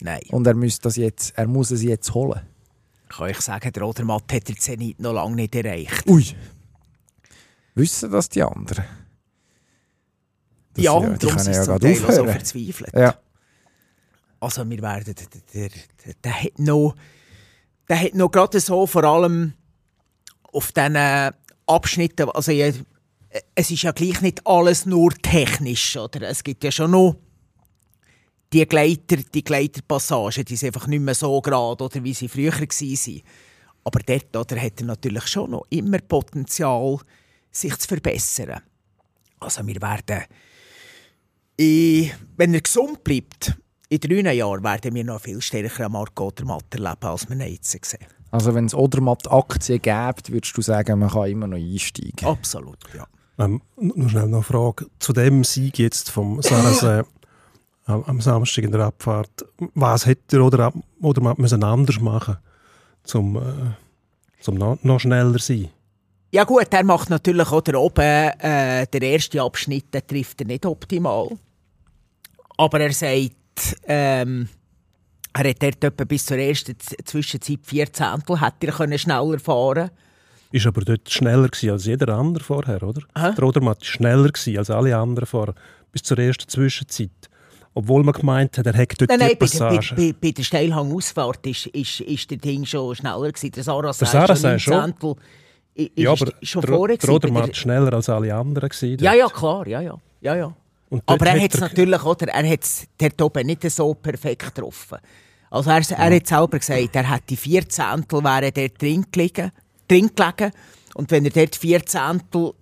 Nein, 0.00 0.20
und 0.30 0.46
er 0.46 0.54
muss, 0.54 0.80
das 0.80 0.96
jetzt, 0.96 1.32
er 1.36 1.46
muss 1.46 1.70
es 1.70 1.82
jetzt 1.82 2.12
holen. 2.14 2.40
kann 3.08 3.30
ich 3.30 3.40
sagen, 3.40 3.72
der 3.72 3.86
Odermatt 3.86 4.32
hat 4.32 4.48
der 4.48 4.56
Zenit 4.56 5.00
noch 5.00 5.12
lange 5.12 5.36
nicht 5.36 5.54
erreicht. 5.54 6.06
Ui. 6.06 6.24
Wissen 7.74 8.10
das 8.10 8.28
die 8.28 8.42
anderen? 8.42 8.84
Das- 10.74 10.84
ja, 10.84 11.00
die 11.00 11.18
darum 11.18 11.38
sind 11.38 11.54
ja 11.54 11.62
zum 11.64 11.78
Teil 11.80 12.04
auch 12.04 12.12
so 12.12 12.24
verzweifelt. 12.24 12.92
Ja. 12.94 13.16
Also 14.40 14.68
wir 14.68 14.82
werden, 14.82 15.14
der, 15.14 15.40
der, 15.54 15.68
der, 16.04 16.14
der 16.22 16.42
hat 16.42 16.58
noch, 16.58 16.94
der 17.88 18.00
hat 18.00 18.14
noch 18.14 18.30
gerade 18.30 18.60
so 18.60 18.86
vor 18.86 19.04
allem 19.04 19.54
auf 20.52 20.72
diesen 20.72 20.96
Abschnitten, 21.66 22.28
also 22.30 22.52
ja, 22.52 22.70
es 23.54 23.70
ist 23.70 23.82
ja 23.82 23.92
gleich 23.92 24.20
nicht 24.20 24.46
alles 24.46 24.86
nur 24.86 25.12
technisch, 25.14 25.96
oder? 25.96 26.28
Es 26.28 26.44
gibt 26.44 26.62
ja 26.62 26.70
schon 26.70 26.90
noch 26.92 27.16
die 28.52 28.66
Gleiter, 28.66 29.16
die 29.16 29.42
Gleiterpassagen, 29.42 30.44
die 30.44 30.56
sind 30.56 30.68
einfach 30.74 30.86
nicht 30.86 31.00
mehr 31.00 31.14
so 31.14 31.40
gerade, 31.40 31.82
oder 31.82 32.04
wie 32.04 32.14
sie 32.14 32.28
früher 32.28 32.52
waren. 32.52 33.22
Aber 33.82 34.00
dort 34.00 34.36
oder, 34.36 34.60
hat 34.60 34.80
er 34.80 34.86
natürlich 34.86 35.26
schon 35.26 35.50
noch 35.50 35.66
immer 35.70 35.98
Potenzial, 35.98 36.98
sich 37.50 37.76
zu 37.76 37.88
verbessern. 37.88 38.60
Also 39.40 39.66
wir 39.66 39.80
werden, 39.82 40.24
ich, 41.56 42.14
wenn 42.36 42.54
er 42.54 42.60
gesund 42.60 43.04
bleibt, 43.04 43.56
in 43.88 44.00
drei 44.00 44.34
Jahren 44.34 44.64
werden 44.64 44.94
wir 44.94 45.04
noch 45.04 45.20
viel 45.20 45.40
stärker 45.40 45.86
am 45.86 45.92
Marco 45.92 46.28
Odermatt 46.28 46.64
erleben, 46.72 46.96
als 47.02 47.28
wir 47.28 47.36
ihn 47.36 47.52
jetzt 47.52 47.70
sehen. 47.70 48.06
Also 48.30 48.54
wenn 48.54 48.64
es 48.64 48.74
Odermatt-Aktien 48.74 49.80
gäbe, 49.80 50.16
würdest 50.28 50.56
du 50.56 50.62
sagen, 50.62 50.98
man 50.98 51.10
kann 51.10 51.30
immer 51.30 51.46
noch 51.46 51.56
einsteigen? 51.56 52.26
Absolut, 52.26 52.78
ja. 52.92 53.06
Ähm, 53.38 53.62
nur 53.76 54.08
schnell 54.08 54.26
noch 54.26 54.38
eine 54.38 54.42
Frage 54.42 54.86
zu 54.98 55.12
dem 55.12 55.44
Sieg 55.44 55.78
jetzt 55.78 56.10
vom 56.10 56.40
Sarasee 56.42 57.04
am, 57.86 58.02
am 58.04 58.20
Samstag 58.20 58.64
in 58.64 58.72
der 58.72 58.82
Abfahrt. 58.82 59.44
Was 59.74 60.06
hätte 60.06 60.38
er 60.38 60.44
oder, 60.44 60.72
oder 61.00 61.20
man 61.20 61.36
müssen 61.38 61.62
anders 61.62 62.00
machen, 62.00 62.38
zum, 63.04 63.36
äh, 63.36 63.40
zum 64.40 64.56
noch, 64.56 64.82
noch 64.82 64.98
schneller 64.98 65.38
sein? 65.38 65.68
Ja 66.34 66.42
gut, 66.42 66.66
er 66.72 66.82
macht 66.84 67.10
natürlich 67.10 67.46
auch 67.52 67.60
da 67.60 67.76
oben, 67.76 68.00
äh, 68.02 68.86
der 68.88 69.02
erste 69.02 69.40
Abschnitt, 69.40 69.94
den 69.94 70.04
trifft 70.04 70.40
er 70.40 70.48
nicht 70.48 70.66
optimal. 70.66 71.28
Aber 72.56 72.80
er 72.80 72.92
sagt, 72.92 73.76
ähm, 73.86 74.48
er 75.32 75.48
hat 75.50 75.62
dort 75.62 75.84
etwa 75.84 76.04
bis 76.04 76.26
zur 76.26 76.36
ersten 76.38 76.74
Z- 76.78 77.06
Zwischenzeit 77.06 77.60
vier 77.62 77.92
Zehntel, 77.92 78.40
hätte 78.40 78.66
er 78.66 78.72
können 78.72 78.98
schneller 78.98 79.38
fahren 79.38 79.90
Ist 80.50 80.66
aber 80.66 80.80
dort 80.80 81.08
schneller 81.08 81.48
gewesen 81.48 81.70
als 81.70 81.84
jeder 81.86 82.08
andere 82.16 82.42
vorher, 82.42 82.82
oder? 82.82 83.02
Hä? 83.16 83.32
Der 83.36 83.44
Odermatt 83.44 83.78
war 83.80 83.84
schneller 83.84 84.28
gewesen 84.30 84.58
als 84.58 84.70
alle 84.70 84.96
anderen 84.96 85.26
vorher, 85.26 85.54
bis 85.92 86.02
zur 86.02 86.18
ersten 86.18 86.48
Zwischenzeit. 86.48 87.10
Obwohl 87.74 88.02
man 88.02 88.12
gemeint 88.14 88.58
hat, 88.58 88.66
er 88.66 88.74
hätte 88.74 88.96
dort 89.06 89.10
Nein, 89.10 89.18
nein, 89.20 89.28
die 89.30 89.36
bei, 89.36 89.46
der- 89.46 89.58
bei, 89.68 89.76
Passage. 89.76 89.94
bei, 89.96 90.14
bei 90.20 90.30
der 90.32 90.42
Steilhangausfahrt 90.42 91.46
ist, 91.46 91.66
ist, 91.66 92.00
ist 92.00 92.30
der 92.30 92.38
Ding 92.38 92.64
schon 92.66 92.94
schneller 92.96 93.30
gewesen. 93.30 93.52
Der 93.52 93.62
Sarah 93.62 93.92
Der 93.92 94.06
Saracen 94.06 94.58
schon. 94.58 94.58
schon. 94.60 94.74
neun 94.74 94.90
Zehntel 95.00 95.14
ja, 95.76 96.10
aber 96.12 96.32
schon 96.42 96.62
der, 96.62 96.70
vorher 96.74 96.96
der 96.96 97.06
gewesen 97.06 97.20
bei 97.20 97.28
Odermatt 97.28 97.48
der- 97.48 97.54
schneller 97.54 97.92
als 97.92 98.08
alle 98.08 98.34
anderen 98.34 98.68
gewesen. 98.68 99.02
Ja, 99.02 99.12
ja, 99.14 99.26
klar, 99.28 99.66
ja, 99.66 99.80
ja. 99.80 99.96
ja, 100.20 100.36
ja. 100.36 100.56
Aber 101.06 101.26
er 101.26 101.40
hat 101.42 101.54
es 101.54 101.60
natürlich, 101.60 102.04
oder? 102.04 102.28
Er 102.28 102.48
hat 102.48 102.62
es 102.62 102.86
dort 102.98 103.20
oben 103.22 103.46
nicht 103.46 103.68
so 103.70 103.94
perfekt 103.94 104.54
getroffen. 104.54 104.98
Also 105.50 105.70
er, 105.70 105.82
er 105.90 106.14
hat 106.16 106.26
selber 106.26 106.58
gesagt, 106.58 106.94
er 106.94 107.10
hätte 107.10 107.36
vier 107.36 107.68
Zehntel 107.68 108.22
wären 108.22 108.52
dort 108.54 108.80
drin 108.80 109.04
gelegen, 109.10 109.50
drin 109.88 110.10
gelegen. 110.14 110.52
Und 110.94 111.10
wenn 111.10 111.24
er 111.24 111.30
dort 111.32 111.56
vier 111.56 111.84
Zehntel 111.84 112.52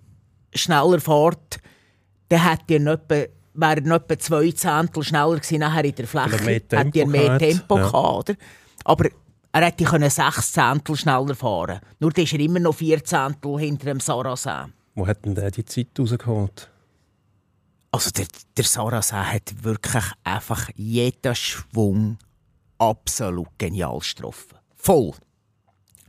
schneller 0.53 0.99
fährt, 0.99 1.57
dann 2.29 2.49
hätte 2.49 2.73
er 2.75 2.79
noch 2.79 2.93
etwa, 2.93 3.15
wäre 3.53 3.81
er 3.85 3.95
etwa 3.95 4.17
zwei 4.19 4.51
Zehntel 4.51 5.03
schneller 5.03 5.35
gewesen 5.37 5.59
nachher 5.59 5.85
in 5.85 5.95
der 5.95 6.07
Fläche. 6.07 6.37
Hätte 6.39 6.99
er 6.99 7.07
mehr. 7.07 7.37
Tempo 7.37 7.77
Ja. 7.77 7.83
gehabt, 7.87 8.29
oder? 8.29 8.35
Aber 8.85 9.09
er 9.53 9.65
hätte 9.65 9.83
können 9.83 10.09
sechs 10.09 10.51
Zehntel 10.51 10.95
schneller 10.97 11.35
fahren 11.35 11.79
Nur 11.99 12.11
dann 12.11 12.23
ist 12.23 12.33
er 12.33 12.39
immer 12.39 12.59
noch 12.59 12.75
vier 12.75 13.03
Zehntel 13.03 13.59
hinter 13.59 13.85
dem 13.85 13.99
Saracen. 13.99 14.73
Wo 14.95 15.07
hat 15.07 15.23
denn 15.25 15.35
der 15.35 15.51
die 15.51 15.63
Zeit 15.63 15.87
rausgeholt? 15.97 16.69
Also 17.91 18.09
der, 18.09 18.25
der 18.57 18.63
Saracen 18.63 19.31
hat 19.31 19.63
wirklich 19.63 20.03
einfach 20.23 20.69
jeden 20.75 21.35
Schwung 21.35 22.17
absolut 22.79 23.47
genial 23.59 23.99
getroffen. 23.99 24.57
Voll. 24.75 25.13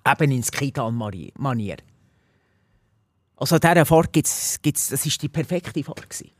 Eben 0.06 0.32
in 0.32 0.42
Skidan-Manier. 0.42 1.76
Also 3.36 3.58
dieser 3.58 3.84
Fahrt 3.84 4.12
gibt's, 4.12 4.60
gibt's, 4.62 4.88
das 4.88 5.04
ist 5.04 5.20
die 5.20 5.28
perfekte 5.28 5.84
Fahrt 5.84 6.08
gewesen. 6.08 6.30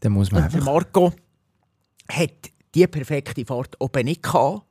Dann 0.00 0.12
muss 0.12 0.30
man 0.30 0.44
Und 0.44 0.52
der 0.52 0.60
einfach... 0.60 0.72
Marco 0.72 1.12
hat 2.10 2.50
die 2.74 2.86
perfekte 2.86 3.44
Fahrt 3.46 3.80
oben 3.80 4.04
nicht 4.04 4.22
gehabt. 4.22 4.67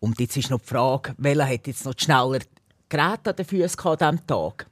Und 0.00 0.20
jetzt 0.20 0.36
ist 0.36 0.50
noch 0.50 0.60
die 0.60 0.66
Frage, 0.66 1.14
welcher 1.18 1.48
hat 1.48 1.66
jetzt 1.66 1.84
noch 1.84 1.94
schneller 1.96 2.40
Geräte 2.88 3.30
an 3.30 3.36
den 3.36 3.44
Füßen 3.44 3.80
an 3.80 3.96
diesem 3.96 4.26
Tag? 4.26 4.66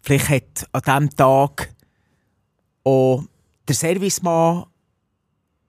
Vielleicht 0.00 0.28
hat 0.28 0.68
an 0.72 0.82
diesem 0.82 1.16
Tag 1.16 1.74
auch 2.84 3.24
der 3.66 3.74
Servicemann 3.74 4.64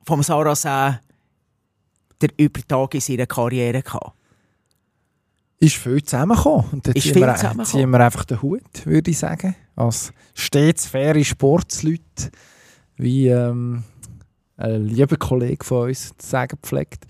vom 0.04 0.24
Saracen 0.24 1.00
der 2.22 2.30
Übertag 2.38 2.94
in 2.96 3.02
seiner 3.02 3.26
Karriere 3.26 3.82
gehabt. 3.82 4.14
ist 5.60 5.76
viel 5.76 6.04
zusammengekommen. 6.04 6.70
Und 6.72 6.88
Ist 6.88 7.04
ziehen, 7.04 7.16
wir, 7.16 7.64
ziehen 7.64 7.90
wir 7.90 8.00
einfach 8.00 8.26
den 8.26 8.42
Hut, 8.42 8.86
würde 8.86 9.12
ich 9.12 9.20
sagen. 9.20 9.56
Als 9.76 10.14
stets 10.34 10.88
faire 10.88 11.24
Sportsleute, 11.24 12.32
wie 12.98 13.28
ähm, 13.28 13.84
ein 14.60 14.86
lieber 14.86 15.18
Kollege 15.18 15.64
von 15.66 15.88
uns 15.90 16.10
zu 16.18 16.28
sagen 16.28 16.58
pflegt. 16.62 17.06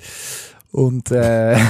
Und 0.71 1.11
äh, 1.11 1.57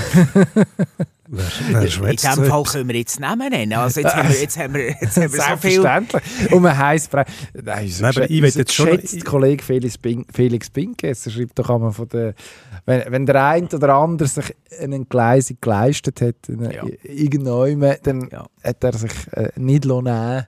Wer, 1.31 1.45
wer 1.69 2.09
In 2.09 2.15
diesem 2.15 2.45
Fall 2.45 2.63
können 2.63 2.87
wir 2.89 2.95
jetzt 2.95 3.19
Namen 3.19 3.49
nennen. 3.49 3.73
Also 3.73 4.01
jetzt, 4.01 4.15
haben 4.15 4.29
wir, 4.29 4.41
jetzt, 4.41 4.57
haben 4.57 4.73
wir, 4.73 4.87
jetzt 4.99 5.15
haben 5.15 5.31
wir 5.31 5.39
so 5.41 5.57
viel... 5.57 5.81
selbstverständlich. 5.81 6.51
Und 6.51 6.61
man 6.63 6.75
heisst... 6.75 7.13
Nein, 7.13 7.25
unser 7.85 8.01
Nein, 8.01 8.13
aber 8.17 8.29
ich 8.31 8.43
unser 8.43 8.59
jetzt 8.59 8.73
schon- 8.73 8.99
Kollege 9.25 9.63
Felix, 9.63 9.95
Pink, 9.99 10.27
Felix 10.33 10.71
Pinkes 10.71 11.31
schreibt 11.31 11.59
doch 11.59 11.69
einmal 11.69 11.91
von 11.91 12.09
der... 12.09 12.33
Wenn, 12.87 13.03
wenn 13.11 13.25
der 13.27 13.45
eine 13.45 13.67
oder 13.67 13.93
andere 13.93 14.27
sich 14.27 14.55
eine 14.81 14.95
Entgleisung 14.95 15.57
geleistet 15.61 16.19
hat, 16.21 16.35
Ja. 16.47 16.83
irgendwann, 17.03 17.95
dann 18.01 18.27
Ja. 18.31 18.47
hat 18.63 18.83
er 18.83 18.93
sich 18.93 19.11
äh, 19.33 19.49
nicht 19.55 19.85
nehmen 19.85 20.45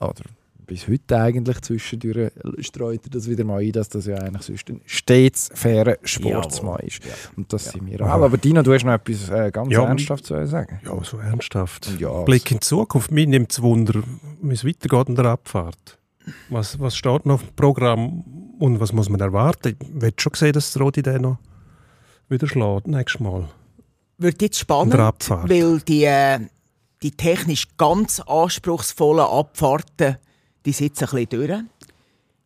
Oder 0.00 0.22
bis 0.66 0.88
heute 0.88 1.16
eigentlich 1.18 1.60
zwischendurch 1.62 2.32
streut 2.60 3.00
er 3.04 3.10
das 3.10 3.28
wieder 3.28 3.44
mal 3.44 3.60
ein, 3.60 3.72
dass 3.72 3.88
das 3.88 4.06
ja 4.06 4.16
eigentlich 4.16 4.42
sonst 4.42 4.68
ein 4.70 4.80
stets 4.86 5.50
fairer 5.54 5.96
Sportsmann 6.02 6.76
Jawohl. 6.76 6.88
ist. 6.88 7.04
Ja. 7.04 7.10
Und 7.36 7.52
das 7.52 7.64
sind 7.66 7.86
wir 7.86 8.00
auch. 8.02 8.08
Aber 8.08 8.36
Dino, 8.38 8.62
du 8.62 8.72
hast 8.72 8.84
noch 8.84 8.92
etwas 8.92 9.28
äh, 9.30 9.50
ganz 9.50 9.72
Ja. 9.72 9.84
ernsthaft 9.84 10.26
zu 10.26 10.46
sagen. 10.46 10.80
Ja, 10.84 11.02
so 11.04 11.18
ernsthaft. 11.18 11.90
Ja, 11.98 12.22
Blick 12.22 12.50
in 12.50 12.58
die 12.58 12.60
Zukunft. 12.66 13.10
Mich 13.10 13.26
nimmt 13.28 13.52
es 13.52 13.62
Wunder, 13.62 14.02
wie 14.42 14.54
es 14.54 14.64
weitergeht 14.64 15.08
in 15.08 15.14
der 15.14 15.26
Abfahrt. 15.26 15.98
Was, 16.48 16.80
was 16.80 16.96
steht 16.96 17.26
noch 17.26 17.34
auf 17.34 17.42
dem 17.42 17.54
Programm 17.54 18.24
und 18.58 18.80
was 18.80 18.92
muss 18.92 19.08
man 19.10 19.20
erwarten? 19.20 19.76
Ich 19.80 20.00
will 20.02 20.12
schon 20.18 20.32
sehen, 20.34 20.52
dass 20.54 20.72
der 20.72 20.82
Rodi 20.82 21.02
den 21.02 21.22
noch 21.22 21.38
wieder 22.30 22.46
schlägt, 22.46 22.86
nächstes 22.86 23.20
Mal. 23.20 23.48
wird 24.16 24.40
jetzt 24.40 24.58
spannend, 24.58 24.94
weil 24.94 25.80
die, 25.80 26.04
äh, 26.04 26.38
die 27.02 27.10
technisch 27.10 27.66
ganz 27.76 28.20
anspruchsvollen 28.20 29.26
Abfahrten, 29.26 30.16
die 30.64 30.72
sitzen 30.72 31.04
ein 31.04 31.26
bisschen 31.26 31.46
durch. 31.46 31.60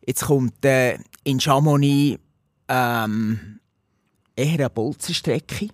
Jetzt 0.05 0.25
kommt 0.25 0.65
äh, 0.65 0.97
in 1.23 1.39
Chamonix 1.39 2.19
ähm, 2.67 3.59
eher 4.35 4.53
eine 4.53 4.69
Bolzenstrecke. 4.69 5.69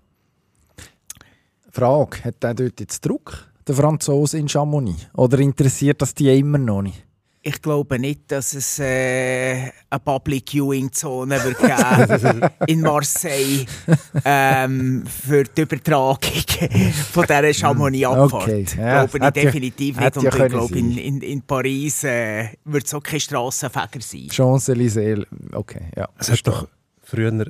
Frage, 1.72 2.24
hat 2.24 2.42
der 2.42 2.54
dort 2.54 2.80
jetzt 2.80 3.06
Druck, 3.06 3.52
der 3.68 3.76
Franzose 3.76 4.38
in 4.38 4.48
Chamonix? 4.48 5.08
Oder 5.14 5.40
interessiert 5.40 6.02
das 6.02 6.14
die 6.14 6.38
immer 6.38 6.58
noch 6.58 6.82
nicht? 6.82 7.05
Ich 7.48 7.62
glaube 7.62 8.00
nicht, 8.00 8.32
dass 8.32 8.56
es 8.56 8.80
äh, 8.80 9.70
eine 9.92 10.00
Public 10.04 10.50
Viewing 10.50 10.92
Zone 10.92 11.38
wird 11.44 11.60
geben 11.60 12.42
in 12.68 12.82
Marseille 12.82 13.68
ähm, 14.26 15.04
für 15.06 15.44
die 15.44 15.62
Übertragung 15.62 16.18
von 17.12 17.24
dieser 17.28 17.54
Chamonix 17.54 18.08
Abfahrt. 18.08 18.44
Okay, 18.44 18.66
ja, 18.78 19.06
glaube 19.06 19.18
ich 19.18 19.24
ja- 19.24 19.32
definitiv 19.32 20.00
hätte 20.00 20.20
nicht. 20.22 20.34
Und 20.34 20.40
ja 20.40 20.46
ich 20.46 20.52
glaube, 20.52 20.80
in, 20.80 20.98
in, 20.98 21.22
in 21.22 21.42
Paris 21.44 22.04
äh, 22.04 22.48
wird 22.64 22.88
es 22.88 22.94
auch 22.96 23.04
kein 23.04 23.20
Strassenfeger 23.20 24.00
sein. 24.02 24.28
Champs-Élysées, 24.32 25.24
okay, 25.54 25.82
ja. 25.96 26.10
Es 26.18 26.32
hat 26.32 26.40
doch 26.48 26.68
früher, 27.04 27.46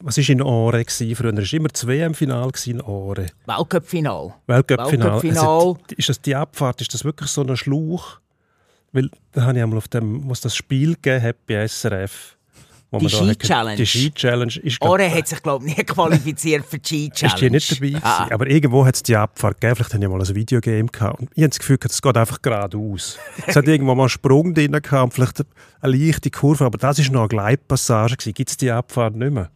was 0.00 0.16
war 0.18 0.28
in 0.28 0.42
Ore? 0.42 0.84
Früher 0.88 1.36
war 1.36 1.52
immer 1.52 1.68
das 1.68 1.86
WM-Final 1.86 2.50
in 2.66 2.80
Ore. 2.80 3.26
Weltcup-Final. 3.46 4.32
Weltcup-Final. 4.48 5.20
Es 5.24 5.40
hat- 5.40 5.92
Ist 5.92 6.08
das 6.08 6.20
die 6.20 6.34
Abfahrt, 6.34 6.80
ist 6.80 6.92
das 6.94 7.04
wirklich 7.04 7.30
so 7.30 7.42
ein 7.42 7.56
Schlauch? 7.56 8.18
Weil 8.96 9.10
da 9.32 9.42
habe 9.42 9.56
ich 9.58 9.62
einmal 9.62 9.78
auf 9.78 9.88
dem, 9.88 10.28
was 10.28 10.40
das 10.40 10.56
Spiel 10.56 10.94
gegeben 10.94 11.22
hat 11.22 11.46
bei 11.46 11.66
SRF. 11.68 12.32
Die 13.00 13.10
Ski-Challenge. 13.10 13.76
Die 13.76 13.84
Ski-Challenge 13.86 14.56
ist, 14.62 14.80
Ore 14.80 15.12
hat 15.12 15.26
sich, 15.28 15.42
glaube 15.42 15.66
ich, 15.66 15.76
nie 15.76 15.84
qualifiziert 15.84 16.64
für 16.64 16.78
die 16.78 17.10
Ski-Challenge. 17.12 17.56
ist 17.58 17.70
die 17.70 17.80
nicht 17.80 18.00
dabei. 18.00 18.06
Ah, 18.06 18.28
Aber 18.32 18.46
irgendwo 18.46 18.86
hat 18.86 18.94
es 18.94 19.02
die 19.02 19.16
Abfahrt 19.16 19.60
gegeben. 19.60 19.76
Vielleicht 19.76 19.92
habe 19.94 20.04
ich 20.04 20.10
mal 20.10 20.20
ein 20.20 20.34
Videogame 20.34 20.86
gehabt. 20.86 21.20
Und 21.20 21.30
ich 21.34 21.42
habe 21.42 21.48
das 21.50 21.58
Gefühl, 21.58 21.78
es 21.82 22.00
geht 22.00 22.16
einfach 22.16 22.40
geradeaus. 22.40 23.18
es 23.46 23.56
hat 23.56 23.66
irgendwo 23.68 23.94
mal 23.94 24.04
einen 24.04 24.08
Sprung 24.08 24.54
drin 24.54 24.72
gehabt 24.72 25.04
und 25.04 25.12
vielleicht 25.12 25.44
eine 25.80 25.96
leichte 25.96 26.30
Kurve. 26.30 26.64
Aber 26.64 26.78
das 26.78 26.98
war 26.98 27.12
noch 27.12 27.20
eine 27.22 27.28
Gleitpassage. 27.28 28.32
Gibt 28.32 28.48
es 28.50 28.56
die 28.56 28.70
Abfahrt 28.70 29.14
nicht 29.16 29.32
mehr? 29.32 29.50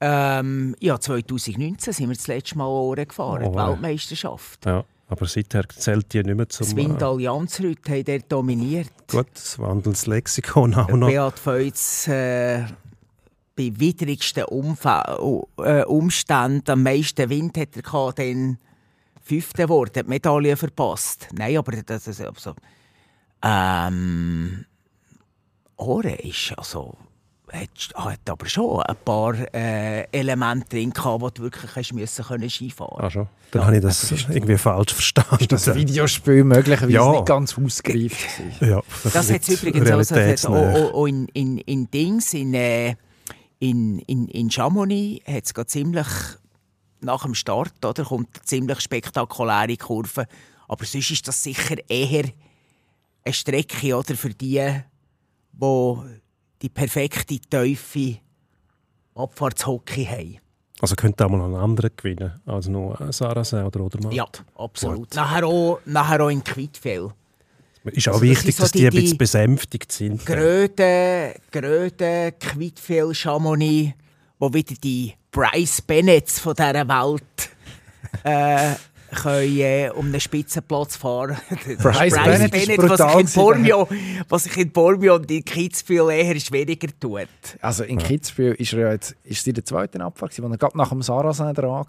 ähm, 0.00 0.74
ja, 0.80 0.98
2019 1.00 1.92
sind 1.92 2.08
wir 2.08 2.14
das 2.16 2.26
letzte 2.26 2.58
Mal 2.58 2.66
Ore 2.66 3.06
gefahren, 3.06 3.42
Oh, 3.44 3.50
die. 3.50 3.56
Weltmeisterschaft. 3.56 4.64
Ja. 4.66 4.84
Aber 5.06 5.26
seither 5.26 5.68
zählt 5.68 6.12
die 6.12 6.22
nicht 6.22 6.36
mehr 6.36 6.48
zum... 6.48 6.66
Swindal 6.66 7.20
Jansrud 7.20 7.78
haben 7.88 8.04
dort 8.04 8.32
dominiert. 8.32 8.90
Gut, 9.08 9.26
das 9.34 9.58
wandelt 9.58 10.06
Lexikon 10.06 10.74
auch 10.74 10.88
noch. 10.88 11.08
Beat 11.08 11.38
Feutz 11.38 12.08
äh, 12.08 12.64
bei 13.54 13.72
widrigsten 13.74 14.44
Umfa 14.44 15.18
äh, 15.58 15.84
Umständen 15.84 16.70
am 16.70 16.82
meisten 16.82 17.28
Wind 17.28 17.58
hat 17.58 17.76
er 17.76 17.82
gehabt, 17.82 18.18
dann 18.18 18.58
fünfte 19.22 19.68
Wort, 19.68 19.96
hat 19.96 20.08
Medaille 20.08 20.56
verpasst. 20.56 21.28
Nein, 21.32 21.56
aber 21.56 21.72
das 21.82 22.06
ist 22.06 22.20
also, 22.20 22.54
ähm, 23.42 24.64
Ore 25.76 26.14
ist 26.14 26.52
also 26.56 26.96
hat, 27.54 27.70
hat 27.94 28.28
aber 28.30 28.46
schon 28.46 28.82
ein 28.82 28.96
paar 29.04 29.34
äh, 29.54 30.02
Elemente 30.12 30.70
drin 30.76 30.90
gehabt, 30.92 31.20
wo 31.22 31.30
du 31.30 31.42
wirklich 31.42 31.74
hast 31.76 31.92
müssen 31.92 32.24
können 32.24 32.50
Skifahren. 32.50 33.04
Ah, 33.04 33.10
schon. 33.10 33.28
Dann 33.50 33.60
Ja, 33.62 33.66
habe 33.66 33.76
ich 33.76 33.82
das 33.82 34.10
ist- 34.10 34.28
irgendwie 34.28 34.58
falsch 34.58 34.92
verstanden. 34.92 35.36
Ist 35.40 35.52
das 35.52 35.74
Videospiel 35.74 36.44
möglicherweise 36.44 36.92
Ja. 36.92 37.12
nicht 37.12 37.26
ganz 37.26 37.56
ausgereift? 37.58 38.16
Ja, 38.60 38.82
Das 39.04 39.30
hat 39.32 39.42
es 39.42 39.48
übrigens 39.62 39.90
also, 39.90 40.48
auch, 40.48 40.54
auch, 40.54 40.94
auch 40.94 41.06
in, 41.06 41.26
in, 41.28 41.58
in 41.58 41.90
Dings, 41.90 42.34
in, 42.34 42.54
äh, 42.54 42.96
in, 43.60 44.00
in, 44.00 44.26
in 44.28 44.50
Chamonix, 44.50 45.24
hat 45.26 45.44
es 45.44 45.66
ziemlich 45.72 46.06
nach 47.00 47.22
dem 47.22 47.34
Start, 47.34 47.84
oder, 47.84 48.04
kommt 48.04 48.28
eine 48.34 48.44
ziemlich 48.44 48.80
spektakuläre 48.80 49.76
Kurve. 49.76 50.26
Aber 50.68 50.84
sonst 50.86 51.10
ist 51.10 51.28
das 51.28 51.42
sicher 51.42 51.76
eher 51.88 52.24
eine 53.24 53.32
Strecke 53.34 53.96
oder, 53.96 54.14
für 54.16 54.30
die, 54.30 54.60
die 55.52 55.96
die 56.64 56.68
perfekte, 56.70 57.38
tiefe 57.38 58.18
Abfahrtshockey 59.14 60.04
haben. 60.06 60.38
Also 60.80 60.94
könnte 60.96 61.24
auch 61.24 61.30
mal 61.30 61.42
einen 61.44 61.54
anderen 61.54 61.90
gewinnen, 61.96 62.40
als 62.46 62.68
nur 62.68 62.98
Saracen 63.12 63.64
oder 63.64 63.80
Odermatt. 63.80 64.12
Ja, 64.12 64.26
absolut. 64.56 65.14
Nachher 65.14 65.46
auch, 65.46 65.78
nachher 65.84 66.20
auch 66.22 66.28
in 66.30 66.42
Quidfell. 66.42 67.10
Ist 67.84 68.08
auch 68.08 68.14
Also 68.14 68.24
das 68.24 68.30
wichtig, 68.30 68.44
sind 68.44 68.56
so 68.56 68.62
dass 68.62 68.72
die, 68.72 68.78
die- 68.80 68.86
ein 68.86 68.92
bisschen 68.94 69.18
besänftigt 69.18 69.92
sind. 69.92 70.24
Gröde, 70.26 71.34
Gröde, 71.52 72.32
Quidfell, 72.40 73.14
Chamonix, 73.14 73.94
wo 74.38 74.52
wieder 74.52 74.74
die 74.82 75.14
Bryce 75.30 75.82
Bennetts 75.82 76.40
von 76.40 76.54
dieser 76.54 76.88
Welt 76.88 77.50
äh, 78.24 78.74
können, 79.14 79.58
äh, 79.58 79.90
um 79.94 80.06
einen 80.06 80.20
Spitzenplatz 80.20 80.96
fahren. 80.96 81.36
Der 81.66 81.76
Bryce 81.76 82.14
Bennett 82.14 82.54
ist 82.54 82.76
brutal 82.76 82.98
was 82.98 83.16
sich 83.32 83.36
in. 83.36 83.42
Bormio, 83.42 83.88
was 84.28 84.44
sich 84.44 84.56
in 84.56 84.70
Bormio 84.70 85.14
und 85.16 85.30
in 85.30 85.44
Kitzbühel 85.44 86.10
eher 86.10 86.38
schwieriger 86.40 86.88
tut. 87.00 87.28
Also 87.60 87.84
in 87.84 87.98
Kitzbühel 87.98 88.54
ist 88.54 88.72
er 88.72 88.80
ja 88.80 88.92
jetzt 88.92 89.14
ist 89.24 89.46
der 89.46 89.64
zweite 89.64 90.00
Abfahrt, 90.00 90.40
wo 90.42 90.46
er 90.48 90.58
gerade 90.58 90.76
nach 90.76 90.90
dem 90.90 91.02
Saracen 91.02 91.54
dran 91.54 91.68
war. 91.70 91.86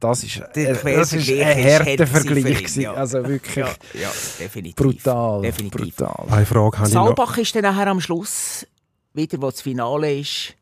Das 0.00 0.24
ist, 0.24 0.42
Der 0.56 0.70
äh, 0.70 0.94
das 0.96 1.12
ist 1.12 1.26
Quervergleich 1.26 1.46
ein 1.46 1.58
ist 1.58 1.66
härter 1.66 2.06
hart 2.06 2.08
Vergleich. 2.26 2.76
ihn, 2.76 2.82
ja. 2.82 2.94
Also 2.94 3.26
wirklich 3.26 3.56
Ja, 3.56 3.68
ja 4.00 4.08
definitiv. 4.38 4.76
brutal. 4.76 5.42
Definitiv. 5.42 5.96
brutal. 5.96 6.26
Eine 6.30 6.46
Frage 6.46 6.78
habe 6.78 6.88
ich 6.88 6.94
noch. 6.94 7.04
Saalbach 7.06 7.36
ist 7.36 7.54
dann 7.54 7.62
nachher 7.62 7.86
am 7.88 8.00
Schluss, 8.00 8.66
wieder 9.12 9.42
wo 9.42 9.50
das 9.50 9.60
Finale 9.60 10.14
ist, 10.20 10.54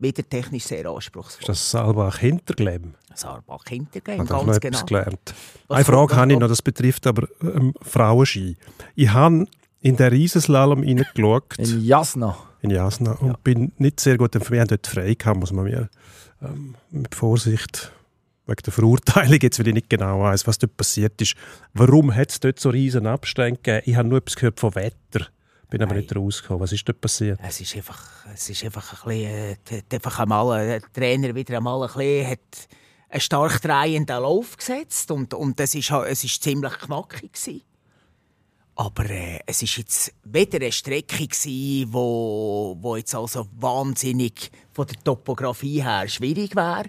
wieder 0.00 0.28
technisch 0.28 0.64
sehr 0.64 0.86
anspruchsvoll. 0.86 1.40
Ist 1.40 1.48
das 1.48 1.70
Saalbach 1.70 2.18
Hinterglem? 2.18 2.94
Saalbach 3.14 3.64
hintergehen, 3.68 4.22
Ich 4.24 4.30
habe 4.30 4.46
noch 4.46 4.46
ganz 4.60 4.64
etwas 4.64 4.86
genau. 4.86 5.02
gelernt. 5.02 5.34
Was 5.68 5.76
Eine 5.76 5.84
Frage 5.84 6.12
noch? 6.14 6.20
habe 6.20 6.32
ich 6.32 6.38
noch, 6.38 6.48
das 6.48 6.62
betrifft 6.62 7.06
aber 7.06 7.28
ähm, 7.42 7.74
Frauenski. 7.82 8.56
Ich 8.94 9.08
habe 9.12 9.46
in 9.80 9.96
den 9.96 10.08
Riesenslalom 10.08 10.80
reingeschaut, 10.82 11.58
In 11.58 11.84
Jasna. 11.84 12.36
in 12.62 12.70
Jasna, 12.70 13.12
und 13.12 13.42
bin 13.44 13.72
nicht 13.78 14.00
sehr 14.00 14.16
gut 14.16 14.34
informiert. 14.34 14.50
Wir 14.50 14.60
haben 14.76 14.82
dort 14.82 14.86
frei 14.86 15.14
gehabt, 15.14 15.40
muss 15.40 15.52
man 15.52 15.64
mir 15.64 15.88
ähm, 16.42 16.76
mit 16.90 17.14
Vorsicht 17.14 17.92
wegen 18.46 18.62
der 18.64 18.72
Verurteilung, 18.72 19.38
jetzt 19.42 19.58
weil 19.58 19.68
ich 19.68 19.74
nicht 19.74 19.90
genau 19.90 20.20
weiß, 20.22 20.46
was 20.46 20.58
dort 20.58 20.76
passiert 20.76 21.20
ist. 21.20 21.34
Warum 21.74 22.14
hat 22.14 22.30
es 22.30 22.40
dort 22.40 22.58
so 22.58 22.70
riesen 22.70 23.06
Abstände 23.06 23.60
gegeben? 23.62 23.82
Ich 23.86 23.96
habe 23.96 24.08
nur 24.08 24.18
etwas 24.18 24.36
gehört 24.36 24.60
von 24.60 24.74
Wetter, 24.74 25.26
bin 25.70 25.82
aber 25.82 25.94
Nein. 25.94 26.02
nicht 26.02 26.14
rausgekommen. 26.14 26.60
Was 26.60 26.72
ist 26.72 26.86
dort 26.88 27.00
passiert? 27.00 27.38
Es 27.42 27.60
ist 27.60 27.74
einfach, 27.76 28.26
es 28.34 28.50
ist 28.50 28.64
einfach 28.64 29.04
ein 29.04 29.08
bisschen, 29.08 29.80
äh, 29.90 29.94
einfach 29.94 30.18
einmal, 30.18 30.60
äh, 30.60 30.80
der 30.80 30.92
Trainer 30.92 31.34
wieder 31.34 31.56
einmal 31.56 31.82
ein 31.82 31.86
bisschen, 31.94 32.30
hat 32.30 32.68
einen 33.08 33.20
stark 33.20 33.62
drehenden 33.62 34.22
Lauf 34.22 34.56
gesetzt 34.56 35.10
und, 35.10 35.32
und 35.34 35.58
es, 35.60 35.74
ist, 35.74 35.90
ha- 35.90 36.06
es 36.06 36.22
ist 36.24 36.42
ziemlich 36.42 36.72
knackig 36.78 37.32
gewesen. 37.32 37.62
Aber 38.76 39.10
äh, 39.10 39.40
es 39.46 39.62
ist 39.62 39.76
jetzt 39.76 40.12
weder 40.24 40.56
eine 40.58 40.72
Strecke 40.72 41.26
gewesen, 41.26 41.92
wo, 41.92 42.76
wo 42.80 42.96
jetzt 42.96 43.14
also 43.14 43.46
wahnsinnig 43.58 44.50
von 44.72 44.86
der 44.86 45.02
Topografie 45.02 45.82
her 45.82 46.08
schwierig 46.08 46.56
wäre. 46.56 46.84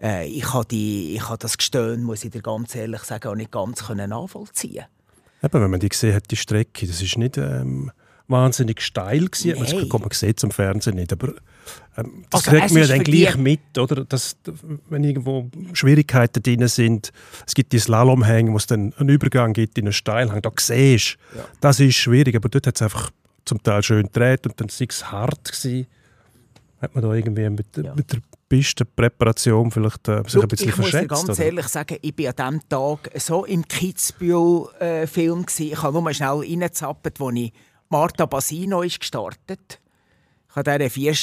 Äh, 0.00 0.28
ich 0.28 0.52
habe 0.52 0.66
die, 0.66 1.14
ich 1.16 1.28
habe 1.28 1.38
das 1.38 1.56
Gestöhn, 1.58 2.02
muss 2.02 2.24
ich 2.24 2.30
dir 2.30 2.42
ganz 2.42 2.74
ehrlich 2.74 3.02
sagen, 3.02 3.28
auch 3.28 3.34
nicht 3.34 3.50
ganz 3.50 3.84
können 3.84 4.10
nachvollziehen. 4.10 4.84
Eben, 5.44 5.62
wenn 5.62 5.70
man 5.70 5.80
die 5.80 5.88
gesehen 5.88 6.14
hat, 6.14 6.30
die 6.30 6.36
Strecke, 6.36 6.86
das 6.86 7.02
ist 7.02 7.18
nicht 7.18 7.36
ähm, 7.36 7.90
wahnsinnig 8.28 8.80
steil 8.80 9.26
gewesen. 9.26 9.58
Man, 9.58 9.68
Nein. 9.68 9.88
das, 9.90 10.00
man 10.00 10.10
sieht 10.10 10.38
es 10.38 10.44
am 10.44 10.50
Fernsehen 10.50 10.96
nicht, 10.96 11.12
aber 11.12 11.34
ähm, 11.96 12.24
das 12.30 12.46
Also, 12.46 12.50
kriegt 12.50 12.72
man 12.72 12.82
ja 12.82 12.88
dann 12.88 13.04
gleich 13.04 13.36
mit, 13.36 13.78
oder? 13.78 14.04
Dass, 14.04 14.36
wenn 14.88 15.04
irgendwo 15.04 15.50
Schwierigkeiten 15.74 16.42
drin 16.42 16.66
sind, 16.68 17.12
es 17.46 17.54
gibt 17.54 17.72
die 17.72 17.78
Slalomhänge, 17.78 18.52
wo 18.52 18.56
es 18.56 18.66
dann 18.66 18.94
einen 18.94 19.10
Übergang 19.10 19.52
gibt 19.52 19.76
in 19.78 19.84
einen 19.86 19.92
Steilhang, 19.92 20.40
da 20.40 20.50
siehst 20.58 21.18
du, 21.34 21.40
das 21.60 21.80
ist 21.80 21.96
schwierig, 21.96 22.34
aber 22.36 22.48
dort 22.48 22.66
hat 22.66 22.76
es 22.76 22.82
einfach 22.82 23.10
zum 23.44 23.62
Teil 23.62 23.82
schön 23.82 24.04
gedreht 24.04 24.46
und 24.46 24.58
dann 24.60 24.68
war 24.68 24.86
es 24.88 25.12
hart 25.12 25.52
gewesen. 25.52 25.86
Hat 26.80 26.94
man 26.94 27.04
da 27.04 27.12
irgendwie 27.14 27.48
mit, 27.50 27.66
Ja. 27.76 27.94
mit 27.94 28.12
der 28.12 28.20
Pistenpräparation 28.48 29.70
vielleicht 29.70 30.08
äh, 30.08 30.22
sich 30.22 30.32
Schau, 30.32 30.40
ein 30.42 30.48
bisschen 30.48 30.68
ich 30.68 30.76
muss 30.76 30.86
dir 30.86 30.92
verschätzt? 30.92 31.08
ganz 31.08 31.28
oder? 31.38 31.46
ehrlich 31.46 31.68
sagen, 31.68 31.98
ich 32.00 32.14
bin 32.14 32.28
an 32.28 32.34
diesem 32.36 32.68
Tag 32.68 33.10
so 33.16 33.44
im 33.44 33.66
Kitzbühel-Film. 33.66 35.46
gewesen. 35.46 35.72
ich 35.72 35.82
habe 35.82 36.00
nur 36.00 36.12
schnell 36.12 36.28
reingezappert, 36.28 37.20
als 37.20 37.34
ich 37.34 37.52
Marta 37.88 38.26
Basino 38.26 38.82
ist 38.82 39.00
gestartet 39.00 39.80
Ich 40.48 40.56
habe 40.56 40.78
dieser 40.78 40.90
vier, 40.90 41.14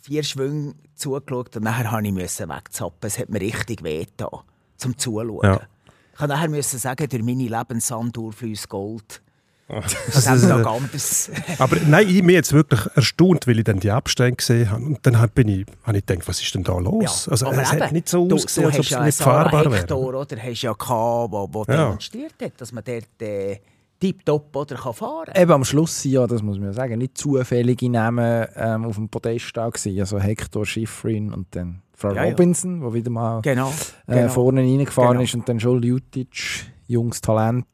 vier 0.00 0.22
Schwünge 0.22 0.74
zugeschaut 0.94 1.56
und 1.56 1.64
nachher 1.64 1.90
musste 2.12 2.44
ich 2.44 2.48
wegzappen. 2.48 3.06
Es 3.06 3.18
hat 3.18 3.30
mir 3.30 3.40
richtig 3.40 3.82
wehgetan, 3.82 4.40
zum 4.76 4.96
Zuschauen. 4.96 5.40
Ja. 5.42 5.60
Ich 6.14 6.20
musste 6.20 6.28
nachher 6.28 6.62
sagen, 6.62 7.08
durch 7.08 7.22
meine 7.22 7.48
Lebensandur 7.48 8.32
fließt 8.32 8.68
Gold. 8.68 9.22
Das 10.12 10.28
haben 10.28 10.36
ist, 10.36 10.48
wir 10.48 10.56
noch 10.58 10.76
anders. 10.76 11.30
Aber 11.58 11.76
nein, 11.86 12.08
ich 12.08 12.18
bin 12.20 12.30
jetzt 12.30 12.52
wirklich 12.52 12.80
erstaunt, 12.94 13.46
weil 13.46 13.58
ich 13.58 13.64
dann 13.64 13.78
die 13.80 13.90
Abstände 13.90 14.36
gesehen 14.36 14.70
habe. 14.70 14.84
Und 14.84 14.98
dann 15.06 15.30
bin 15.34 15.48
ich, 15.48 15.66
habe 15.84 15.98
ich 15.98 16.06
gedacht, 16.06 16.26
was 16.28 16.40
ist 16.42 16.54
denn 16.54 16.62
da 16.64 16.76
los? 16.78 17.28
also, 17.28 17.46
aber 17.46 17.62
es 17.62 17.72
eben, 17.72 17.82
hat 17.82 17.92
nicht 17.92 18.08
so 18.08 18.26
du, 18.26 18.34
ausgesehen, 18.34 18.62
du 18.64 18.68
als 18.68 18.76
ob 18.76 18.80
hast 18.84 18.86
es 18.86 18.90
ja 18.90 19.04
nicht 19.04 19.18
fahrbar 19.18 19.72
Hector, 19.72 19.98
wäre. 20.12 20.18
oder? 20.18 20.36
Hast 20.42 20.62
ja 20.62 20.72
gehabt, 20.72 21.32
wo, 21.32 21.48
wo 21.52 21.64
Ja. 21.68 21.84
demonstriert 21.86 22.34
hat, 22.42 22.52
dass 22.60 22.72
man 22.72 22.82
dort 22.84 23.22
äh, 23.22 23.58
tiptop 24.00 24.54
oder 24.56 24.76
kann 24.76 24.94
fahren 24.94 25.32
Eben 25.36 25.52
am 25.52 25.64
Schluss 25.64 26.04
ja, 26.04 26.26
das 26.26 26.42
muss 26.42 26.56
man 26.58 26.68
ja 26.68 26.72
sagen, 26.72 26.98
nicht 26.98 27.18
zufällige 27.18 27.88
Namen 27.90 28.46
ähm, 28.56 28.84
auf 28.86 28.96
dem 28.96 29.08
Podest 29.08 29.56
da 29.56 29.68
gewesen. 29.68 30.00
Also 30.00 30.18
Hector 30.18 30.64
Schifrin 30.66 31.32
und 31.32 31.48
dann 31.54 31.82
Frau 31.94 32.14
Ja, 32.14 32.24
ja. 32.24 32.30
Robinson, 32.30 32.80
die 32.80 32.94
wieder 32.94 33.10
mal 33.10 33.42
Genau. 33.42 33.72
äh, 34.06 34.14
genau. 34.14 34.28
vorne 34.30 34.62
reingefahren 34.62 35.12
Genau. 35.12 35.22
ist 35.22 35.34
und 35.34 35.48
dann 35.48 35.58
Joel 35.58 35.84
Jutic, 35.84 36.64
junges 36.88 37.20
Talent. 37.20 37.66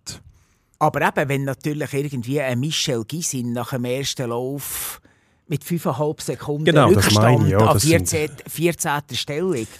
Aber 0.78 1.00
eben, 1.02 1.28
wenn 1.28 1.44
natürlich 1.44 1.92
irgendwie 1.94 2.40
ein 2.40 2.60
Michel 2.60 3.04
Gisin 3.04 3.52
nach 3.52 3.70
dem 3.70 3.84
ersten 3.84 4.28
Lauf 4.30 5.00
mit 5.48 5.62
5,5 5.64 6.20
Sekunden 6.22 6.64
Genau, 6.66 6.92
das 6.92 7.06
Rückstand 7.06 7.48
ja, 7.48 7.58
an 7.58 7.74
das 7.74 7.82
sind- 7.82 8.08
14. 8.08 8.30
14. 8.46 9.02
Stelle 9.16 9.52
liegt. 9.52 9.78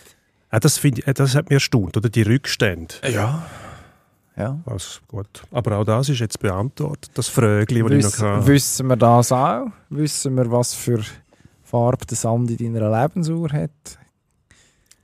Ja, 0.52 0.60
das, 0.60 0.78
finde 0.78 1.00
ich, 1.02 1.06
äh, 1.08 1.12
das 1.14 1.34
hat 1.34 1.50
mir 1.50 1.56
erstaunt, 1.56 1.96
oder? 1.96 2.08
Die 2.08 2.22
Rückstände. 2.22 2.94
Ja. 3.12 3.44
Ja. 4.36 4.58
Also, 4.66 5.00
gut. 5.08 5.42
Aber 5.50 5.78
auch 5.78 5.84
das 5.84 6.08
ist 6.08 6.18
jetzt 6.20 6.38
beantwortet, 6.40 7.10
das 7.14 7.28
Frögli, 7.28 7.80
das 7.82 7.90
ich 7.90 8.02
noch 8.04 8.12
Wiss, 8.12 8.22
hatte. 8.22 8.46
wissen 8.46 8.86
wir 8.86 8.96
das 8.96 9.32
auch? 9.32 9.66
Wissen 9.90 10.36
wir, 10.36 10.50
was 10.50 10.74
für 10.74 11.02
Farbe 11.64 12.06
der 12.06 12.16
Sand 12.16 12.50
in 12.60 12.74
deiner 12.74 13.02
Lebensuhr 13.02 13.50
hat? 13.52 13.70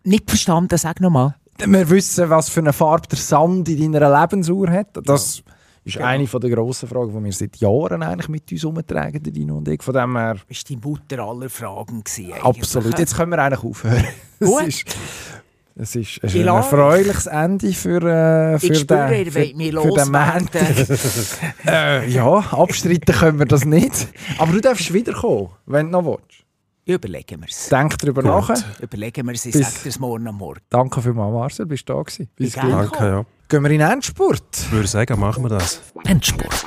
Nicht 0.04 0.28
verstanden, 0.28 0.76
sag 0.78 1.00
nochmal. 1.00 1.34
Wir 1.64 1.88
wissen, 1.90 2.28
was 2.30 2.48
für 2.48 2.60
eine 2.60 2.72
Farbe 2.72 3.08
der 3.08 3.18
Sand 3.18 3.68
in 3.68 3.92
deiner 3.92 4.20
Lebensuhr 4.20 4.68
hat. 4.70 4.88
Das 5.04 5.42
ist 5.84 5.94
Genau. 5.94 6.06
eine 6.06 6.26
von 6.26 6.40
der 6.40 6.50
grossen 6.50 6.88
Fragen, 6.88 7.12
die 7.18 7.24
wir 7.24 7.32
seit 7.32 7.56
Jahren 7.56 8.02
eigentlich 8.02 8.28
mit 8.28 8.50
uns 8.52 8.64
umtragen, 8.64 9.22
der 9.22 9.32
Dino 9.32 9.56
und 9.56 9.68
ich. 9.68 9.82
Von 9.82 9.94
dem 9.94 10.16
her, 10.16 10.34
Das 10.48 10.58
war 10.58 10.64
die 10.68 10.76
Mutter 10.76 11.18
aller 11.18 11.48
Fragen. 11.50 12.04
gewesen 12.04 12.32
eigentlich. 12.32 12.44
absolut. 12.44 12.98
Jetzt 12.98 13.16
können 13.16 13.30
wir 13.32 13.38
eigentlich 13.42 13.64
aufhören. 13.64 14.04
Es 14.38 14.48
Gut. 14.48 14.62
ist, 14.68 14.84
es 15.74 15.96
ist, 15.96 16.20
es 16.22 16.34
ist 16.34 16.40
ein 16.40 16.48
erfreuliches 16.48 17.26
Ende 17.26 17.72
für, 17.72 18.02
äh, 18.02 18.58
für 18.58 18.74
spüre, 18.74 19.08
den, 19.08 19.32
für, 19.32 19.40
für 19.40 19.92
den 19.94 20.12
Montag. 20.12 20.88
Äh, 21.66 22.10
ja, 22.10 22.26
abstreiten 22.52 23.14
können 23.14 23.38
wir 23.38 23.46
das 23.46 23.64
nicht. 23.64 24.08
Aber 24.38 24.52
du 24.52 24.60
darfst 24.60 24.92
wiederkommen, 24.92 25.48
wenn 25.66 25.86
du 25.90 25.92
noch 26.02 26.04
willst. 26.04 26.44
Überlegen 26.84 27.40
wir 27.40 27.48
es. 27.48 27.68
Denk 27.68 27.96
darüber 27.98 28.22
nach. 28.22 28.50
Überlegen 28.80 29.24
wir 29.26 29.34
es, 29.34 29.46
ich 29.46 29.52
Bis- 29.52 29.62
sage 29.62 29.82
dir 29.84 29.88
es 29.90 29.98
morgen 30.00 30.26
am 30.26 30.36
Morgen. 30.36 30.60
Danke 30.68 31.00
vielmals, 31.00 31.32
Marcel, 31.32 31.66
bist 31.66 31.88
du 31.88 31.94
da 31.94 32.02
gewesen. 32.02 32.28
Bis. 32.36 32.52
Danke, 32.54 33.04
ja. 33.06 33.24
Gehen 33.52 33.62
wir 33.64 33.70
in 33.70 33.80
den 33.80 33.90
Endspurt. 33.90 34.42
Ich 34.54 34.72
würde 34.72 34.88
sagen, 34.88 35.20
machen 35.20 35.44
wir 35.44 35.50
das. 35.50 35.82
Endspurt. 36.06 36.64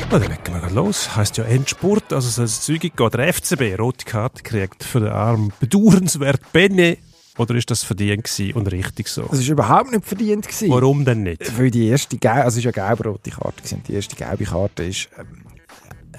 Ja, 0.00 0.06
dann 0.10 0.22
legen 0.22 0.36
wir 0.46 0.70
los. 0.70 1.14
Heißt 1.14 1.36
ja 1.36 1.44
Endspurt, 1.44 2.12
also 2.12 2.28
soll 2.28 2.46
es 2.46 2.60
zügig 2.60 2.96
gehen. 2.96 3.10
Der 3.10 3.32
FCB, 3.32 3.78
rote 3.78 4.04
Karte 4.04 4.42
gekriegt 4.42 4.82
für 4.82 4.98
den 4.98 5.10
Arm. 5.10 5.52
Bedauernswert 5.60 6.40
Benne. 6.52 6.98
Oder 7.38 7.54
ist 7.54 7.70
das 7.70 7.84
verdient 7.84 8.28
und 8.56 8.72
richtig 8.72 9.06
so? 9.06 9.28
Das 9.30 9.46
war 9.46 9.52
überhaupt 9.52 9.92
nicht 9.92 10.04
verdient. 10.04 10.48
Gewesen. 10.48 10.70
Warum 10.70 11.04
denn 11.04 11.22
nicht? 11.22 11.56
Weil 11.56 11.70
die 11.70 11.86
erste 11.86 12.18
gelbe, 12.18 12.42
also 12.42 12.58
es 12.58 12.64
war 12.64 12.74
ja 12.74 12.88
gelb-rote 12.88 13.30
Karte. 13.30 13.58
Gewesen. 13.58 13.84
Die 13.86 13.94
erste 13.94 14.16
gelbe 14.16 14.42
Karte 14.42 14.82
ist 14.86 15.08
ähm, 15.16 15.44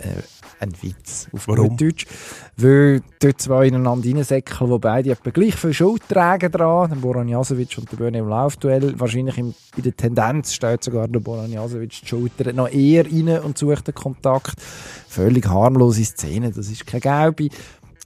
äh, 0.01 0.21
ein 0.59 0.73
Witz 0.81 1.27
auf 1.31 1.47
Warum? 1.47 1.75
Deutsch. 1.75 2.05
Weil 2.55 3.01
dort 3.19 3.41
zwei 3.41 3.67
ineinander 3.67 4.07
reinsäckeln, 4.07 4.71
die 4.71 4.79
beide 4.79 5.11
etwa 5.11 5.31
gleich 5.31 5.55
viel 5.55 5.73
Schuld 5.73 6.07
tragen 6.07 6.51
dran. 6.51 6.89
Der 6.89 6.97
Boran 6.97 7.27
Jasovic 7.27 7.77
und 7.77 7.91
der 7.91 7.97
Böhne 7.97 8.19
im 8.19 8.27
Laufduell. 8.27 8.99
Wahrscheinlich 8.99 9.37
in 9.37 9.55
der 9.77 9.95
Tendenz 9.95 10.53
steht 10.53 10.83
sogar 10.83 11.07
der 11.07 11.19
Boran 11.19 11.51
Jasovic 11.51 12.01
die 12.01 12.07
Schulter 12.07 12.53
noch 12.53 12.69
eher 12.69 13.05
rein 13.05 13.39
und 13.39 13.57
sucht 13.57 13.87
den 13.87 13.95
Kontakt. 13.95 14.61
Völlig 15.07 15.47
harmlose 15.47 16.05
Szene, 16.05 16.51
das 16.51 16.69
ist 16.69 16.85
keine 16.85 17.01
Gelbe. 17.01 17.49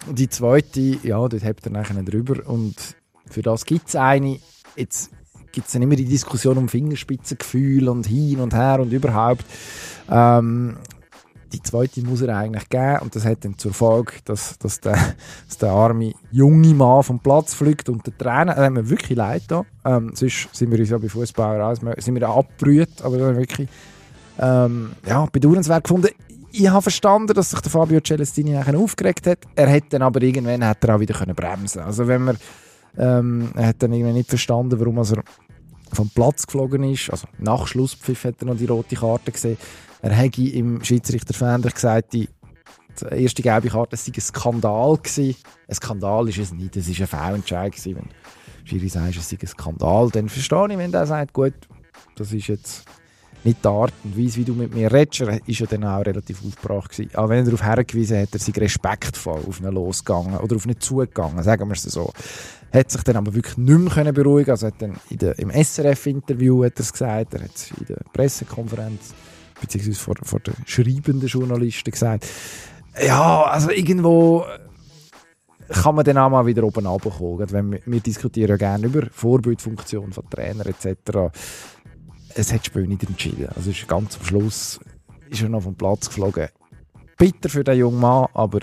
Die 0.10 0.30
zweite, 0.30 0.80
ja, 1.04 1.28
dort 1.28 1.44
habt 1.44 1.66
ihr 1.66 1.72
nachher 1.72 2.02
drüber 2.04 2.48
und 2.48 2.76
für 3.30 3.42
das 3.42 3.66
gibt 3.66 3.90
es 3.90 3.96
eine. 3.96 4.40
Jetzt 4.76 5.12
gibt 5.52 5.68
es 5.68 5.74
dann 5.74 5.82
immer 5.82 5.96
die 5.96 6.06
Diskussion 6.06 6.58
um 6.58 6.70
Fingerspitzengefühl 6.70 7.90
und 7.90 8.06
hin 8.06 8.40
und 8.40 8.54
her 8.54 8.80
und 8.80 8.92
überhaupt. 8.92 9.46
Ähm, 10.10 10.78
die 11.56 11.64
zweite 11.64 12.02
muss 12.02 12.22
er 12.22 12.38
eigentlich 12.38 12.70
geben 12.70 13.00
und 13.02 13.16
das 13.16 13.26
hat 13.26 13.46
dann 13.46 13.58
zur 13.58 13.74
Folge, 13.74 14.14
dass, 14.26 14.58
dass, 14.60 14.80
der, 14.80 14.94
dass 15.48 15.58
der 15.58 15.72
arme 15.72 16.14
junge 16.32 16.74
Mann 16.74 17.04
vom 17.04 17.20
Platz 17.20 17.54
fliegt 17.54 17.90
und 17.90 18.06
der 18.06 18.18
Trainer, 18.18 18.56
das 18.56 18.66
hat 18.66 18.74
mir 18.74 18.90
wirklich 18.90 19.18
leid 19.18 19.44
da. 19.48 19.64
Ähm, 19.84 20.12
sonst 20.14 20.50
sind 20.54 20.72
wir 20.72 20.80
uns 20.80 20.90
ja 20.90 20.98
bei 20.98 21.10
Fußballer 21.10 21.64
alles, 21.64 21.80
sind 22.04 22.16
wir 22.16 22.30
abgerührt, 22.30 23.02
aber 23.04 23.18
das 23.18 23.36
wirklich 23.36 23.70
ähm, 24.40 24.92
ja, 25.08 25.26
bedauernswert 25.32 25.84
gefunden. 25.84 26.10
Ich 26.52 26.70
habe 26.70 26.82
verstanden, 26.82 27.34
dass 27.34 27.52
sich 27.52 27.60
der 27.60 27.72
Fabio 27.72 28.00
Celestini 28.00 28.52
nachher 28.52 28.78
aufgeregt 28.78 29.28
hat. 29.28 29.40
Er 29.56 29.68
hätte 29.68 29.90
dann 29.92 30.04
aber 30.04 30.22
irgendwann 30.22 30.66
hat 30.66 30.84
er 30.86 30.96
auch 30.96 31.00
wieder 31.00 31.14
können 31.14 31.36
bremsen. 31.36 31.82
Also 31.82 32.08
wenn 32.08 32.24
man 32.24 32.38
ähm, 32.98 33.52
er 33.56 33.68
hat 33.68 33.84
dann 33.84 33.92
irgendwie 33.92 34.14
nicht 34.14 34.30
verstanden, 34.30 34.80
warum 34.80 34.98
er 35.00 35.24
vom 35.92 36.10
Platz 36.10 36.46
geflogen 36.46 36.84
ist. 36.84 37.10
Also 37.10 37.28
nach 37.40 37.68
Schlusspfiff 37.68 38.24
hat 38.26 38.36
er 38.42 38.48
noch 38.48 38.58
die 38.58 38.66
rote 38.66 38.96
Karte 38.96 39.32
gesehen. 39.32 39.58
Er 40.02 40.12
hätte 40.12 40.42
im 40.42 40.84
Schiedsrichterfernseher 40.84 41.72
gesagt, 41.72 42.14
die, 42.14 42.30
erste 43.12 43.42
gelbe 43.42 43.70
Karte 43.70 43.98
sei 43.98 44.12
ein 44.16 44.22
Skandal 44.22 44.98
gewesen. 44.98 45.36
Ein 45.68 45.76
Skandal 45.76 46.30
ist 46.30 46.38
es 46.38 46.54
nicht, 46.54 46.76
es 46.78 46.88
war 46.88 47.22
ein 47.22 47.32
Fehlentscheid. 47.32 47.86
Wenn 47.86 48.10
Schiri 48.64 48.90
sagt, 48.90 49.16
es 49.16 49.30
sei 49.30 49.38
ein 49.42 49.48
Skandal, 49.48 50.10
dann 50.12 50.30
verstehe 50.30 50.68
ich, 50.70 50.78
wenn 50.78 50.92
der 50.92 51.06
sagt, 51.06 51.34
gut, 51.34 51.54
das 52.16 52.32
ist 52.32 52.48
jetzt 52.48 52.86
nicht 53.44 53.64
die 53.64 53.68
Art 53.68 53.94
und 54.04 54.18
Weise, 54.18 54.38
wie 54.38 54.44
du 54.44 54.54
mit 54.54 54.74
mir 54.74 54.92
redest. 54.92 55.22
Er 55.22 55.40
ist 55.48 55.60
ja 55.60 55.68
dann 55.68 55.84
auch 55.84 56.04
relativ 56.04 56.44
aufgebracht 56.44 56.92
gewesen. 56.92 57.12
Aber 57.14 57.30
wenn 57.30 57.40
er 57.40 57.46
darauf 57.46 57.64
hergewiesen 57.64 58.20
hat, 58.20 58.34
er 58.34 58.40
sei 58.40 58.54
respektvoll 58.58 59.42
auf 59.48 59.60
ihn 59.60 59.68
losgegangen 59.68 60.38
oder 60.38 60.56
auf 60.56 60.66
ihn 60.66 60.80
zugegangen, 60.80 61.44
sagen 61.44 61.68
wir 61.68 61.74
es 61.74 61.84
so. 61.84 62.12
Hat 62.74 62.90
sich 62.90 63.04
dann 63.04 63.18
aber 63.18 63.36
wirklich 63.36 63.58
nicht 63.58 63.80
mehr 63.80 63.94
können 63.94 64.14
beruhigen 64.16 64.50
Also 64.50 64.68
hat 64.68 64.82
dann 64.82 64.96
der, 65.12 65.38
im 65.38 65.52
SRF-Interview 65.52 66.64
er 66.64 66.72
gesagt, 66.72 67.36
er 67.36 67.44
hat 67.44 67.56
es 67.56 67.72
in 67.80 67.86
der 67.86 68.02
Pressekonferenz 68.12 69.14
beziehungsweise 69.60 70.00
vor, 70.00 70.16
vor 70.24 70.40
den 70.40 70.56
schreibenden 70.66 71.28
Journalisten 71.28 71.92
gesagt. 71.92 72.28
Ja, 73.06 73.44
also 73.44 73.72
irgendwo 73.72 74.46
kann 75.70 75.96
man 75.96 76.06
dann 76.06 76.18
auch 76.18 76.30
mal 76.30 76.46
wieder 76.46 76.64
oben 76.64 76.86
runterkommen. 76.86 77.72
Wir, 77.72 77.82
wir 77.86 78.00
diskutieren 78.00 78.50
ja 78.50 78.58
gerne 78.58 78.86
über 78.86 79.08
Vorbildfunktion 79.12 80.14
von 80.14 80.30
Trainer 80.30 80.66
etc. 80.68 81.34
Es 82.36 82.54
hat 82.54 82.66
Spiel 82.66 82.88
nicht 82.88 83.04
entschieden. 83.04 83.50
Also 83.56 83.72
ist 83.72 83.88
ganz 83.88 84.18
am 84.18 84.26
Schluss 84.26 84.80
ist 85.30 85.42
er 85.42 85.50
noch 85.50 85.64
vom 85.64 85.76
Platz 85.76 86.08
geflogen. 86.08 86.50
Bitter 87.18 87.50
für 87.50 87.64
den 87.64 87.78
jungen 87.78 88.00
Mann, 88.00 88.28
aber 88.34 88.60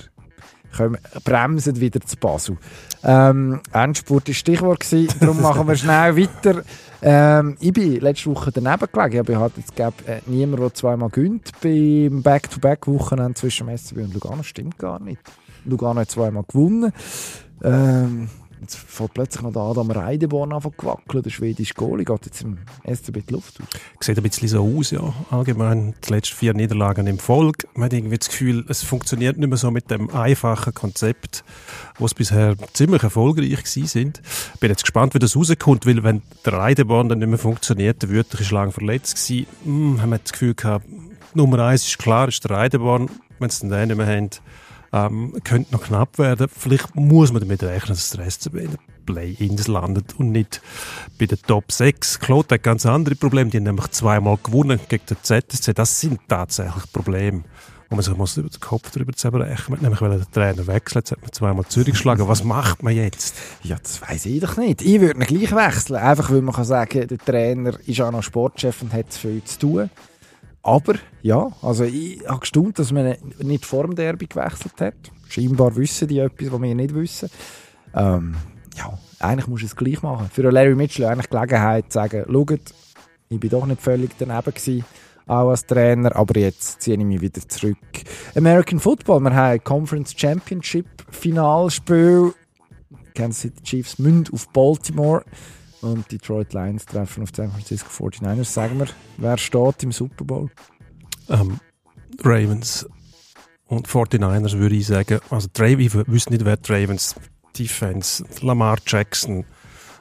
kommen, 0.76 0.98
bremsen 1.24 1.80
wieder 1.80 2.00
zu 2.00 2.16
Basel. 2.16 2.58
Ähm, 3.02 3.60
Endspurt 3.72 4.28
war 4.28 4.34
Stichwort, 4.34 4.86
darum 5.20 5.40
machen 5.40 5.66
wir 5.66 5.76
schnell 5.76 6.16
weiter. 6.16 6.62
Ähm, 7.04 7.56
ich 7.58 7.72
bin 7.72 8.00
letzte 8.00 8.30
Woche 8.30 8.52
daneben 8.52 8.86
gelegen. 8.92 9.28
Ich 9.28 9.36
hatte 9.36 9.60
jetzt 9.60 9.74
glaub, 9.74 9.94
äh, 10.08 10.20
niemand, 10.26 10.62
der 10.62 10.74
zweimal 10.74 11.08
gönnt 11.08 11.50
beim 11.60 12.22
Back-to-Back-Wochenende 12.22 13.34
zwischen 13.34 13.66
dem 13.66 13.76
SCB 13.76 13.98
und 13.98 14.14
Lugano. 14.14 14.42
Stimmt 14.44 14.78
gar 14.78 15.00
nicht. 15.00 15.20
Lugano 15.64 16.00
hat 16.00 16.10
zweimal 16.10 16.44
gewonnen. 16.44 16.92
Ähm, 17.64 18.28
jetzt 18.62 18.76
fällt 18.76 19.14
plötzlich 19.14 19.42
noch 19.42 19.52
der 19.52 19.62
Adam 19.62 19.90
Reideborn 19.90 20.52
an 20.52 20.62
gewackeln. 20.76 21.22
Der 21.22 21.30
schwedische 21.30 21.74
Goalie 21.74 22.04
geht 22.04 22.26
jetzt 22.26 22.42
im 22.42 22.58
SCB 22.84 23.26
die 23.28 23.34
Luft 23.34 23.60
aus. 23.60 23.66
Sieht 24.00 24.16
ein 24.16 24.22
bisschen 24.22 24.48
so 24.48 24.76
aus, 24.78 24.90
ja. 24.90 25.12
Allgemein 25.30 25.94
die 26.06 26.10
letzten 26.10 26.36
vier 26.36 26.54
Niederlagen 26.54 27.06
im 27.06 27.18
Volk. 27.18 27.66
Man 27.74 27.86
hat 27.86 27.92
irgendwie 27.92 28.18
das 28.18 28.28
Gefühl, 28.28 28.64
es 28.68 28.82
funktioniert 28.82 29.36
nicht 29.36 29.48
mehr 29.48 29.58
so 29.58 29.70
mit 29.70 29.90
dem 29.90 30.10
einfachen 30.10 30.74
Konzept, 30.74 31.44
was 31.98 32.14
bisher 32.14 32.56
ziemlich 32.72 33.02
erfolgreich 33.02 33.50
gewesen 33.50 33.86
sind. 33.86 34.22
Bin 34.60 34.70
jetzt 34.70 34.82
gespannt, 34.82 35.14
wie 35.14 35.18
das 35.18 35.36
rauskommt, 35.36 35.86
weil 35.86 36.02
wenn 36.02 36.22
der 36.44 36.54
Reideborn 36.54 37.08
dann 37.08 37.18
nicht 37.18 37.28
mehr 37.28 37.38
funktioniert, 37.38 38.02
der 38.02 38.10
Wörter 38.10 38.40
ist 38.40 38.50
lang 38.50 38.72
verletzt 38.72 39.16
gewesen, 39.16 39.46
hm, 39.64 40.02
haben 40.02 40.10
wir 40.10 40.18
das 40.18 40.32
Gefühl 40.32 40.54
gehabt, 40.54 40.86
Nummer 41.34 41.60
eins 41.60 41.86
ist 41.86 41.98
klar, 41.98 42.28
ist 42.28 42.44
der 42.44 42.52
Reideborn. 42.52 43.08
Wenn 43.38 43.48
es 43.48 43.60
dann 43.60 43.70
den 43.70 43.88
nicht 43.88 43.96
mehr 43.96 44.06
haben, 44.06 44.30
ähm, 44.92 45.34
könnte 45.44 45.72
noch 45.72 45.82
knapp 45.82 46.18
werden. 46.18 46.48
Vielleicht 46.54 46.94
muss 46.94 47.32
man 47.32 47.40
damit 47.40 47.62
rechnen, 47.62 47.94
dass 47.94 48.10
der 48.10 48.30
SCB 48.30 48.56
in 48.56 48.70
den 48.70 48.78
Play-Ins 49.06 49.68
landet 49.68 50.14
und 50.18 50.30
nicht 50.32 50.60
bei 51.18 51.26
den 51.26 51.38
Top 51.46 51.72
6. 51.72 52.20
Claude 52.20 52.54
hat 52.54 52.62
ganz 52.62 52.86
andere 52.86 53.14
Probleme. 53.14 53.50
Die 53.50 53.56
haben 53.56 53.64
nämlich 53.64 53.88
zweimal 53.88 54.38
gewonnen 54.42 54.80
gegen 54.88 55.04
den 55.06 55.16
ZSC. 55.22 55.72
Das 55.72 56.00
sind 56.00 56.20
tatsächlich 56.28 56.92
Probleme, 56.92 57.42
wo 57.88 57.96
man 57.96 58.04
sich 58.04 58.16
muss 58.16 58.36
über 58.36 58.50
den 58.50 58.60
Kopf 58.60 58.90
darüber 58.90 59.12
zerbrechen 59.14 59.64
muss. 59.68 59.80
Nämlich, 59.80 60.00
weil 60.02 60.18
der 60.18 60.30
Trainer 60.30 60.66
wechselt, 60.66 61.04
jetzt 61.06 61.12
hat 61.12 61.22
man 61.22 61.32
zweimal 61.32 61.64
Zürich 61.66 61.92
geschlagen. 61.92 62.28
Was 62.28 62.44
macht 62.44 62.82
man 62.82 62.94
jetzt? 62.94 63.34
Ja, 63.62 63.78
das 63.82 64.02
weiß 64.02 64.26
ich 64.26 64.40
doch 64.40 64.58
nicht. 64.58 64.82
Ich 64.82 65.00
würde 65.00 65.18
ihn 65.18 65.26
gleich 65.26 65.52
wechseln. 65.52 65.96
Einfach, 65.96 66.30
weil 66.30 66.42
man 66.42 66.54
kann 66.54 66.64
sagen, 66.64 67.08
der 67.08 67.18
Trainer 67.18 67.78
ist 67.86 68.00
auch 68.00 68.12
noch 68.12 68.22
Sportchef 68.22 68.82
und 68.82 68.92
hat 68.92 69.10
zu 69.10 69.20
viel 69.20 69.44
zu 69.44 69.58
tun. 69.58 69.90
Aber 70.62 70.94
ja, 71.22 71.50
also 71.60 71.84
ich 71.84 72.26
habe 72.26 72.40
gestaunt, 72.40 72.78
dass 72.78 72.92
man 72.92 73.16
nicht 73.40 73.66
vor 73.66 73.84
dem 73.84 73.96
Derby 73.96 74.26
gewechselt 74.26 74.80
hat. 74.80 74.94
Scheinbar 75.28 75.74
wissen 75.76 76.08
die 76.08 76.18
etwas, 76.18 76.52
was 76.52 76.62
wir 76.62 76.74
nicht 76.74 76.94
wissen. 76.94 77.30
Ähm, 77.94 78.36
ja, 78.76 78.98
eigentlich 79.18 79.48
muss 79.48 79.60
du 79.60 79.66
es 79.66 79.76
gleich 79.76 80.02
machen. 80.02 80.30
Für 80.32 80.50
Larry 80.50 80.74
Mitchell 80.74 81.06
eigentlich 81.06 81.26
die 81.26 81.36
Gelegenheit 81.36 81.92
zu 81.92 81.98
sagen, 81.98 82.24
schaut, 82.30 82.74
ich 83.28 83.40
bin 83.40 83.50
doch 83.50 83.66
nicht 83.66 83.80
völlig 83.80 84.10
daneben 84.18 84.54
gewesen, 84.54 84.84
auch 85.26 85.50
als 85.50 85.66
Trainer, 85.66 86.14
aber 86.14 86.38
jetzt 86.38 86.82
ziehe 86.82 86.96
ich 86.96 87.04
mich 87.04 87.20
wieder 87.20 87.40
zurück. 87.48 87.76
American 88.34 88.78
Football, 88.78 89.20
wir 89.20 89.34
haben 89.34 89.64
Conference 89.64 90.14
Championship 90.16 90.86
Finalspiel. 91.10 92.34
Kansas 93.14 93.42
City 93.42 93.62
Chiefs 93.62 93.98
münd 93.98 94.32
auf 94.32 94.48
Baltimore. 94.48 95.24
Und 95.82 96.10
Detroit 96.10 96.52
Lions 96.52 96.86
treffen 96.86 97.24
auf 97.24 97.30
San 97.34 97.50
Francisco 97.50 97.88
49ers. 97.90 98.44
Sagen 98.44 98.78
wir, 98.78 98.86
wer 99.18 99.36
steht 99.36 99.82
im 99.82 99.92
Super 99.92 100.24
Bowl? 100.24 100.50
Ähm, 101.28 101.58
Ravens 102.22 102.88
und 103.66 103.88
49ers 103.88 104.58
würde 104.58 104.76
ich 104.76 104.86
sagen. 104.86 105.20
Also, 105.30 105.48
ich 105.60 105.94
wüsste 105.94 106.32
nicht, 106.32 106.44
wer 106.44 106.56
die 106.56 106.72
Ravens 106.72 107.16
Defense, 107.58 108.24
Lamar 108.40 108.78
Jackson, 108.86 109.44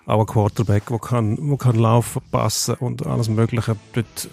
auch 0.06 0.22
ein 0.22 0.26
Quarterback, 0.26 0.86
der 0.88 1.00
kann, 1.00 1.38
wo 1.42 1.58
kann 1.58 1.76
laufen, 1.76 2.22
passen 2.32 2.76
und 2.76 3.06
alles 3.06 3.30
Mögliche. 3.30 3.76
Dort 3.94 4.30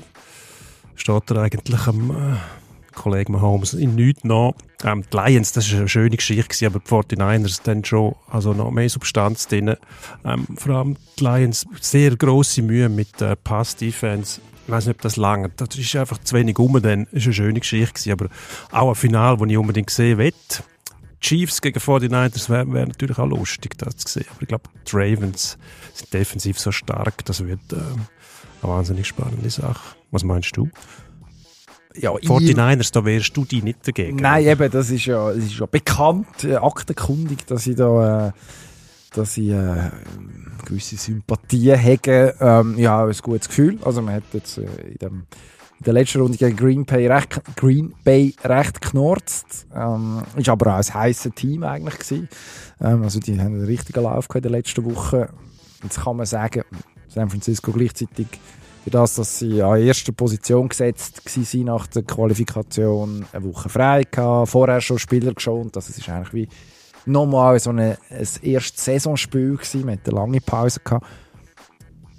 steht 0.95 1.31
er 1.31 1.43
eigentlich 1.43 1.87
am 1.87 2.11
äh, 2.11 2.37
Kollegen 2.99 3.33
Mahomes 3.33 3.75
in 3.75 3.95
nichts 3.95 4.25
nach. 4.25 4.53
Ähm, 4.85 5.05
die 5.13 5.17
Lions, 5.17 5.53
das 5.53 5.71
war 5.73 5.81
eine 5.81 5.89
schöne 5.89 6.17
Geschichte, 6.17 6.67
aber 6.67 6.81
die 6.81 6.87
49ers 7.17 7.61
dann 7.65 7.85
schon 7.85 8.15
also 8.31 8.53
noch 8.53 8.71
mehr 8.71 8.89
Substanz 8.89 9.49
drin. 9.49 9.77
Ähm, 10.25 10.47
vor 10.57 10.75
allem 10.75 10.97
die 11.19 11.25
Lions 11.25 11.67
sehr 11.81 12.17
grosse 12.17 12.63
Mühe 12.63 12.89
mit 12.89 13.21
der 13.21 13.37
Pass-Defense. 13.37 14.41
Ich 14.67 14.73
weiß 14.73 14.87
nicht, 14.87 14.97
ob 14.97 15.03
das 15.03 15.17
lange. 15.17 15.51
Das 15.57 15.77
ist 15.77 15.97
einfach 15.97 16.19
zu 16.19 16.37
wenig 16.37 16.59
um, 16.59 16.81
dann 16.83 17.07
ist 17.13 17.25
eine 17.25 17.33
schöne 17.33 17.61
Geschichte 17.61 18.13
aber 18.13 18.29
auch 18.71 18.91
ein 18.91 18.95
Final, 18.95 19.37
das 19.39 19.49
ich 19.49 19.57
unbedingt 19.57 19.91
sehen 19.91 20.19
will. 20.19 20.33
Chiefs 21.21 21.61
gegen 21.61 21.81
49ers 21.81 22.49
wäre 22.49 22.73
wär 22.73 22.87
natürlich 22.87 23.19
auch 23.19 23.27
lustig, 23.27 23.77
das 23.79 23.97
zu 23.97 24.09
sehen. 24.09 24.27
Aber 24.31 24.43
ich 24.43 24.49
glaube, 24.49 24.71
die 24.87 24.97
Ravens 24.97 25.59
sind 25.95 26.13
defensiv 26.13 26.59
so 26.59 26.71
stark, 26.71 27.25
das 27.25 27.45
wird 27.45 27.73
äh, 27.73 27.77
eine 27.77 28.73
wahnsinnig 28.73 29.07
spannende 29.09 29.51
Sache. 29.51 29.97
Was 30.11 30.25
meinst 30.25 30.57
du? 30.57 30.69
Ja, 32.01 32.13
49ers, 32.13 32.93
da 32.93 33.05
wärst 33.05 33.37
du 33.37 33.45
die 33.45 33.63
nicht 33.63 33.87
dagegen. 33.87 34.17
Nein, 34.17 34.47
eben, 34.47 34.71
das 34.71 34.91
ist 34.91 35.07
ja, 35.07 35.33
das 35.33 35.45
ist 35.45 35.59
ja 35.59 35.67
bekannt, 35.67 36.45
äh, 36.45 36.57
aktenkundig, 36.57 37.47
dass 37.47 37.67
ich 37.67 37.77
da, 37.77 38.29
äh, 38.29 38.33
dass 39.15 39.37
ich 39.37 39.51
äh, 39.51 39.91
gewisse 40.65 40.97
Sympathien 40.97 41.83
habe. 41.83 42.35
Ähm, 42.41 42.79
ja, 42.79 43.05
ein 43.05 43.17
gutes 43.23 43.49
Gefühl. 43.49 43.79
Also 43.85 44.03
man 44.03 44.15
hat 44.15 44.25
jetzt 44.33 44.59
äh, 44.59 44.63
in, 44.63 44.99
dem, 44.99 45.13
in 45.79 45.85
der 45.85 45.95
letzten 45.95 46.21
Runde 46.21 46.39
gegen 46.39 46.57
Green 46.57 46.85
Bay 46.85 47.07
recht, 47.07 47.41
Green 47.57 47.95
Bay 48.05 48.35
recht 48.45 48.81
geknorzt. 48.81 49.67
Ähm, 49.75 50.23
ist 50.37 50.49
aber 50.49 50.75
auch 50.75 50.79
ein 50.79 50.95
heißes 50.95 51.33
Team 51.35 51.63
eigentlich 51.63 51.99
gewesen. 51.99 52.29
Ähm, 52.81 53.03
also 53.03 53.21
die 53.21 53.39
haben 53.39 53.55
einen 53.55 53.65
richtigen 53.65 54.03
Lauf 54.03 54.29
gehabt 54.29 54.45
in 54.45 54.53
der 54.53 54.59
letzten 54.59 54.85
Woche. 54.85 55.31
Jetzt 55.83 56.03
kann 56.03 56.17
man 56.17 56.27
sagen, 56.27 56.63
San 57.09 57.31
Francisco 57.31 57.73
gleichzeitig 57.73 58.27
für 58.89 58.93
das, 58.93 59.17
dass 59.17 59.39
sie 59.39 59.63
an 59.63 59.83
erster 59.83 60.13
Position 60.13 60.67
gesetzt 60.67 61.21
waren 61.27 61.65
nach 61.65 61.87
der 61.89 62.05
Qualifikation, 62.05 63.27
eine 63.33 63.45
Woche 63.45 63.69
frei 63.69 64.05
gehabt, 64.11 64.49
vorher 64.49 64.81
schon 64.81 64.99
Spieler 64.99 65.35
geschont, 65.35 65.77
also 65.77 65.91
es 65.91 65.99
ist 65.99 66.09
eigentlich 66.09 66.33
wie 66.33 66.49
nochmal 67.05 67.61
so 67.61 67.69
eine, 67.69 67.99
ein 68.09 68.27
erstes 68.43 68.83
Saisonspiel 68.83 69.57
gewesen, 69.57 69.85
man 69.85 69.99
hatte 69.99 70.11
eine 70.11 70.21
lange 70.21 70.41
Pause 70.41 70.81
gehabt. 70.83 71.07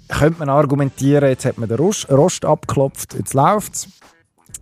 Könnte 0.08 0.38
man 0.38 0.48
argumentieren, 0.48 1.28
jetzt 1.28 1.44
hat 1.44 1.58
man 1.58 1.68
den 1.68 1.78
Rost, 1.78 2.08
Rost 2.08 2.44
abgeklopft, 2.44 3.14
jetzt 3.14 3.34
läuft 3.34 3.74
es. 3.74 3.88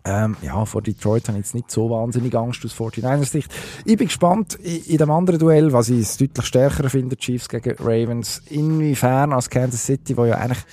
Ähm, 0.04 0.36
ja, 0.40 0.64
vor 0.64 0.80
Detroit 0.80 1.28
habe 1.28 1.38
ich 1.38 1.44
jetzt 1.44 1.54
nicht 1.54 1.70
so 1.70 1.90
wahnsinnig 1.90 2.34
Angst 2.34 2.64
aus 2.64 2.74
49ers 2.74 3.26
Sicht. 3.26 3.52
Ich 3.84 3.98
bin 3.98 4.06
gespannt 4.06 4.54
in, 4.54 4.82
in 4.84 4.96
dem 4.96 5.10
anderen 5.10 5.38
Duell, 5.38 5.74
was 5.74 5.90
ich 5.90 6.16
deutlich 6.16 6.46
stärker 6.46 6.88
finde, 6.88 7.16
Chiefs 7.16 7.50
gegen 7.50 7.76
Ravens, 7.78 8.40
inwiefern 8.48 9.34
als 9.34 9.50
Kansas 9.50 9.84
City, 9.84 10.16
wo 10.16 10.24
ja 10.24 10.36
eigentlich 10.36 10.64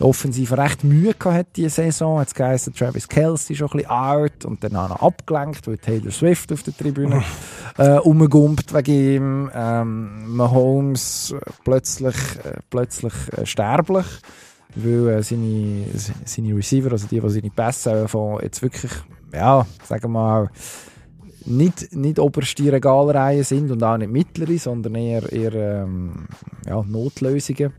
offensiv 0.00 0.52
recht 0.52 0.84
Mühe 0.84 1.14
gehabt 1.14 1.34
hat 1.34 1.46
diese 1.56 1.82
Saison. 1.82 2.20
Jetzt 2.20 2.34
geheißen 2.34 2.74
Travis 2.74 3.08
Kelsey 3.08 3.56
schon 3.56 3.68
ein 3.68 3.78
bisschen 3.78 3.90
out 3.90 4.44
und 4.44 4.64
dann 4.64 4.76
auch 4.76 4.88
noch 4.88 5.02
abgelenkt, 5.02 5.66
weil 5.66 5.78
Taylor 5.78 6.10
Swift 6.10 6.52
auf 6.52 6.62
der 6.62 6.76
Tribüne 6.76 7.22
äh, 7.78 7.90
rumgumpt 7.90 8.74
wegen 8.74 8.92
ihm. 8.92 9.50
Ähm, 9.54 10.36
Mahomes 10.36 11.32
äh, 11.32 11.50
plötzlich, 11.64 12.16
äh, 12.44 12.58
plötzlich 12.70 13.14
äh, 13.36 13.46
sterblich, 13.46 14.06
weil 14.74 15.08
äh, 15.08 15.22
seine, 15.22 15.84
seine 16.24 16.56
Receiver, 16.56 16.92
also 16.92 17.06
die, 17.06 17.20
die 17.20 17.28
seine 17.28 17.50
Pässe 17.50 18.08
von 18.08 18.40
jetzt 18.42 18.62
wirklich, 18.62 18.92
ja, 19.32 19.66
sagen 19.86 20.02
wir 20.02 20.08
mal, 20.08 20.50
nicht, 21.46 21.94
nicht 21.94 22.18
oberste 22.18 22.72
Regalreihe 22.72 23.44
sind 23.44 23.70
und 23.70 23.82
auch 23.82 23.96
nicht 23.96 24.10
mittlere, 24.10 24.58
sondern 24.58 24.94
eher, 24.94 25.30
eher 25.30 25.82
ähm, 25.82 26.26
ja, 26.66 26.82
Notlösungen. 26.82 27.72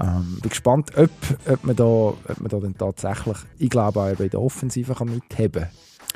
Ähm, 0.00 0.38
bin 0.40 0.48
gespannt, 0.48 0.92
ob, 0.96 1.10
ob, 1.46 1.64
man 1.64 1.76
da, 1.76 1.84
ob 1.84 2.40
man 2.40 2.48
da 2.48 2.58
dann 2.58 2.76
tatsächlich, 2.76 3.36
ich 3.58 3.70
glaube 3.70 4.00
auch 4.00 4.14
bei 4.16 4.28
der 4.28 4.40
Offensive 4.40 4.94
kann 4.94 5.10
mitheben 5.10 5.66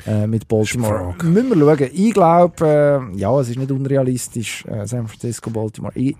äh, 0.07 0.27
mit 0.27 0.47
Baltimore. 0.47 1.15
Müssen 1.23 1.49
wir 1.59 1.77
schauen. 1.77 1.89
Ich 1.93 2.13
glaube, 2.13 3.11
äh, 3.13 3.17
ja, 3.17 3.39
es 3.39 3.49
ist 3.49 3.57
nicht 3.57 3.71
unrealistisch, 3.71 4.65
äh, 4.65 4.87
San 4.87 5.07
Francisco, 5.07 5.49
Baltimore. 5.49 5.93
Ich 5.95 6.15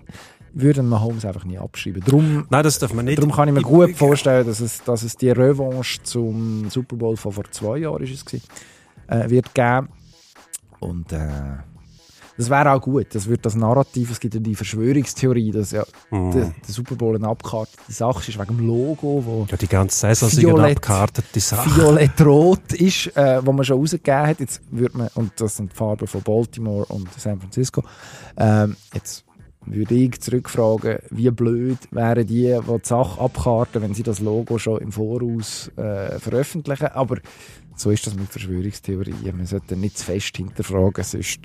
würde 0.52 0.80
den 0.80 0.88
Mahomes 0.88 1.24
einfach 1.24 1.44
nie 1.44 1.58
abschreiben. 1.58 2.02
Darum, 2.04 2.46
Nein, 2.48 2.62
das 2.62 2.78
darf 2.78 2.94
man 2.94 3.04
nicht. 3.04 3.18
darum 3.18 3.32
kann 3.32 3.48
ich 3.48 3.54
mir 3.54 3.62
gut 3.62 3.94
vorstellen, 3.96 4.46
dass 4.46 4.60
es, 4.60 4.82
dass 4.84 5.02
es 5.02 5.16
die 5.16 5.30
Revanche 5.30 6.02
zum 6.02 6.70
Super 6.70 6.96
Bowl 6.96 7.16
von 7.16 7.32
vor 7.32 7.44
zwei 7.50 7.78
Jahren 7.78 8.02
ist 8.02 8.14
es 8.14 8.24
gewesen, 8.24 8.46
äh, 9.08 9.28
wird 9.28 9.54
geben. 9.54 9.88
Und 10.80 11.12
äh, 11.12 11.28
das 12.36 12.50
wäre 12.50 12.72
auch 12.72 12.80
gut. 12.80 13.06
Das 13.14 13.26
wird 13.28 13.44
das 13.46 13.54
Narrativ, 13.54 14.10
es 14.10 14.20
gibt 14.20 14.34
ja 14.34 14.40
die 14.40 14.54
Verschwörungstheorie, 14.54 15.50
dass 15.50 15.70
ja 15.72 15.84
Mhm. 16.10 16.30
der, 16.32 16.42
der 16.66 16.74
Super 16.74 16.94
Bowl 16.94 17.14
eine 17.16 17.28
abgekartete 17.28 17.92
Sache 17.92 18.30
ist 18.30 18.38
wegen 18.38 18.56
dem 18.58 18.66
Logo, 18.66 19.22
wo 19.24 19.46
Ja, 19.50 19.56
die 19.56 19.66
ganze 19.68 19.98
Saison 19.98 20.28
sind 20.28 20.48
eine 20.48 20.62
abgekartete 20.68 21.40
Sache. 21.40 21.70
violett-rot 21.76 22.72
ist, 22.74 23.16
äh, 23.16 23.44
wo 23.44 23.52
man 23.52 23.64
schon 23.64 23.78
rausgegeben 23.78 24.26
hat. 24.26 24.40
Jetzt 24.40 24.60
würde 24.70 24.98
man, 24.98 25.08
und 25.14 25.32
das 25.40 25.56
sind 25.56 25.72
die 25.72 25.76
Farben 25.76 26.06
von 26.06 26.22
Baltimore 26.22 26.84
und 26.86 27.08
San 27.18 27.40
Francisco. 27.40 27.82
Ähm, 28.36 28.76
jetzt 28.94 29.24
würde 29.68 29.94
ich 29.94 30.20
zurückfragen, 30.20 30.98
wie 31.10 31.28
blöd 31.30 31.78
wären 31.90 32.24
die, 32.26 32.34
die 32.56 32.60
die 32.60 32.78
Sache 32.88 33.20
abkarten, 33.20 33.82
wenn 33.82 33.94
sie 33.94 34.04
das 34.04 34.20
Logo 34.20 34.58
schon 34.58 34.80
im 34.80 34.92
Voraus 34.92 35.68
äh, 35.76 36.20
veröffentlichen. 36.20 36.86
Aber 36.88 37.16
so 37.74 37.90
ist 37.90 38.06
das 38.06 38.14
mit 38.14 38.28
Verschwörungstheorien. 38.28 39.36
Man 39.36 39.46
sollte 39.46 39.76
nicht 39.76 39.98
zu 39.98 40.04
fest 40.04 40.36
hinterfragen, 40.36 41.02
sonst 41.02 41.40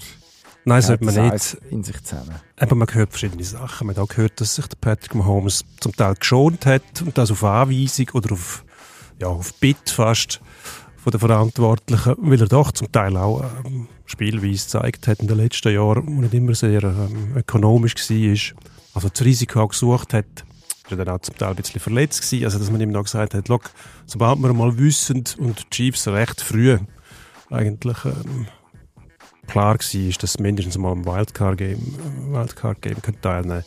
Nein, 0.63 0.81
sollte 0.81 1.05
man 1.05 1.31
nicht. 1.31 1.57
in 1.69 1.83
sich 1.83 2.01
zusammen. 2.03 2.35
Aber 2.57 2.75
man 2.75 2.87
hört 2.93 3.09
verschiedene 3.09 3.43
Sachen. 3.43 3.87
Man 3.87 3.95
hat 3.95 4.03
auch 4.03 4.07
gehört, 4.07 4.39
dass 4.39 4.55
sich 4.55 4.67
der 4.67 4.77
Patrick 4.77 5.15
Mahomes 5.15 5.65
zum 5.79 5.95
Teil 5.95 6.15
geschont 6.15 6.65
hat 6.65 7.01
und 7.01 7.17
das 7.17 7.31
auf 7.31 7.43
Anweisung 7.43 8.09
oder 8.13 8.33
auf, 8.33 8.63
ja, 9.19 9.27
auf 9.27 9.53
Bitt 9.55 9.89
fast 9.89 10.39
von 10.97 11.11
den 11.11 11.19
Verantwortlichen, 11.19 12.15
weil 12.19 12.39
er 12.39 12.47
doch 12.47 12.71
zum 12.71 12.91
Teil 12.91 13.17
auch 13.17 13.43
ähm, 13.65 13.87
spielweise 14.05 14.63
gezeigt 14.65 15.07
hat 15.07 15.19
in 15.19 15.27
den 15.27 15.37
letzten 15.37 15.73
Jahren, 15.73 16.05
wo 16.05 16.21
nicht 16.21 16.33
immer 16.33 16.53
sehr 16.53 16.83
ähm, 16.83 17.35
ökonomisch 17.35 17.95
war. 17.95 18.57
Also 18.93 19.09
das 19.09 19.25
Risiko 19.25 19.61
auch 19.61 19.69
gesucht 19.69 20.13
hat. 20.13 20.45
Er 20.89 20.97
dann 20.97 21.07
auch 21.07 21.21
zum 21.21 21.37
Teil 21.37 21.51
ein 21.51 21.55
bisschen 21.55 21.79
verletzt 21.79 22.21
gewesen. 22.21 22.43
Also 22.43 22.59
dass 22.59 22.69
man 22.69 22.81
ihm 22.81 22.91
noch 22.91 23.05
gesagt 23.05 23.33
hat, 23.33 23.45
«Schau, 23.47 23.61
sobald 24.05 24.39
wir 24.39 24.53
mal 24.53 24.77
wissen 24.77 25.23
und 25.37 25.59
die 25.59 25.69
Chiefs 25.69 26.07
recht 26.09 26.41
früh 26.41 26.77
eigentlich 27.49 27.97
ähm, 28.05 28.47
klar 29.51 29.75
war, 29.75 30.11
dass 30.19 30.39
mindestens 30.39 30.77
mal 30.77 30.91
am 30.91 31.05
Wildcard-Game 31.05 31.79
Wildcard 32.31 32.79
-Game 32.79 33.21
teilnehmen 33.21 33.63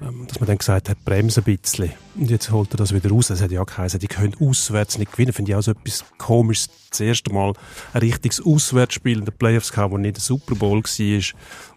ähm, 0.00 0.26
dass 0.28 0.38
man 0.38 0.46
dann 0.46 0.58
gesagt 0.58 0.88
hat, 0.88 1.04
bremse 1.04 1.40
ein 1.40 1.44
bisschen. 1.44 1.92
Und 2.14 2.30
jetzt 2.30 2.50
holt 2.50 2.72
er 2.72 2.76
das 2.76 2.94
wieder 2.94 3.10
raus. 3.10 3.30
Es 3.30 3.42
hat 3.42 3.50
ja 3.50 3.62
geheißen, 3.64 3.98
die 3.98 4.06
können 4.06 4.34
auswärts 4.40 4.98
nicht 4.98 5.12
gewinnen. 5.12 5.32
Finde 5.32 5.50
ich 5.50 5.56
auch 5.56 5.62
so 5.62 5.72
etwas 5.72 6.04
komisches. 6.18 6.70
Das 6.90 7.00
erste 7.00 7.32
Mal 7.32 7.52
ein 7.92 8.00
richtiges 8.00 8.40
Auswärtsspiel 8.44 9.18
in 9.18 9.24
den 9.24 9.36
Playoffs 9.36 9.72
gehabt, 9.72 9.92
wo 9.92 9.98
nicht 9.98 10.16
der 10.16 10.22
Super 10.22 10.54
Bowl 10.54 10.82
war. 10.82 11.22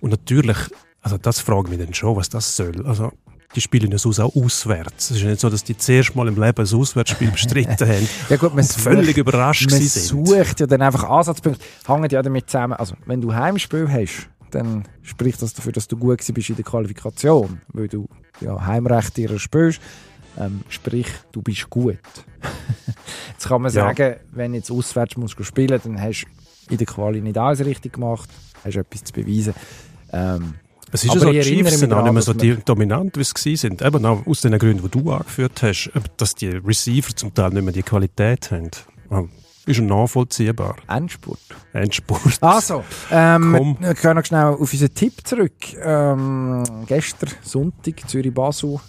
Und 0.01 0.09
natürlich, 0.11 0.57
also 1.01 1.17
das 1.17 1.39
frage 1.39 1.63
ich 1.71 1.77
mich 1.77 1.85
dann 1.85 1.93
schon, 1.93 2.15
was 2.15 2.29
das 2.29 2.55
soll. 2.55 2.85
Also, 2.85 3.11
die 3.55 3.61
spielen 3.61 3.91
ja 3.91 3.97
sonst 3.97 4.19
auch 4.19 4.35
auswärts. 4.35 5.11
Es 5.11 5.17
ist 5.17 5.23
ja 5.23 5.29
nicht 5.29 5.41
so, 5.41 5.49
dass 5.49 5.63
die 5.63 5.77
zuerst 5.77 6.15
mal 6.15 6.27
im 6.27 6.41
Leben 6.41 6.65
ein 6.65 6.73
Auswärtsspiel 6.79 7.31
bestritten 7.31 7.87
haben. 7.87 8.07
Ja 8.29 8.37
gut, 8.37 8.51
man 8.55 8.63
und 8.63 8.71
völlig 8.71 9.17
überrascht 9.17 9.69
Man 9.69 9.81
sind. 9.81 10.03
sucht 10.03 10.59
ja 10.59 10.67
dann 10.67 10.81
einfach 10.81 11.03
Ansatzpunkte. 11.03 11.61
Hängt 11.85 12.11
ja 12.11 12.21
damit 12.21 12.49
zusammen. 12.49 12.73
Also, 12.73 12.95
wenn 13.05 13.19
du 13.21 13.33
Heimspiel 13.33 13.89
hast, 13.91 14.29
dann 14.51 14.83
spricht 15.01 15.41
das 15.41 15.53
dafür, 15.53 15.71
dass 15.71 15.87
du 15.87 15.97
gut 15.97 16.17
gewesen 16.19 16.33
bist 16.33 16.49
in 16.49 16.55
der 16.55 16.65
Qualifikation, 16.65 17.61
weil 17.73 17.87
du 17.87 18.07
ja, 18.39 18.65
Heimrecht 18.65 19.17
dir 19.17 19.37
spielst. 19.39 19.81
Ähm, 20.37 20.61
sprich, 20.69 21.07
du 21.33 21.41
bist 21.41 21.69
gut. 21.69 21.97
Jetzt 23.33 23.47
kann 23.47 23.61
man 23.61 23.71
Ja. 23.73 23.87
sagen, 23.87 24.15
wenn 24.31 24.51
du 24.51 24.57
jetzt 24.59 24.71
auswärts 24.71 25.17
musst 25.17 25.37
du 25.37 25.43
spielen, 25.43 25.79
dann 25.83 25.99
hast 26.01 26.23
du 26.67 26.71
in 26.71 26.77
der 26.77 26.87
Quali 26.87 27.19
nicht 27.21 27.37
alles 27.37 27.65
richtig 27.65 27.93
gemacht, 27.93 28.29
hast 28.63 28.75
etwas 28.77 29.03
zu 29.03 29.13
beweisen. 29.13 29.53
Ähm, 30.13 30.53
Es 30.91 31.03
ist 31.03 31.11
Aber 31.11 31.19
ja 31.19 31.25
so, 31.25 31.31
die 31.31 31.55
Chiefs 31.55 31.79
sind 31.79 31.93
auch 31.93 32.03
nicht 32.03 32.13
mehr 32.13 32.21
so 32.21 32.33
die 32.33 32.57
dominant, 32.65 33.17
wie 33.17 33.23
sie 33.23 33.33
gewesen 33.33 33.57
sind. 33.57 33.81
Eben 33.81 34.05
auch 34.05 34.25
aus 34.27 34.41
den 34.41 34.57
Gründen, 34.59 34.83
die 34.83 34.89
du 34.89 35.11
angeführt 35.11 35.61
hast, 35.63 35.91
dass 36.17 36.35
die 36.35 36.49
Receiver 36.49 37.15
zum 37.15 37.33
Teil 37.33 37.51
nicht 37.51 37.63
mehr 37.63 37.73
die 37.73 37.83
Qualität 37.83 38.51
haben. 38.51 38.69
Ah, 39.09 39.23
Ist 39.65 39.77
schon 39.77 39.85
nachvollziehbar. 39.85 40.75
Endspurt. 40.89 41.39
Endspurt. 41.73 42.21
Also, 42.41 42.83
ähm, 43.09 43.55
Komm. 43.57 43.77
wir 43.79 43.93
können 43.93 44.17
noch 44.17 44.25
schnell 44.25 44.45
auf 44.45 44.71
unseren 44.73 44.93
Tipp 44.93 45.13
zurück. 45.23 45.53
Ähm, 45.81 46.63
gestern, 46.87 47.29
Sonntag, 47.41 48.09
Zürich-Basel. 48.09 48.79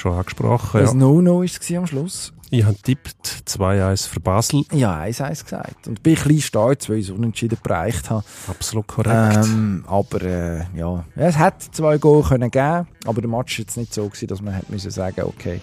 Schon 0.00 0.14
angesprochen, 0.14 0.80
Das 0.80 0.92
ja. 0.92 0.96
No-No 0.96 1.40
war 1.40 1.44
es 1.44 1.76
am 1.76 1.86
Schluss. 1.86 2.32
Ich 2.48 2.64
habe 2.64 2.74
tippt 2.74 3.18
2-1 3.46 4.08
für 4.08 4.20
Basel. 4.20 4.64
Ja, 4.72 4.98
1-1 5.02 5.44
gesagt. 5.44 5.88
Und 5.88 6.02
bin 6.02 6.14
ein 6.14 6.24
bisschen 6.24 6.40
stolz, 6.40 6.88
weil 6.88 6.96
ich 6.96 7.10
es 7.10 7.10
unentschieden 7.10 7.58
bereicht 7.62 8.08
habe. 8.08 8.24
Absolut 8.48 8.86
korrekt. 8.86 9.44
Ähm, 9.44 9.84
aber 9.86 10.22
äh, 10.22 10.58
ja. 10.74 11.04
ja, 11.14 11.26
es 11.26 11.38
hätte 11.38 11.70
zwei 11.70 11.98
Goal 11.98 12.22
können 12.22 12.50
geben 12.50 12.88
aber 13.04 13.20
der 13.20 13.28
Match 13.28 13.58
war 13.58 13.62
jetzt 13.62 13.76
nicht 13.76 13.92
so, 13.92 14.08
gewesen, 14.08 14.28
dass 14.28 14.40
man 14.40 14.54
hätte 14.54 14.72
müssen 14.72 14.90
sagen 14.90 15.20
okay, 15.26 15.60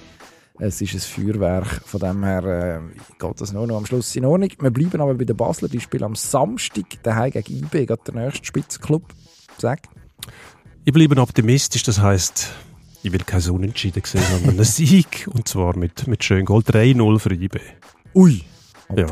es 0.59 0.81
ist 0.81 0.93
ein 0.93 0.99
Feuerwerk. 0.99 1.81
Von 1.83 1.99
dem 1.99 2.23
her 2.23 2.43
äh, 2.43 2.79
geht 3.17 3.41
das 3.41 3.53
nur 3.53 3.65
noch 3.65 3.77
am 3.77 3.87
Schluss 3.87 4.15
in 4.15 4.25
Ordnung. 4.25 4.51
Wir 4.59 4.69
bleiben 4.69 5.01
aber 5.01 5.15
bei 5.15 5.25
den 5.25 5.35
Basler. 5.35 5.67
Die 5.67 5.79
spielen 5.79 6.03
am 6.03 6.15
Samstag 6.15 6.85
daheim 7.01 7.31
gegen 7.31 7.57
IB, 7.57 7.87
gerade 7.87 8.03
der 8.05 8.13
nächste 8.13 8.45
Spitzenclub. 8.45 9.03
Sag. 9.57 9.79
Ich 10.85 10.93
bleibe 10.93 11.19
optimistisch, 11.19 11.81
das 11.81 11.99
heisst, 11.99 12.51
ich 13.07 13.13
will 13.13 13.23
kein 13.25 13.41
Unentschieden 13.49 14.03
sehen, 14.05 14.21
sondern 14.29 14.51
einen 14.51 14.63
Sieg. 14.65 15.27
Und 15.33 15.47
zwar 15.47 15.77
mit, 15.77 16.07
mit 16.07 16.23
schön 16.23 16.45
Gold 16.45 16.69
3-0 16.69 17.19
für 17.19 17.33
IB. 17.33 17.59
Ui. 18.13 18.43
Ja. 18.95 19.05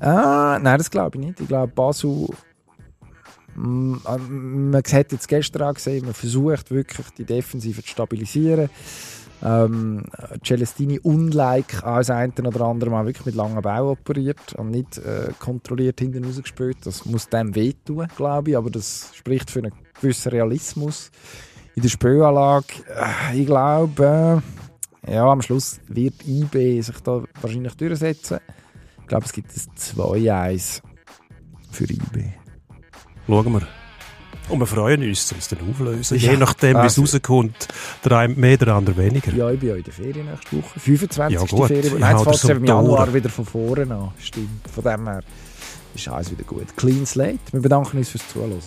Ah, 0.00 0.58
nein, 0.58 0.78
das 0.78 0.90
glaube 0.90 1.18
ich 1.18 1.26
nicht. 1.26 1.40
Ich 1.40 1.48
glaube, 1.48 1.72
Basel. 1.72 2.28
Mm, 3.54 3.96
äh, 4.06 4.18
Man 4.18 4.82
hat 4.82 5.12
jetzt 5.12 5.28
gestern 5.28 5.62
auch 5.62 5.74
gesehen, 5.74 6.04
man 6.04 6.14
versucht 6.14 6.70
wirklich 6.70 7.06
die 7.18 7.24
Defensive 7.24 7.82
zu 7.82 7.88
stabilisieren. 7.88 8.70
Ähm, 9.44 10.04
Celestini 10.44 11.00
unlike 11.00 11.84
als 11.84 12.10
ein 12.10 12.32
oder 12.32 12.62
andere 12.62 12.90
Mal 12.90 13.06
wirklich 13.06 13.26
mit 13.26 13.34
langen 13.34 13.60
Bau 13.60 13.90
operiert 13.90 14.54
und 14.56 14.70
nicht 14.70 14.98
äh, 14.98 15.32
kontrolliert 15.38 15.98
hinten 15.98 16.24
rausgespielt. 16.24 16.78
Das 16.84 17.04
muss 17.04 17.28
dem 17.28 17.54
wehtun, 17.54 18.06
glaube 18.16 18.50
ich, 18.50 18.56
aber 18.56 18.70
das 18.70 19.10
spricht 19.14 19.50
für 19.50 19.58
einen 19.58 19.72
gewissen 20.00 20.30
Realismus 20.30 21.10
in 21.74 21.82
der 21.82 21.88
Spielanlage. 21.88 22.66
Äh, 22.88 23.38
ich 23.40 23.46
glaube, 23.46 24.42
äh, 25.06 25.14
ja, 25.14 25.24
am 25.26 25.42
Schluss 25.42 25.80
wird 25.88 26.14
IB 26.26 26.80
sich 26.80 27.00
da 27.00 27.22
wahrscheinlich 27.40 27.74
durchsetzen. 27.74 28.38
Ich 29.00 29.06
glaube, 29.08 29.24
es 29.26 29.32
gibt 29.32 29.50
ein 29.50 29.60
2-1 29.76 30.80
für 31.70 31.84
IB. 31.84 32.24
Schauen 33.26 33.52
wir. 33.52 33.62
Und 34.48 34.58
wir 34.58 34.66
freuen 34.66 35.02
uns, 35.08 35.30
um 35.32 35.38
es 35.38 35.48
dann 35.48 35.58
auflösen. 35.70 36.18
Ja, 36.18 36.32
Je 36.32 36.36
nachdem, 36.36 36.76
wie 36.76 36.86
es 36.86 36.98
also- 36.98 37.02
rauskommt, 37.02 37.68
der 38.04 38.12
eine 38.18 38.34
mehr, 38.34 38.56
der 38.56 38.74
andere 38.74 38.96
weniger. 38.96 39.32
Ja, 39.32 39.50
ich 39.50 39.60
bin 39.60 39.68
ja 39.70 39.76
in 39.76 39.82
der 39.84 39.92
Ferien 39.92 40.26
nächste 40.26 40.56
Woche. 40.62 40.80
25. 40.80 41.40
Ja, 41.40 41.46
gut. 41.46 41.68
Ferien. 41.68 41.98
Nein, 42.00 42.16
jetzt 42.16 42.24
fängt 42.24 42.36
es 42.36 42.44
im. 42.44 42.64
Januar 42.64 43.14
wieder 43.14 43.30
von 43.30 43.44
vorne 43.44 43.94
an. 43.94 44.10
Stimmt. 44.18 44.68
Von 44.68 44.84
dem 44.84 45.06
her 45.06 45.22
ist 45.94 46.08
alles 46.08 46.30
wieder 46.30 46.44
gut. 46.44 46.76
Clean 46.76 47.06
Slate. 47.06 47.38
Wir 47.52 47.60
bedanken 47.60 47.98
uns 47.98 48.08
fürs 48.08 48.28
Zuhören. 48.28 48.58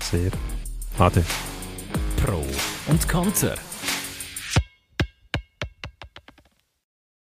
Sehr. 0.00 0.30
Ade. 0.98 1.24
Pro 2.24 2.42
und 2.86 3.06
Konter. 3.06 3.73